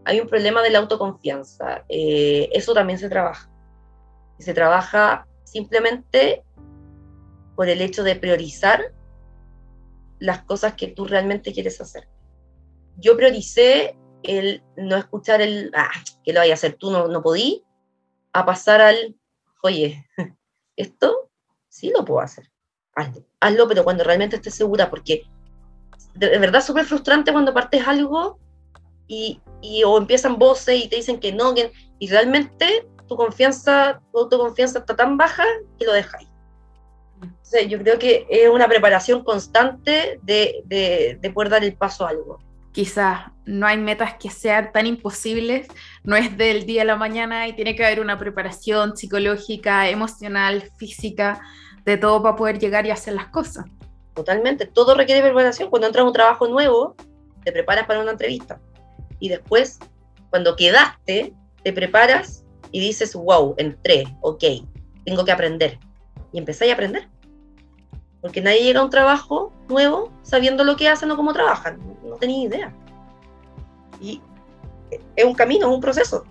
Hay 0.05 0.21
un 0.21 0.27
problema 0.27 0.61
de 0.61 0.69
la 0.69 0.79
autoconfianza. 0.79 1.83
Eh, 1.89 2.47
eso 2.53 2.73
también 2.73 2.99
se 2.99 3.09
trabaja. 3.09 3.51
Se 4.39 4.53
trabaja 4.53 5.27
simplemente 5.43 6.43
por 7.57 7.67
el 7.67 7.81
hecho 7.81 8.03
de 8.03 8.15
priorizar 8.15 8.93
las 10.19 10.43
cosas 10.43 10.75
que 10.75 10.87
tú 10.87 11.03
realmente 11.03 11.51
quieres 11.51 11.81
hacer. 11.81 12.07
Yo 12.95 13.17
prioricé 13.17 13.97
el 14.23 14.63
no 14.77 14.95
escuchar 14.95 15.41
el, 15.41 15.71
ah, 15.75 15.89
que 16.23 16.31
lo 16.31 16.39
vaya 16.39 16.53
a 16.53 16.55
hacer 16.55 16.75
tú, 16.75 16.91
no, 16.91 17.09
no 17.09 17.21
podí, 17.21 17.65
a 18.31 18.45
pasar 18.45 18.79
al, 18.79 19.16
oye, 19.63 20.05
esto 20.75 21.29
sí 21.69 21.91
lo 21.95 22.05
puedo 22.05 22.21
hacer, 22.21 22.49
hazlo, 22.95 23.23
hazlo, 23.39 23.67
pero 23.67 23.83
cuando 23.83 24.03
realmente 24.03 24.37
estés 24.37 24.55
segura, 24.55 24.89
porque 24.89 25.23
de, 26.15 26.37
verdad 26.39 26.59
es 26.59 26.65
súper 26.65 26.85
frustrante 26.85 27.31
cuando 27.31 27.53
partes 27.53 27.87
algo 27.87 28.39
y, 29.07 29.41
y, 29.61 29.83
o 29.83 29.97
empiezan 29.97 30.37
voces 30.37 30.83
y 30.83 30.87
te 30.87 30.97
dicen 30.97 31.19
que 31.19 31.31
no, 31.31 31.53
y 31.99 32.07
realmente 32.09 32.87
tu 33.07 33.15
confianza, 33.15 34.01
tu 34.11 34.19
autoconfianza 34.19 34.79
está 34.79 34.95
tan 34.95 35.17
baja 35.17 35.45
que 35.79 35.85
lo 35.85 35.93
dejáis. 35.93 36.27
yo 37.67 37.79
creo 37.79 37.97
que 37.97 38.27
es 38.29 38.49
una 38.49 38.67
preparación 38.67 39.23
constante 39.23 40.19
de, 40.23 40.61
de, 40.65 41.17
de 41.21 41.31
poder 41.31 41.49
dar 41.49 41.63
el 41.63 41.75
paso 41.75 42.05
a 42.05 42.09
algo 42.09 42.46
quizás 42.77 43.31
no 43.47 43.65
hay 43.65 43.79
metas 43.79 44.17
que 44.19 44.29
sean 44.29 44.71
tan 44.71 44.85
imposibles, 44.85 45.65
no 46.03 46.15
es 46.15 46.37
del 46.37 46.67
día 46.67 46.83
a 46.83 46.85
la 46.85 46.95
mañana 46.95 47.47
y 47.47 47.53
tiene 47.53 47.75
que 47.75 47.83
haber 47.83 47.99
una 47.99 48.19
preparación 48.19 48.95
psicológica, 48.95 49.89
emocional, 49.89 50.61
física, 50.77 51.41
de 51.85 51.97
todo 51.97 52.21
para 52.21 52.35
poder 52.35 52.59
llegar 52.59 52.85
y 52.85 52.91
hacer 52.91 53.15
las 53.15 53.29
cosas. 53.29 53.65
Totalmente, 54.13 54.67
todo 54.67 54.93
requiere 54.93 55.23
preparación. 55.23 55.71
Cuando 55.71 55.87
entras 55.87 56.03
a 56.03 56.07
un 56.07 56.13
trabajo 56.13 56.47
nuevo, 56.47 56.95
te 57.43 57.51
preparas 57.51 57.87
para 57.87 57.99
una 57.99 58.11
entrevista. 58.11 58.61
Y 59.17 59.29
después, 59.29 59.79
cuando 60.29 60.55
quedaste, 60.55 61.33
te 61.63 61.73
preparas 61.73 62.45
y 62.71 62.79
dices, 62.79 63.15
wow, 63.15 63.55
entré, 63.57 64.03
ok, 64.21 64.43
tengo 65.03 65.25
que 65.25 65.31
aprender. 65.31 65.79
Y 66.31 66.37
empezáis 66.37 66.69
a 66.69 66.75
aprender. 66.75 67.09
Porque 68.21 68.41
nadie 68.41 68.63
llega 68.63 68.79
a 68.79 68.83
un 68.83 68.89
trabajo 68.89 69.53
nuevo 69.69 70.11
sabiendo 70.23 70.63
lo 70.63 70.75
que 70.75 70.89
hacen 70.89 71.11
o 71.11 71.15
cómo 71.15 71.33
trabajan. 71.33 71.79
No, 72.03 72.15
tenía 72.15 72.47
idea. 72.47 72.73
Y 74.01 74.21
es 75.15 75.25
un 75.25 75.33
camino, 75.33 75.67
es 75.67 75.73
un 75.73 75.81
proceso. 75.81 76.25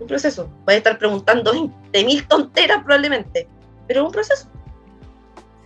Un 0.00 0.06
proceso. 0.06 0.50
Puedes 0.64 0.78
estar 0.78 0.98
preguntando 0.98 1.52
de 1.52 2.04
mil 2.04 2.26
tonteras 2.26 2.82
probablemente, 2.82 3.48
pero 3.86 4.00
es 4.00 4.06
un 4.06 4.12
proceso. 4.12 4.48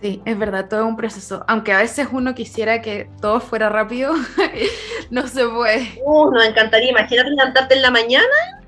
Sí, 0.01 0.21
es 0.23 0.39
verdad, 0.39 0.69
todo 0.69 0.81
es 0.81 0.85
un 0.85 0.95
proceso. 0.95 1.43
Aunque 1.47 1.73
a 1.73 1.79
veces 1.79 2.07
uno 2.11 2.33
quisiera 2.33 2.81
que 2.81 3.09
todo 3.19 3.41
fuera 3.41 3.69
rápido, 3.69 4.13
no 5.09 5.27
se 5.27 5.45
puede. 5.47 6.01
Uh, 6.05 6.31
nos 6.31 6.45
encantaría. 6.45 6.91
Imagínate 6.91 7.29
levantarte 7.31 7.75
en 7.75 7.81
la 7.81 7.91
mañana, 7.91 8.61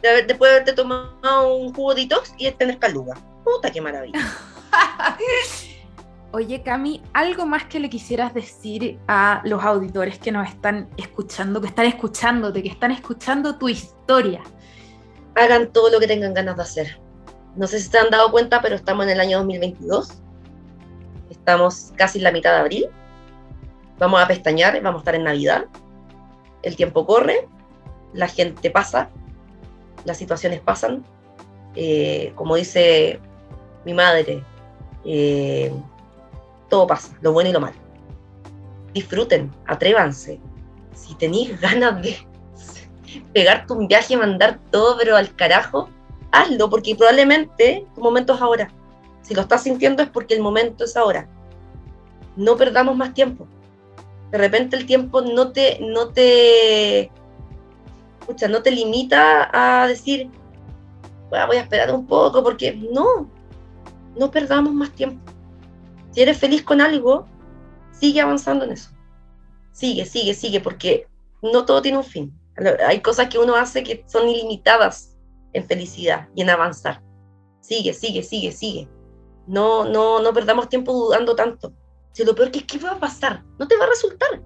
después 0.00 0.50
de 0.50 0.56
haberte 0.56 0.72
tomado 0.72 1.54
un 1.54 1.74
jugo 1.74 1.94
detox 1.94 2.32
y 2.38 2.50
tener 2.52 2.78
caluga. 2.78 3.14
Puta, 3.44 3.70
qué 3.70 3.80
maravilla. 3.80 4.20
Oye, 6.34 6.62
Cami, 6.62 7.02
¿algo 7.12 7.44
más 7.44 7.64
que 7.66 7.78
le 7.78 7.90
quisieras 7.90 8.32
decir 8.32 8.98
a 9.06 9.42
los 9.44 9.62
auditores 9.62 10.18
que 10.18 10.32
nos 10.32 10.48
están 10.48 10.88
escuchando, 10.96 11.60
que 11.60 11.66
están 11.66 11.84
escuchándote, 11.84 12.62
que 12.62 12.70
están 12.70 12.90
escuchando 12.90 13.58
tu 13.58 13.68
historia? 13.68 14.40
Hagan 15.34 15.70
todo 15.72 15.90
lo 15.90 16.00
que 16.00 16.06
tengan 16.06 16.32
ganas 16.32 16.56
de 16.56 16.62
hacer. 16.62 17.00
No 17.54 17.66
sé 17.66 17.80
si 17.80 17.90
se 17.90 17.98
han 17.98 18.08
dado 18.08 18.30
cuenta, 18.30 18.62
pero 18.62 18.76
estamos 18.76 19.04
en 19.04 19.10
el 19.10 19.20
año 19.20 19.36
2022. 19.40 20.22
Estamos 21.28 21.92
casi 21.96 22.16
en 22.16 22.24
la 22.24 22.32
mitad 22.32 22.52
de 22.52 22.60
abril. 22.60 22.86
Vamos 23.98 24.22
a 24.22 24.26
pestañear, 24.26 24.80
vamos 24.80 25.00
a 25.00 25.02
estar 25.02 25.14
en 25.14 25.24
Navidad. 25.24 25.66
El 26.62 26.76
tiempo 26.76 27.04
corre, 27.04 27.46
la 28.14 28.28
gente 28.28 28.70
pasa, 28.70 29.10
las 30.06 30.16
situaciones 30.16 30.60
pasan. 30.60 31.04
Eh, 31.74 32.32
como 32.36 32.56
dice 32.56 33.20
mi 33.84 33.92
madre, 33.92 34.42
eh, 35.04 35.70
todo 36.72 36.86
pasa, 36.86 37.14
lo 37.20 37.34
bueno 37.34 37.50
y 37.50 37.52
lo 37.52 37.60
malo. 37.60 37.76
Disfruten, 38.94 39.50
atrévanse. 39.66 40.40
Si 40.94 41.14
tenéis 41.16 41.60
ganas 41.60 42.00
de 42.00 42.16
pegarte 43.34 43.74
un 43.74 43.86
viaje 43.88 44.14
y 44.14 44.16
mandar 44.16 44.58
todo, 44.70 44.96
pero 44.96 45.14
al 45.14 45.36
carajo, 45.36 45.90
hazlo, 46.30 46.70
porque 46.70 46.96
probablemente 46.96 47.86
tu 47.94 48.00
momento 48.00 48.32
es 48.32 48.40
ahora. 48.40 48.70
Si 49.20 49.34
lo 49.34 49.42
estás 49.42 49.64
sintiendo 49.64 50.02
es 50.02 50.08
porque 50.08 50.32
el 50.32 50.40
momento 50.40 50.84
es 50.84 50.96
ahora. 50.96 51.28
No 52.36 52.56
perdamos 52.56 52.96
más 52.96 53.12
tiempo. 53.12 53.46
De 54.30 54.38
repente 54.38 54.74
el 54.74 54.86
tiempo 54.86 55.20
no 55.20 55.52
te, 55.52 55.78
no 55.78 56.08
te, 56.08 57.10
escucha, 58.18 58.48
no 58.48 58.62
te 58.62 58.70
limita 58.70 59.50
a 59.52 59.86
decir, 59.88 60.30
voy 61.28 61.56
a 61.56 61.60
esperar 61.60 61.94
un 61.94 62.06
poco, 62.06 62.42
porque 62.42 62.72
no, 62.72 63.28
no 64.16 64.30
perdamos 64.30 64.72
más 64.72 64.90
tiempo. 64.92 65.31
Si 66.12 66.20
eres 66.20 66.38
feliz 66.38 66.62
con 66.62 66.80
algo, 66.80 67.26
sigue 67.90 68.20
avanzando 68.20 68.64
en 68.64 68.72
eso. 68.72 68.90
Sigue, 69.72 70.04
sigue, 70.04 70.34
sigue, 70.34 70.60
porque 70.60 71.06
no 71.42 71.64
todo 71.64 71.82
tiene 71.82 71.98
un 71.98 72.04
fin. 72.04 72.38
Hay 72.86 73.00
cosas 73.00 73.28
que 73.28 73.38
uno 73.38 73.56
hace 73.56 73.82
que 73.82 74.04
son 74.06 74.28
ilimitadas 74.28 75.16
en 75.54 75.66
felicidad 75.66 76.28
y 76.34 76.42
en 76.42 76.50
avanzar. 76.50 77.02
Sigue, 77.60 77.94
sigue, 77.94 78.22
sigue, 78.22 78.52
sigue. 78.52 78.88
No, 79.46 79.84
no, 79.84 80.20
no 80.20 80.32
perdamos 80.32 80.68
tiempo 80.68 80.92
dudando 80.92 81.34
tanto. 81.34 81.72
Si 82.12 82.24
lo 82.24 82.34
peor 82.34 82.50
que 82.50 82.60
es 82.60 82.64
que 82.66 82.78
va 82.78 82.92
a 82.92 83.00
pasar, 83.00 83.42
no 83.58 83.66
te 83.66 83.76
va 83.76 83.84
a 83.84 83.88
resultar. 83.88 84.42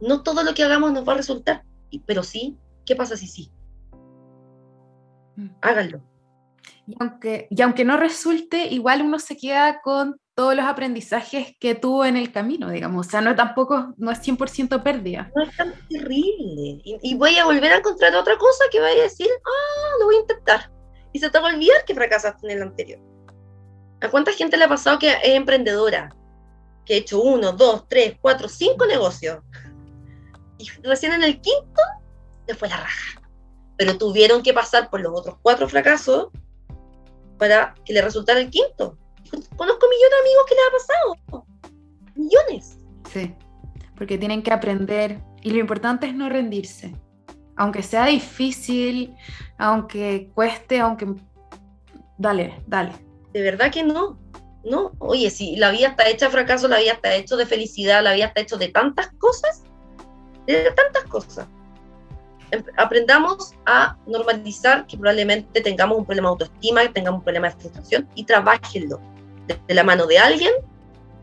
No 0.00 0.22
todo 0.22 0.42
lo 0.44 0.54
que 0.54 0.62
hagamos 0.62 0.92
nos 0.92 1.06
va 1.06 1.14
a 1.14 1.16
resultar, 1.16 1.64
pero 2.06 2.22
sí, 2.22 2.56
¿qué 2.84 2.94
pasa 2.94 3.16
si 3.16 3.26
sí? 3.26 3.50
Mm. 5.36 5.48
Háganlo. 5.62 6.00
Y 6.86 6.94
aunque, 7.00 7.48
y 7.50 7.62
aunque 7.62 7.84
no 7.84 7.96
resulte, 7.96 8.66
igual 8.66 9.02
uno 9.02 9.18
se 9.18 9.36
queda 9.36 9.80
con 9.80 10.20
todos 10.36 10.54
los 10.54 10.66
aprendizajes 10.66 11.56
que 11.58 11.74
tuvo 11.74 12.04
en 12.04 12.16
el 12.16 12.30
camino, 12.30 12.70
digamos. 12.70 13.06
O 13.06 13.10
sea, 13.10 13.22
no 13.22 13.34
tampoco, 13.34 13.94
no 13.96 14.10
es 14.10 14.20
100% 14.20 14.82
pérdida. 14.82 15.30
No 15.34 15.42
es 15.42 15.56
tan 15.56 15.74
terrible. 15.88 16.80
Y, 16.84 17.14
voy 17.16 17.36
a 17.38 17.46
volver 17.46 17.72
a 17.72 17.78
encontrar 17.78 18.14
otra 18.14 18.36
cosa 18.36 18.64
que 18.70 18.78
vaya 18.78 19.00
a 19.00 19.04
decir, 19.04 19.28
ah, 19.44 19.96
lo 19.98 20.06
voy 20.06 20.16
a 20.16 20.20
intentar. 20.20 20.70
Y 21.12 21.18
se 21.18 21.30
te 21.30 21.40
va 21.40 21.50
a 21.50 21.54
olvidar 21.54 21.84
que 21.86 21.94
fracasaste 21.94 22.46
en 22.46 22.56
el 22.58 22.62
anterior. 22.62 23.00
¿A 24.02 24.10
cuánta 24.10 24.32
gente 24.32 24.58
le 24.58 24.64
ha 24.64 24.68
pasado 24.68 24.98
que 24.98 25.10
es 25.10 25.18
emprendedora? 25.24 26.14
Que 26.84 26.94
ha 26.94 26.98
hecho 26.98 27.22
uno, 27.22 27.52
dos, 27.52 27.88
tres, 27.88 28.16
cuatro, 28.20 28.46
cinco 28.46 28.84
negocios. 28.84 29.38
Y 30.58 30.68
recién 30.82 31.14
en 31.14 31.24
el 31.24 31.40
quinto 31.40 31.80
le 32.46 32.54
fue 32.54 32.68
la 32.68 32.76
raja. 32.76 33.22
Pero 33.78 33.96
tuvieron 33.96 34.42
que 34.42 34.52
pasar 34.52 34.90
por 34.90 35.00
los 35.00 35.18
otros 35.18 35.36
cuatro 35.40 35.66
fracasos 35.66 36.28
para 37.38 37.74
que 37.84 37.92
le 37.92 38.02
resultara 38.02 38.40
el 38.40 38.50
quinto. 38.50 38.98
Conozco 39.56 39.86
millones 39.88 40.10
de 40.10 40.20
amigos 40.20 40.44
que 40.48 40.54
les 40.54 40.64
ha 40.64 40.72
pasado. 40.72 41.44
Millones. 42.14 42.78
Sí, 43.12 43.34
porque 43.96 44.18
tienen 44.18 44.42
que 44.42 44.52
aprender 44.52 45.20
y 45.42 45.50
lo 45.50 45.58
importante 45.58 46.06
es 46.06 46.14
no 46.14 46.28
rendirse. 46.28 46.94
Aunque 47.56 47.82
sea 47.82 48.06
difícil, 48.06 49.14
aunque 49.58 50.30
cueste, 50.34 50.80
aunque... 50.80 51.06
Dale, 52.18 52.62
dale. 52.66 52.92
De 53.32 53.42
verdad 53.42 53.70
que 53.70 53.82
no. 53.82 54.18
No, 54.64 54.92
oye, 54.98 55.30
si 55.30 55.56
la 55.56 55.70
vida 55.70 55.88
está 55.88 56.08
hecha 56.08 56.26
de 56.26 56.32
fracaso, 56.32 56.66
la 56.66 56.80
vida 56.80 56.92
está 56.92 57.14
hecha 57.14 57.36
de 57.36 57.46
felicidad, 57.46 58.02
la 58.02 58.14
vida 58.14 58.26
está 58.26 58.40
hecha 58.40 58.56
de 58.56 58.68
tantas 58.68 59.12
cosas, 59.18 59.62
de 60.46 60.72
tantas 60.72 61.04
cosas. 61.04 61.46
Aprendamos 62.76 63.54
a 63.66 63.96
normalizar 64.06 64.86
que 64.86 64.96
probablemente 64.96 65.60
tengamos 65.60 65.98
un 65.98 66.04
problema 66.04 66.28
de 66.28 66.32
autoestima, 66.32 66.82
que 66.82 66.88
tengamos 66.90 67.18
un 67.18 67.24
problema 67.24 67.48
de 67.48 67.56
frustración 67.56 68.08
y 68.14 68.24
trabajenlo 68.24 69.00
de 69.46 69.74
la 69.74 69.84
mano 69.84 70.06
de 70.06 70.18
alguien, 70.18 70.52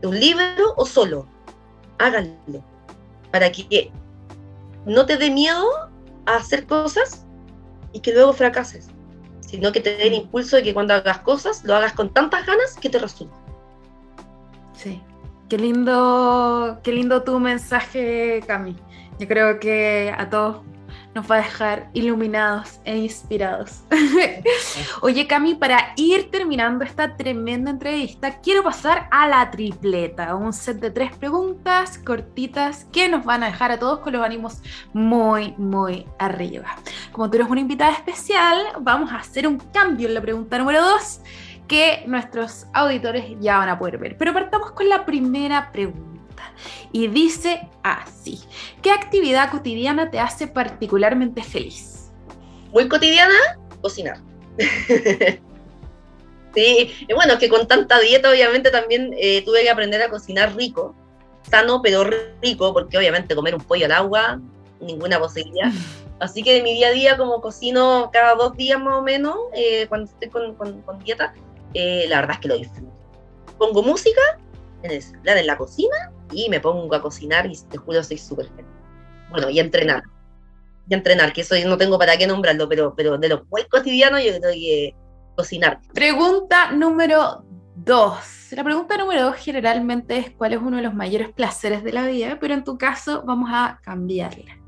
de 0.00 0.08
un 0.08 0.18
libro 0.18 0.74
o 0.76 0.84
solo. 0.86 1.26
Háganlo 1.98 2.62
para 3.30 3.50
que 3.50 3.90
no 4.86 5.06
te 5.06 5.16
dé 5.16 5.30
miedo 5.30 5.66
a 6.26 6.36
hacer 6.36 6.66
cosas 6.66 7.26
y 7.92 8.00
que 8.00 8.12
luego 8.12 8.32
fracases, 8.32 8.88
sino 9.40 9.72
que 9.72 9.80
te 9.80 9.96
dé 9.96 10.06
el 10.06 10.14
impulso 10.14 10.56
de 10.56 10.62
que 10.62 10.74
cuando 10.74 10.94
hagas 10.94 11.18
cosas 11.18 11.64
lo 11.64 11.74
hagas 11.74 11.94
con 11.94 12.12
tantas 12.12 12.46
ganas 12.46 12.76
que 12.80 12.90
te 12.90 12.98
resulte. 12.98 13.34
Sí, 14.72 15.00
qué 15.48 15.58
lindo, 15.58 16.78
qué 16.82 16.92
lindo 16.92 17.22
tu 17.22 17.40
mensaje, 17.40 18.42
Cami. 18.46 18.76
Yo 19.18 19.26
creo 19.26 19.58
que 19.58 20.14
a 20.16 20.28
todos 20.28 20.58
nos 21.14 21.30
va 21.30 21.36
a 21.36 21.38
dejar 21.38 21.88
iluminados 21.92 22.80
e 22.84 22.96
inspirados. 22.96 23.82
Oye, 25.00 25.26
Cami, 25.26 25.54
para 25.54 25.92
ir 25.96 26.30
terminando 26.30 26.84
esta 26.84 27.16
tremenda 27.16 27.70
entrevista, 27.70 28.40
quiero 28.40 28.62
pasar 28.62 29.08
a 29.10 29.28
la 29.28 29.50
tripleta, 29.50 30.34
un 30.34 30.52
set 30.52 30.78
de 30.80 30.90
tres 30.90 31.14
preguntas 31.16 31.98
cortitas 31.98 32.86
que 32.92 33.08
nos 33.08 33.24
van 33.24 33.42
a 33.42 33.46
dejar 33.46 33.72
a 33.72 33.78
todos 33.78 34.00
con 34.00 34.12
los 34.12 34.24
ánimos 34.24 34.60
muy, 34.92 35.54
muy 35.56 36.06
arriba. 36.18 36.76
Como 37.12 37.30
tú 37.30 37.36
eres 37.36 37.48
una 37.48 37.60
invitada 37.60 37.92
especial, 37.92 38.58
vamos 38.80 39.12
a 39.12 39.16
hacer 39.16 39.46
un 39.46 39.58
cambio 39.58 40.08
en 40.08 40.14
la 40.14 40.20
pregunta 40.20 40.58
número 40.58 40.82
dos 40.82 41.20
que 41.68 42.04
nuestros 42.06 42.66
auditores 42.72 43.24
ya 43.40 43.58
van 43.58 43.68
a 43.68 43.78
poder 43.78 43.98
ver. 43.98 44.16
Pero 44.18 44.32
partamos 44.32 44.72
con 44.72 44.88
la 44.88 45.06
primera 45.06 45.70
pregunta 45.72 46.13
y 46.92 47.08
dice 47.08 47.68
así, 47.82 48.40
¿qué 48.82 48.90
actividad 48.90 49.50
cotidiana 49.50 50.10
te 50.10 50.20
hace 50.20 50.46
particularmente 50.46 51.42
feliz? 51.42 52.10
Muy 52.72 52.88
cotidiana, 52.88 53.34
cocinar. 53.80 54.18
sí, 56.54 56.92
bueno, 57.14 57.38
que 57.38 57.48
con 57.48 57.66
tanta 57.66 58.00
dieta 58.00 58.30
obviamente 58.30 58.70
también 58.70 59.14
eh, 59.18 59.42
tuve 59.44 59.62
que 59.62 59.70
aprender 59.70 60.02
a 60.02 60.08
cocinar 60.08 60.54
rico, 60.56 60.94
sano 61.48 61.82
pero 61.82 62.04
rico, 62.42 62.72
porque 62.72 62.98
obviamente 62.98 63.34
comer 63.34 63.54
un 63.54 63.62
pollo 63.62 63.86
al 63.86 63.92
agua, 63.92 64.40
ninguna 64.80 65.18
posibilidad. 65.18 65.70
Así 66.20 66.42
que 66.42 66.54
de 66.54 66.62
mi 66.62 66.74
día 66.74 66.88
a 66.88 66.92
día, 66.92 67.16
como 67.16 67.40
cocino 67.40 68.10
cada 68.12 68.34
dos 68.34 68.56
días 68.56 68.80
más 68.80 68.94
o 68.94 69.02
menos, 69.02 69.36
eh, 69.54 69.86
cuando 69.88 70.10
estoy 70.10 70.28
con, 70.28 70.98
dieta, 71.04 71.34
eh, 71.74 72.06
la 72.08 72.20
verdad 72.20 72.36
es 72.36 72.40
que 72.40 72.48
lo 72.48 72.56
disfruto. 72.56 72.92
Pongo 73.58 73.82
música 73.82 74.20
en, 74.82 74.92
el, 74.92 75.02
en 75.24 75.46
la 75.46 75.58
cocina 75.58 76.12
y 76.34 76.48
me 76.48 76.60
pongo 76.60 76.94
a 76.94 77.02
cocinar 77.02 77.46
y 77.46 77.56
te 77.70 77.78
juro 77.78 78.02
soy 78.02 78.18
súper 78.18 78.48
feliz. 78.48 78.70
Bueno, 79.30 79.50
y 79.50 79.60
entrenar. 79.60 80.02
Y 80.88 80.94
entrenar, 80.94 81.32
que 81.32 81.40
eso 81.40 81.54
no 81.66 81.78
tengo 81.78 81.98
para 81.98 82.16
qué 82.16 82.26
nombrarlo, 82.26 82.68
pero, 82.68 82.94
pero 82.94 83.16
de 83.16 83.28
lo 83.28 83.44
muy 83.50 83.64
cotidiano 83.64 84.18
yo 84.18 84.38
creo 84.38 84.52
que 84.52 84.94
cocinar. 85.36 85.80
Pregunta 85.92 86.72
número 86.72 87.44
dos. 87.74 88.48
La 88.52 88.62
pregunta 88.62 88.96
número 88.96 89.24
dos 89.24 89.36
generalmente 89.36 90.18
es 90.18 90.30
cuál 90.30 90.52
es 90.52 90.60
uno 90.60 90.76
de 90.76 90.82
los 90.82 90.94
mayores 90.94 91.32
placeres 91.32 91.82
de 91.82 91.92
la 91.92 92.06
vida, 92.06 92.38
pero 92.40 92.54
en 92.54 92.64
tu 92.64 92.78
caso 92.78 93.22
vamos 93.24 93.50
a 93.52 93.80
cambiarla. 93.82 94.58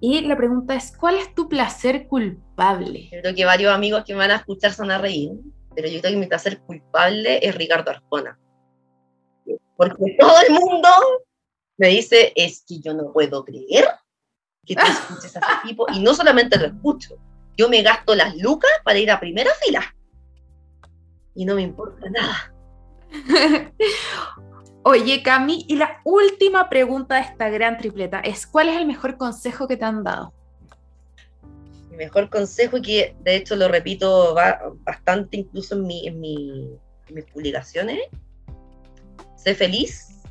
Y 0.00 0.20
la 0.22 0.36
pregunta 0.36 0.74
es, 0.74 0.94
¿cuál 0.96 1.14
es 1.14 1.34
tu 1.34 1.48
placer 1.48 2.06
culpable? 2.08 3.08
Yo 3.10 3.20
creo 3.22 3.34
que 3.34 3.44
varios 3.44 3.72
amigos 3.72 4.04
que 4.04 4.12
me 4.12 4.18
van 4.18 4.32
a 4.32 4.36
escuchar 4.36 4.72
son 4.72 4.90
a 4.90 4.98
reír, 4.98 5.30
pero 5.74 5.88
yo 5.88 6.00
creo 6.00 6.12
que 6.12 6.18
mi 6.18 6.26
placer 6.26 6.60
culpable 6.60 7.38
es 7.42 7.54
Ricardo 7.54 7.90
Arjona. 7.90 8.38
Porque 9.76 10.16
todo 10.18 10.36
el 10.46 10.54
mundo 10.54 10.88
me 11.76 11.88
dice, 11.88 12.32
es 12.36 12.64
que 12.66 12.78
yo 12.80 12.94
no 12.94 13.12
puedo 13.12 13.44
creer 13.44 13.86
que 14.64 14.74
tú 14.74 14.82
escuches 14.82 15.36
a 15.36 15.40
ese 15.40 15.48
tipo. 15.68 15.86
Y 15.92 16.00
no 16.00 16.14
solamente 16.14 16.58
lo 16.58 16.66
escucho, 16.66 17.16
yo 17.56 17.68
me 17.68 17.82
gasto 17.82 18.14
las 18.14 18.36
lucas 18.36 18.70
para 18.84 18.98
ir 18.98 19.10
a 19.10 19.20
primera 19.20 19.50
fila. 19.64 19.94
Y 21.34 21.44
no 21.44 21.56
me 21.56 21.62
importa 21.62 22.08
nada. 22.10 22.54
Oye, 24.86 25.22
Cami, 25.22 25.64
y 25.66 25.76
la 25.76 26.00
última 26.04 26.68
pregunta 26.68 27.14
de 27.16 27.22
esta 27.22 27.48
gran 27.48 27.78
tripleta 27.78 28.20
es, 28.20 28.46
¿cuál 28.46 28.68
es 28.68 28.76
el 28.76 28.86
mejor 28.86 29.16
consejo 29.16 29.66
que 29.66 29.78
te 29.78 29.84
han 29.84 30.04
dado? 30.04 30.34
Mi 31.90 31.96
mejor 31.96 32.28
consejo, 32.28 32.76
y 32.76 32.82
que 32.82 33.16
de 33.20 33.36
hecho 33.36 33.56
lo 33.56 33.68
repito 33.68 34.34
bastante 34.84 35.38
incluso 35.38 35.74
en, 35.74 35.86
mi, 35.86 36.06
en, 36.06 36.20
mi, 36.20 36.78
en 37.08 37.14
mis 37.14 37.24
publicaciones, 37.24 37.98
sé 39.44 39.54
feliz 39.54 40.22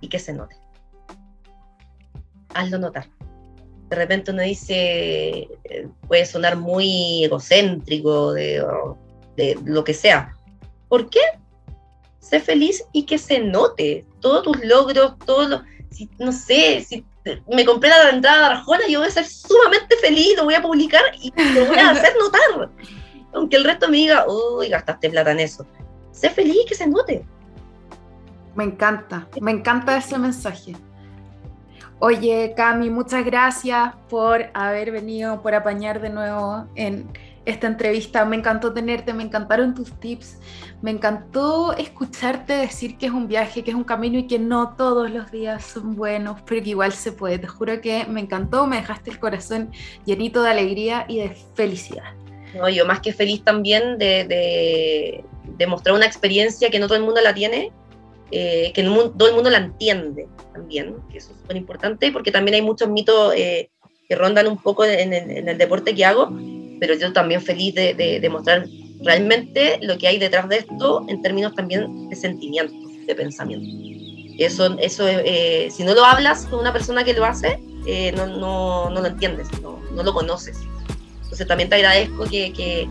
y 0.00 0.08
que 0.08 0.18
se 0.18 0.32
note. 0.32 0.56
Hazlo 2.54 2.78
notar. 2.78 3.08
De 3.88 3.96
repente 3.96 4.30
uno 4.30 4.42
dice, 4.42 5.48
eh, 5.64 5.88
puede 6.06 6.24
sonar 6.26 6.56
muy 6.56 7.24
egocéntrico, 7.24 8.32
de, 8.32 8.64
de 9.36 9.58
lo 9.64 9.84
que 9.84 9.94
sea. 9.94 10.36
¿Por 10.88 11.10
qué? 11.10 11.20
sé 12.22 12.40
feliz 12.40 12.82
y 12.92 13.02
que 13.02 13.18
se 13.18 13.40
note 13.40 14.06
todos 14.20 14.44
tus 14.44 14.64
logros, 14.64 15.18
todos 15.26 15.50
los, 15.50 15.60
si, 15.90 16.08
no 16.18 16.32
sé, 16.32 16.82
si 16.88 17.04
me 17.46 17.64
compré 17.64 17.90
la 17.90 18.10
entrada 18.10 18.48
de 18.48 18.54
Arjona, 18.54 18.86
yo 18.88 19.00
voy 19.00 19.08
a 19.08 19.10
ser 19.10 19.26
sumamente 19.26 19.96
feliz, 19.96 20.34
lo 20.36 20.44
voy 20.44 20.54
a 20.54 20.62
publicar 20.62 21.02
y 21.20 21.30
lo 21.54 21.66
voy 21.66 21.78
a 21.78 21.90
hacer 21.90 22.14
notar. 22.18 22.70
Aunque 23.34 23.56
el 23.56 23.64
resto 23.64 23.88
me 23.88 23.98
diga, 23.98 24.24
uy, 24.26 24.68
gastaste 24.68 25.10
plata 25.10 25.32
en 25.32 25.40
eso. 25.40 25.66
Sé 26.12 26.30
feliz 26.30 26.56
y 26.64 26.66
que 26.66 26.74
se 26.74 26.86
note. 26.86 27.26
Me 28.54 28.64
encanta, 28.64 29.28
me 29.40 29.50
encanta 29.50 29.96
ese 29.96 30.18
mensaje. 30.18 30.74
Oye, 31.98 32.52
Cami, 32.56 32.90
muchas 32.90 33.24
gracias 33.24 33.94
por 34.10 34.50
haber 34.54 34.90
venido, 34.90 35.40
por 35.40 35.54
apañar 35.54 36.00
de 36.00 36.10
nuevo 36.10 36.66
en 36.74 37.08
esta 37.44 37.66
entrevista. 37.66 38.24
Me 38.24 38.36
encantó 38.36 38.72
tenerte, 38.72 39.12
me 39.12 39.22
encantaron 39.22 39.74
tus 39.74 39.92
tips, 40.00 40.38
me 40.80 40.90
encantó 40.90 41.72
escucharte 41.74 42.54
decir 42.54 42.98
que 42.98 43.06
es 43.06 43.12
un 43.12 43.28
viaje, 43.28 43.62
que 43.62 43.70
es 43.70 43.76
un 43.76 43.84
camino 43.84 44.18
y 44.18 44.26
que 44.26 44.38
no 44.38 44.74
todos 44.76 45.10
los 45.10 45.30
días 45.30 45.64
son 45.64 45.94
buenos, 45.94 46.40
pero 46.44 46.62
que 46.62 46.70
igual 46.70 46.92
se 46.92 47.12
puede. 47.12 47.38
Te 47.38 47.46
juro 47.46 47.80
que 47.80 48.04
me 48.06 48.20
encantó, 48.20 48.66
me 48.66 48.76
dejaste 48.76 49.10
el 49.10 49.20
corazón 49.20 49.70
llenito 50.04 50.42
de 50.42 50.50
alegría 50.50 51.04
y 51.08 51.18
de 51.18 51.30
felicidad. 51.54 52.14
No, 52.54 52.68
yo 52.68 52.84
más 52.84 53.00
que 53.00 53.12
feliz 53.12 53.42
también 53.44 53.98
de, 53.98 55.24
de, 55.56 55.66
mostrar 55.66 55.94
una 55.94 56.06
experiencia 56.06 56.70
que 56.70 56.80
no 56.80 56.88
todo 56.88 56.98
el 56.98 57.04
mundo 57.04 57.20
la 57.20 57.32
tiene, 57.32 57.70
eh, 58.32 58.72
que 58.74 58.82
todo 58.82 59.28
el 59.28 59.34
mundo 59.34 59.50
la 59.50 59.58
entiende 59.58 60.26
también, 60.52 60.96
que 61.10 61.18
eso 61.18 61.30
es 61.32 61.38
súper 61.40 61.56
importante, 61.56 62.10
porque 62.10 62.32
también 62.32 62.54
hay 62.56 62.62
muchos 62.62 62.88
mitos 62.88 63.34
eh, 63.36 63.70
que 64.08 64.16
rondan 64.16 64.48
un 64.48 64.58
poco 64.58 64.84
en, 64.84 65.12
en 65.12 65.48
el 65.48 65.58
deporte 65.58 65.94
que 65.94 66.04
hago, 66.04 66.30
pero 66.82 66.96
yo 66.96 67.12
también 67.12 67.40
feliz 67.40 67.76
de, 67.76 67.94
de, 67.94 68.28
mostrar 68.28 68.66
realmente 69.04 69.78
lo 69.82 69.96
que 69.98 70.08
hay 70.08 70.18
detrás 70.18 70.48
de 70.48 70.56
esto 70.56 71.04
en 71.08 71.22
términos 71.22 71.54
también 71.54 72.08
de 72.08 72.16
sentimiento, 72.16 72.74
de 73.06 73.14
pensamiento. 73.14 73.68
Eso, 74.36 74.76
eso 74.80 75.06
eh, 75.06 75.68
si 75.70 75.84
no 75.84 75.94
lo 75.94 76.04
hablas 76.04 76.46
con 76.46 76.58
una 76.58 76.72
persona 76.72 77.04
que 77.04 77.14
lo 77.14 77.24
hace, 77.24 77.60
eh, 77.86 78.10
no, 78.16 78.26
no, 78.26 78.90
no, 78.90 79.00
lo 79.00 79.06
entiendes, 79.06 79.46
no, 79.62 79.80
no, 79.94 80.02
lo 80.02 80.12
conoces. 80.12 80.58
Entonces 81.22 81.46
también 81.46 81.68
te 81.68 81.76
agradezco 81.76 82.24
que, 82.24 82.52
que, 82.52 82.88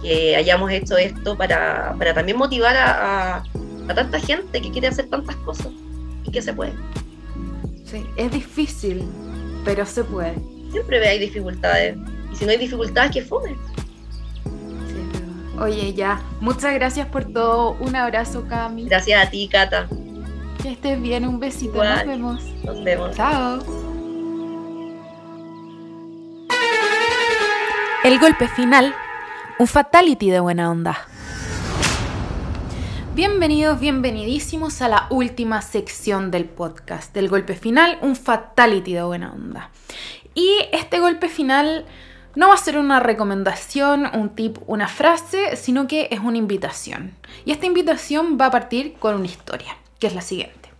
que 0.00 0.36
hayamos 0.36 0.70
hecho 0.70 0.96
esto 0.96 1.36
para, 1.36 1.96
para 1.98 2.14
también 2.14 2.38
motivar 2.38 2.76
a, 2.76 3.38
a, 3.38 3.44
a, 3.88 3.94
tanta 3.94 4.18
gente 4.20 4.60
que 4.60 4.70
quiere 4.70 4.88
hacer 4.88 5.06
tantas 5.06 5.36
cosas 5.36 5.68
y 6.24 6.30
que 6.30 6.42
se 6.42 6.52
puede. 6.52 6.72
Sí, 7.84 8.06
es 8.16 8.30
difícil, 8.30 9.04
pero 9.64 9.84
se 9.86 10.04
puede. 10.04 10.34
Siempre 10.70 11.06
hay 11.06 11.18
dificultades 11.18 11.96
y 12.32 12.36
si 12.36 12.44
no 12.44 12.50
hay 12.50 12.58
dificultades, 12.58 13.12
que 13.12 13.22
fome. 13.22 13.56
Oye, 15.58 15.94
ya. 15.94 16.20
Muchas 16.40 16.74
gracias 16.74 17.06
por 17.06 17.24
todo. 17.24 17.76
Un 17.78 17.94
abrazo, 17.94 18.46
Cami. 18.48 18.86
Gracias 18.86 19.26
a 19.26 19.30
ti, 19.30 19.48
Cata. 19.48 19.86
Que 20.62 20.72
estés 20.72 21.00
bien. 21.00 21.26
Un 21.26 21.38
besito. 21.38 21.84
Nos 21.84 22.06
vemos. 22.06 22.42
Nos 22.64 22.82
vemos. 22.82 23.14
Chao. 23.16 23.60
El 28.02 28.18
golpe 28.18 28.48
final. 28.48 28.94
Un 29.58 29.66
fatality 29.68 30.30
de 30.30 30.40
buena 30.40 30.70
onda. 30.70 31.06
Bienvenidos, 33.14 33.78
bienvenidísimos 33.78 34.82
a 34.82 34.88
la 34.88 35.06
última 35.08 35.62
sección 35.62 36.32
del 36.32 36.46
podcast. 36.46 37.14
Del 37.14 37.28
golpe 37.28 37.54
final, 37.54 37.96
un 38.02 38.16
fatality 38.16 38.92
de 38.92 39.04
buena 39.04 39.32
onda. 39.32 39.70
Y 40.34 40.50
este 40.72 40.98
golpe 40.98 41.28
final 41.28 41.86
no 42.34 42.48
va 42.48 42.54
a 42.54 42.56
ser 42.56 42.76
una 42.76 42.98
recomendación, 42.98 44.10
un 44.14 44.30
tip, 44.30 44.58
una 44.66 44.88
frase, 44.88 45.54
sino 45.54 45.86
que 45.86 46.08
es 46.10 46.18
una 46.18 46.38
invitación. 46.38 47.14
Y 47.44 47.52
esta 47.52 47.66
invitación 47.66 48.36
va 48.36 48.46
a 48.46 48.50
partir 48.50 48.94
con 48.94 49.14
una 49.14 49.26
historia, 49.26 49.76
que 50.00 50.08
es 50.08 50.14
la 50.16 50.20
siguiente. 50.20 50.70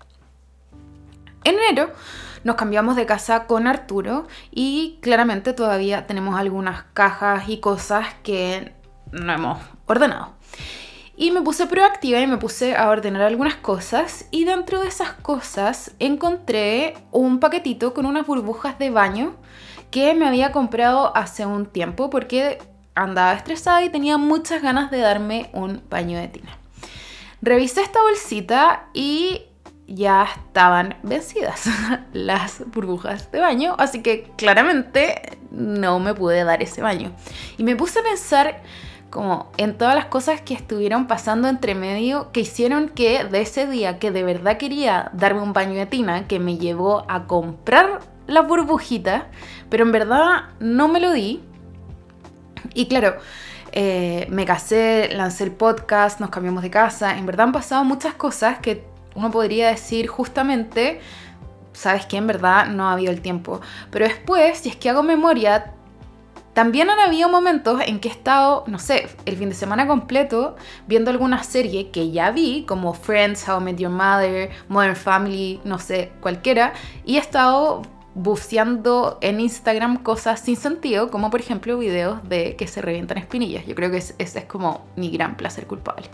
En 1.44 1.54
enero 1.54 1.92
nos 2.42 2.56
cambiamos 2.56 2.96
de 2.96 3.06
casa 3.06 3.46
con 3.46 3.68
Arturo 3.68 4.26
y 4.50 4.98
claramente 5.02 5.52
todavía 5.52 6.08
tenemos 6.08 6.34
algunas 6.34 6.82
cajas 6.94 7.48
y 7.48 7.60
cosas 7.60 8.08
que 8.24 8.72
no 9.12 9.32
hemos 9.32 9.60
ordenado. 9.86 10.34
Y 11.16 11.30
me 11.30 11.42
puse 11.42 11.66
proactiva 11.66 12.20
y 12.20 12.26
me 12.26 12.38
puse 12.38 12.74
a 12.74 12.88
ordenar 12.88 13.22
algunas 13.22 13.54
cosas 13.54 14.26
y 14.32 14.44
dentro 14.44 14.80
de 14.80 14.88
esas 14.88 15.12
cosas 15.12 15.92
encontré 16.00 16.94
un 17.12 17.38
paquetito 17.38 17.94
con 17.94 18.04
unas 18.06 18.26
burbujas 18.26 18.78
de 18.78 18.90
baño 18.90 19.36
que 19.92 20.12
me 20.14 20.26
había 20.26 20.50
comprado 20.50 21.16
hace 21.16 21.46
un 21.46 21.66
tiempo 21.66 22.10
porque 22.10 22.58
andaba 22.96 23.32
estresada 23.32 23.84
y 23.84 23.90
tenía 23.90 24.18
muchas 24.18 24.60
ganas 24.60 24.90
de 24.90 24.98
darme 24.98 25.50
un 25.52 25.82
baño 25.88 26.18
de 26.18 26.28
tina. 26.28 26.58
Revisé 27.42 27.82
esta 27.82 28.02
bolsita 28.02 28.88
y 28.92 29.42
ya 29.86 30.24
estaban 30.24 30.96
vencidas 31.02 31.66
las 32.12 32.64
burbujas 32.70 33.30
de 33.30 33.40
baño, 33.40 33.76
así 33.78 34.02
que 34.02 34.30
claramente 34.36 35.38
no 35.50 36.00
me 36.00 36.14
pude 36.14 36.42
dar 36.42 36.62
ese 36.62 36.82
baño. 36.82 37.12
Y 37.58 37.64
me 37.64 37.76
puse 37.76 38.00
a 38.00 38.02
pensar 38.02 38.62
como 39.14 39.52
en 39.58 39.78
todas 39.78 39.94
las 39.94 40.06
cosas 40.06 40.40
que 40.40 40.54
estuvieron 40.54 41.06
pasando 41.06 41.46
entre 41.46 41.76
medio 41.76 42.32
que 42.32 42.40
hicieron 42.40 42.88
que 42.88 43.22
de 43.22 43.42
ese 43.42 43.68
día 43.68 44.00
que 44.00 44.10
de 44.10 44.24
verdad 44.24 44.58
quería 44.58 45.12
darme 45.14 45.40
un 45.40 45.52
baño 45.52 45.74
de 45.74 45.86
tina, 45.86 46.26
que 46.26 46.40
me 46.40 46.58
llevó 46.58 47.04
a 47.08 47.28
comprar 47.28 48.00
la 48.26 48.40
burbujita, 48.40 49.28
pero 49.70 49.84
en 49.84 49.92
verdad 49.92 50.46
no 50.58 50.88
me 50.88 50.98
lo 50.98 51.12
di. 51.12 51.40
Y 52.74 52.86
claro, 52.86 53.14
eh, 53.70 54.26
me 54.30 54.44
casé, 54.44 55.10
lancé 55.12 55.44
el 55.44 55.52
podcast, 55.52 56.18
nos 56.18 56.30
cambiamos 56.30 56.64
de 56.64 56.70
casa. 56.70 57.16
En 57.16 57.24
verdad 57.24 57.46
han 57.46 57.52
pasado 57.52 57.84
muchas 57.84 58.14
cosas 58.14 58.58
que 58.58 58.84
uno 59.14 59.30
podría 59.30 59.68
decir 59.68 60.08
justamente, 60.08 61.00
sabes 61.72 62.04
que 62.06 62.16
en 62.16 62.26
verdad 62.26 62.66
no 62.66 62.88
ha 62.88 62.94
habido 62.94 63.12
el 63.12 63.20
tiempo. 63.20 63.60
Pero 63.92 64.06
después, 64.06 64.58
si 64.58 64.70
es 64.70 64.76
que 64.76 64.90
hago 64.90 65.04
memoria, 65.04 65.72
también 66.54 66.88
han 66.88 67.00
habido 67.00 67.28
momentos 67.28 67.80
en 67.84 67.98
que 67.98 68.08
he 68.08 68.12
estado, 68.12 68.62
no 68.68 68.78
sé, 68.78 69.08
el 69.26 69.36
fin 69.36 69.48
de 69.48 69.56
semana 69.56 69.88
completo 69.88 70.54
viendo 70.86 71.10
alguna 71.10 71.42
serie 71.42 71.90
que 71.90 72.12
ya 72.12 72.30
vi, 72.30 72.64
como 72.64 72.94
Friends, 72.94 73.48
How 73.48 73.60
I 73.60 73.64
Met 73.64 73.76
Your 73.78 73.90
Mother, 73.90 74.50
Modern 74.68 74.96
Family, 74.96 75.60
no 75.64 75.80
sé, 75.80 76.12
cualquiera, 76.20 76.72
y 77.04 77.16
he 77.16 77.18
estado 77.18 77.82
buceando 78.14 79.18
en 79.20 79.40
Instagram 79.40 80.04
cosas 80.04 80.38
sin 80.38 80.56
sentido, 80.56 81.10
como 81.10 81.30
por 81.30 81.40
ejemplo 81.40 81.76
videos 81.76 82.26
de 82.28 82.54
que 82.54 82.68
se 82.68 82.80
revientan 82.80 83.18
espinillas. 83.18 83.66
Yo 83.66 83.74
creo 83.74 83.90
que 83.90 83.96
ese 83.96 84.14
es 84.18 84.44
como 84.44 84.86
mi 84.94 85.10
gran 85.10 85.36
placer 85.36 85.66
culpable. 85.66 86.06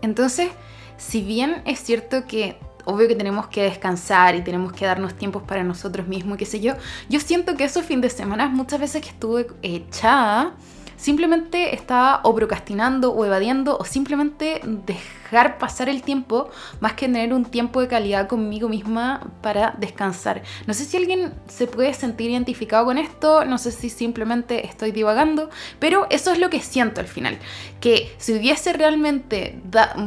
Entonces, 0.00 0.50
si 0.96 1.22
bien 1.22 1.62
es 1.64 1.80
cierto 1.82 2.26
que 2.26 2.56
obvio 2.90 3.08
que 3.08 3.14
tenemos 3.14 3.46
que 3.48 3.62
descansar 3.62 4.34
y 4.34 4.42
tenemos 4.42 4.72
que 4.72 4.84
darnos 4.84 5.14
tiempos 5.14 5.42
para 5.42 5.64
nosotros 5.64 6.06
mismos 6.06 6.38
qué 6.38 6.46
sé 6.46 6.60
yo, 6.60 6.74
yo 7.08 7.20
siento 7.20 7.56
que 7.56 7.64
esos 7.64 7.84
fines 7.84 8.02
de 8.02 8.10
semana 8.10 8.48
muchas 8.48 8.80
veces 8.80 9.02
que 9.02 9.08
estuve 9.08 9.46
echada, 9.62 10.54
simplemente 10.96 11.74
estaba 11.74 12.20
o 12.24 12.34
procrastinando 12.34 13.12
o 13.12 13.24
evadiendo 13.24 13.78
o 13.78 13.84
simplemente 13.84 14.60
dejar 14.86 15.58
pasar 15.58 15.88
el 15.88 16.02
tiempo 16.02 16.50
más 16.80 16.92
que 16.92 17.06
tener 17.06 17.32
un 17.32 17.46
tiempo 17.46 17.80
de 17.80 17.88
calidad 17.88 18.28
conmigo 18.28 18.68
misma 18.68 19.32
para 19.40 19.74
descansar. 19.78 20.42
No 20.66 20.74
sé 20.74 20.84
si 20.84 20.98
alguien 20.98 21.32
se 21.48 21.66
puede 21.66 21.94
sentir 21.94 22.30
identificado 22.30 22.84
con 22.84 22.98
esto, 22.98 23.46
no 23.46 23.56
sé 23.56 23.72
si 23.72 23.88
simplemente 23.88 24.66
estoy 24.66 24.92
divagando, 24.92 25.48
pero 25.78 26.06
eso 26.10 26.32
es 26.32 26.38
lo 26.38 26.50
que 26.50 26.60
siento 26.60 27.00
al 27.00 27.06
final, 27.06 27.38
que 27.80 28.14
si 28.18 28.34
hubiese 28.34 28.74
realmente 28.74 29.58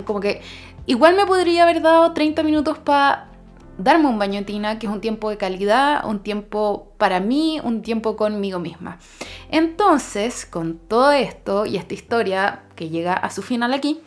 como 0.06 0.20
que 0.20 0.42
igual 0.86 1.16
me 1.16 1.26
podría 1.26 1.64
haber 1.64 1.82
dado 1.82 2.14
30 2.14 2.44
minutos 2.44 2.78
para 2.78 3.30
darme 3.78 4.08
un 4.08 4.20
baño 4.20 4.44
tina, 4.46 4.80
que 4.80 4.88
es 4.88 4.94
un 4.94 5.02
tiempo 5.02 5.30
de 5.30 5.38
calidad, 5.38 6.06
un 6.06 6.20
tiempo 6.20 6.94
para 6.98 7.20
mí, 7.20 7.60
un 7.64 7.82
tiempo 7.82 8.16
conmigo 8.16 8.60
misma. 8.60 9.00
Entonces, 9.50 10.46
con 10.46 10.78
todo 10.78 11.12
esto 11.12 11.66
y 11.66 11.78
esta 11.78 11.94
historia 11.94 12.64
que 12.76 12.90
llega 12.90 13.14
a 13.14 13.30
su 13.30 13.42
final 13.42 13.74
aquí, 13.74 14.00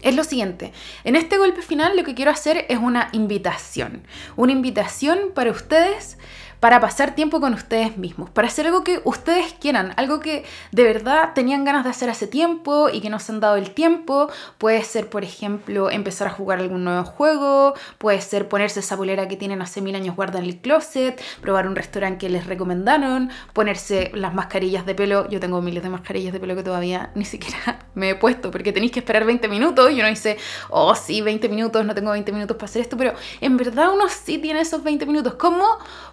es 0.00 0.16
lo 0.16 0.24
siguiente, 0.24 0.72
en 1.04 1.14
este 1.16 1.38
golpe 1.38 1.62
final 1.62 1.96
lo 1.96 2.02
que 2.02 2.14
quiero 2.14 2.30
hacer 2.30 2.66
es 2.68 2.78
una 2.78 3.08
invitación, 3.12 4.02
una 4.36 4.50
invitación 4.50 5.30
para 5.34 5.50
ustedes 5.50 6.18
para 6.62 6.78
pasar 6.78 7.16
tiempo 7.16 7.40
con 7.40 7.54
ustedes 7.54 7.96
mismos, 7.96 8.30
para 8.30 8.46
hacer 8.46 8.68
algo 8.68 8.84
que 8.84 9.00
ustedes 9.02 9.52
quieran, 9.54 9.94
algo 9.96 10.20
que 10.20 10.44
de 10.70 10.84
verdad 10.84 11.32
tenían 11.34 11.64
ganas 11.64 11.82
de 11.82 11.90
hacer 11.90 12.08
hace 12.08 12.28
tiempo 12.28 12.88
y 12.88 13.00
que 13.00 13.10
no 13.10 13.18
se 13.18 13.32
han 13.32 13.40
dado 13.40 13.56
el 13.56 13.72
tiempo. 13.72 14.30
Puede 14.58 14.84
ser, 14.84 15.10
por 15.10 15.24
ejemplo, 15.24 15.90
empezar 15.90 16.28
a 16.28 16.30
jugar 16.30 16.60
algún 16.60 16.84
nuevo 16.84 17.02
juego, 17.02 17.74
puede 17.98 18.20
ser 18.20 18.48
ponerse 18.48 18.78
esa 18.78 18.94
bolera 18.94 19.26
que 19.26 19.36
tienen 19.36 19.60
hace 19.60 19.80
mil 19.80 19.96
años 19.96 20.14
guardada 20.14 20.38
en 20.38 20.44
el 20.44 20.58
closet, 20.58 21.20
probar 21.40 21.66
un 21.66 21.74
restaurante 21.74 22.28
que 22.28 22.32
les 22.32 22.46
recomendaron, 22.46 23.30
ponerse 23.54 24.12
las 24.14 24.32
mascarillas 24.32 24.86
de 24.86 24.94
pelo. 24.94 25.28
Yo 25.30 25.40
tengo 25.40 25.60
miles 25.62 25.82
de 25.82 25.88
mascarillas 25.88 26.32
de 26.32 26.38
pelo 26.38 26.54
que 26.54 26.62
todavía 26.62 27.10
ni 27.16 27.24
siquiera 27.24 27.80
me 27.96 28.10
he 28.10 28.14
puesto 28.14 28.52
porque 28.52 28.72
tenéis 28.72 28.92
que 28.92 29.00
esperar 29.00 29.24
20 29.24 29.48
minutos 29.48 29.90
y 29.90 29.98
uno 29.98 30.08
dice, 30.08 30.38
oh 30.70 30.94
sí, 30.94 31.22
20 31.22 31.48
minutos, 31.48 31.84
no 31.84 31.92
tengo 31.92 32.12
20 32.12 32.30
minutos 32.30 32.56
para 32.56 32.66
hacer 32.66 32.82
esto, 32.82 32.96
pero 32.96 33.14
en 33.40 33.56
verdad 33.56 33.92
uno 33.92 34.04
sí 34.08 34.38
tiene 34.38 34.60
esos 34.60 34.84
20 34.84 35.06
minutos. 35.06 35.34
¿Cómo 35.34 35.66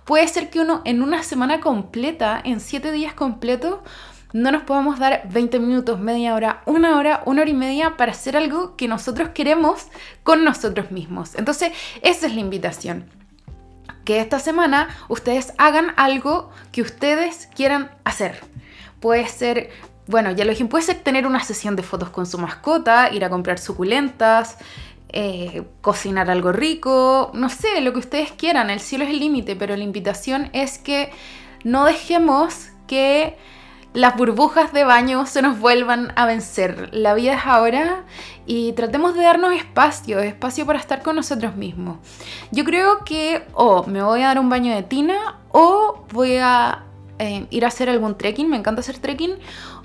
puede 0.06 0.28
ser 0.28 0.39
que 0.48 0.62
uno 0.62 0.82
en 0.86 1.02
una 1.02 1.24
semana 1.24 1.60
completa, 1.60 2.42
en 2.42 2.62
siete 2.62 2.94
días 2.94 3.14
completos, 3.14 3.80
no 4.32 4.52
nos 4.52 4.64
podamos 4.64 5.00
dar 5.00 5.28
20 5.32 5.60
minutos, 5.60 6.00
media 6.00 6.36
hora, 6.36 6.62
una 6.66 6.98
hora, 6.98 7.24
una 7.26 7.42
hora 7.42 7.50
y 7.50 7.54
media 7.54 7.98
para 7.98 8.12
hacer 8.12 8.38
algo 8.38 8.76
que 8.76 8.88
nosotros 8.88 9.30
queremos 9.34 9.88
con 10.24 10.46
nosotros 10.46 10.92
mismos. 10.92 11.36
Entonces, 11.36 11.74
esa 12.02 12.28
es 12.28 12.36
la 12.36 12.42
invitación. 12.42 13.10
Que 14.06 14.20
esta 14.20 14.40
semana 14.40 14.90
ustedes 15.08 15.54
hagan 15.58 15.94
algo 15.98 16.52
que 16.72 16.82
ustedes 16.82 17.50
quieran 17.56 17.92
hacer. 18.04 18.40
Puede 19.00 19.28
ser, 19.28 19.72
bueno, 20.08 20.32
ya 20.32 20.46
lo 20.46 20.52
dije, 20.52 20.66
puede 20.66 20.84
ser 20.84 21.00
tener 21.00 21.26
una 21.26 21.44
sesión 21.44 21.76
de 21.76 21.84
fotos 21.84 22.10
con 22.10 22.26
su 22.26 22.38
mascota, 22.38 23.12
ir 23.12 23.26
a 23.26 23.30
comprar 23.30 23.58
suculentas, 23.58 24.58
eh, 25.12 25.64
cocinar 25.82 26.30
algo 26.30 26.51
rico, 26.51 27.32
no 27.34 27.49
sé, 27.49 27.82
lo 27.82 27.93
que 27.93 27.99
ustedes 27.99 28.32
quieran, 28.32 28.70
el 28.70 28.80
cielo 28.80 29.05
es 29.05 29.10
el 29.10 29.20
límite, 29.20 29.55
pero 29.55 29.76
la 29.76 29.84
invitación 29.84 30.49
es 30.53 30.78
que 30.78 31.12
no 31.64 31.86
dejemos 31.86 32.70
que 32.88 33.36
las 33.93 34.16
burbujas 34.16 34.72
de 34.72 34.84
baño 34.84 35.26
se 35.26 35.41
nos 35.41 35.60
vuelvan 35.60 36.14
a 36.16 36.26
vencer. 36.26 36.89
La 36.93 37.16
vida 37.16 37.34
es 37.34 37.45
ahora 37.45 38.03
y 38.45 38.74
tratemos 38.74 39.16
de 39.16 39.24
darnos 39.24 39.53
espacio, 39.53 40.20
espacio 40.20 40.66
para 40.66 40.80
estar 40.80 41.01
con 41.01 41.16
nosotros 41.16 41.55
mismos. 41.55 41.97
Yo 42.51 42.64
creo 42.64 43.03
que 43.03 43.43
o 43.53 43.86
me 43.86 44.03
voy 44.03 44.22
a 44.22 44.28
dar 44.28 44.39
un 44.39 44.49
baño 44.49 44.76
de 44.76 44.84
tina 44.84 45.39
o 45.51 46.05
voy 46.12 46.38
a 46.38 46.84
eh, 47.18 47.47
ir 47.49 47.66
a 47.66 47.70
hacer 47.70 47.89
algún 47.89 48.18
trekking, 48.18 48.49
me 48.49 48.57
encanta 48.57 48.82
hacer 48.82 48.99
trekking, 48.99 49.34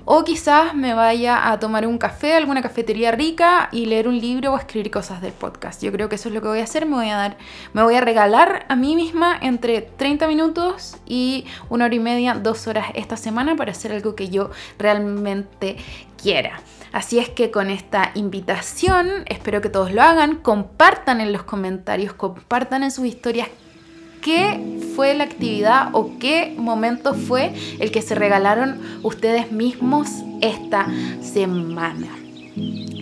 o 0.05 0.23
quizás 0.23 0.75
me 0.75 0.93
vaya 0.93 1.51
a 1.51 1.59
tomar 1.59 1.85
un 1.87 1.97
café, 1.97 2.35
alguna 2.35 2.61
cafetería 2.61 3.11
rica 3.11 3.69
y 3.71 3.87
leer 3.87 4.07
un 4.07 4.19
libro 4.19 4.53
o 4.53 4.57
escribir 4.57 4.91
cosas 4.91 5.21
del 5.21 5.33
podcast. 5.33 5.83
Yo 5.83 5.91
creo 5.91 6.09
que 6.09 6.15
eso 6.15 6.29
es 6.29 6.35
lo 6.35 6.41
que 6.41 6.47
voy 6.47 6.59
a 6.59 6.63
hacer, 6.63 6.85
me 6.85 6.95
voy 6.95 7.09
a 7.09 7.17
dar, 7.17 7.37
me 7.73 7.83
voy 7.83 7.95
a 7.95 8.01
regalar 8.01 8.65
a 8.69 8.75
mí 8.75 8.95
misma 8.95 9.37
entre 9.41 9.81
30 9.81 10.27
minutos 10.27 10.97
y 11.07 11.45
una 11.69 11.85
hora 11.85 11.95
y 11.95 11.99
media, 11.99 12.35
dos 12.35 12.67
horas 12.67 12.87
esta 12.93 13.17
semana 13.17 13.55
para 13.55 13.71
hacer 13.71 13.91
algo 13.91 14.15
que 14.15 14.29
yo 14.29 14.51
realmente 14.77 15.77
quiera. 16.21 16.61
Así 16.91 17.19
es 17.19 17.27
que 17.27 17.51
con 17.51 17.69
esta 17.69 18.11
invitación, 18.13 19.25
espero 19.25 19.59
que 19.59 19.69
todos 19.69 19.91
lo 19.91 20.01
hagan, 20.01 20.37
compartan 20.37 21.19
en 21.19 21.33
los 21.33 21.43
comentarios, 21.43 22.13
compartan 22.13 22.83
en 22.83 22.91
sus 22.91 23.05
historias 23.05 23.49
qué 24.25 24.59
fue 24.95 25.13
la 25.13 25.23
actividad 25.23 25.89
o 25.93 26.17
qué 26.17 26.55
momento 26.57 27.13
fue 27.13 27.53
el 27.79 27.91
que 27.91 28.01
se 28.01 28.15
regalaron 28.15 28.81
ustedes 29.03 29.51
mismos 29.51 30.07
esta 30.41 30.87
semana. 31.21 32.07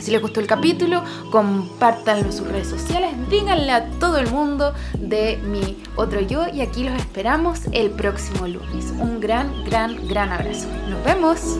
Si 0.01 0.11
les 0.11 0.21
gustó 0.21 0.41
el 0.41 0.47
capítulo, 0.47 1.01
compártanlo 1.31 2.25
en 2.25 2.33
sus 2.33 2.47
redes 2.49 2.67
sociales, 2.67 3.11
díganle 3.29 3.71
a 3.71 3.85
todo 3.99 4.17
el 4.17 4.29
mundo 4.31 4.73
de 4.99 5.37
mi 5.37 5.77
otro 5.95 6.19
yo 6.19 6.45
y 6.53 6.59
aquí 6.59 6.83
los 6.83 6.95
esperamos 6.95 7.61
el 7.71 7.91
próximo 7.91 8.45
lunes. 8.45 8.91
Un 8.99 9.21
gran, 9.21 9.63
gran, 9.63 10.05
gran 10.09 10.29
abrazo. 10.29 10.67
Nos 10.89 11.01
vemos. 11.05 11.57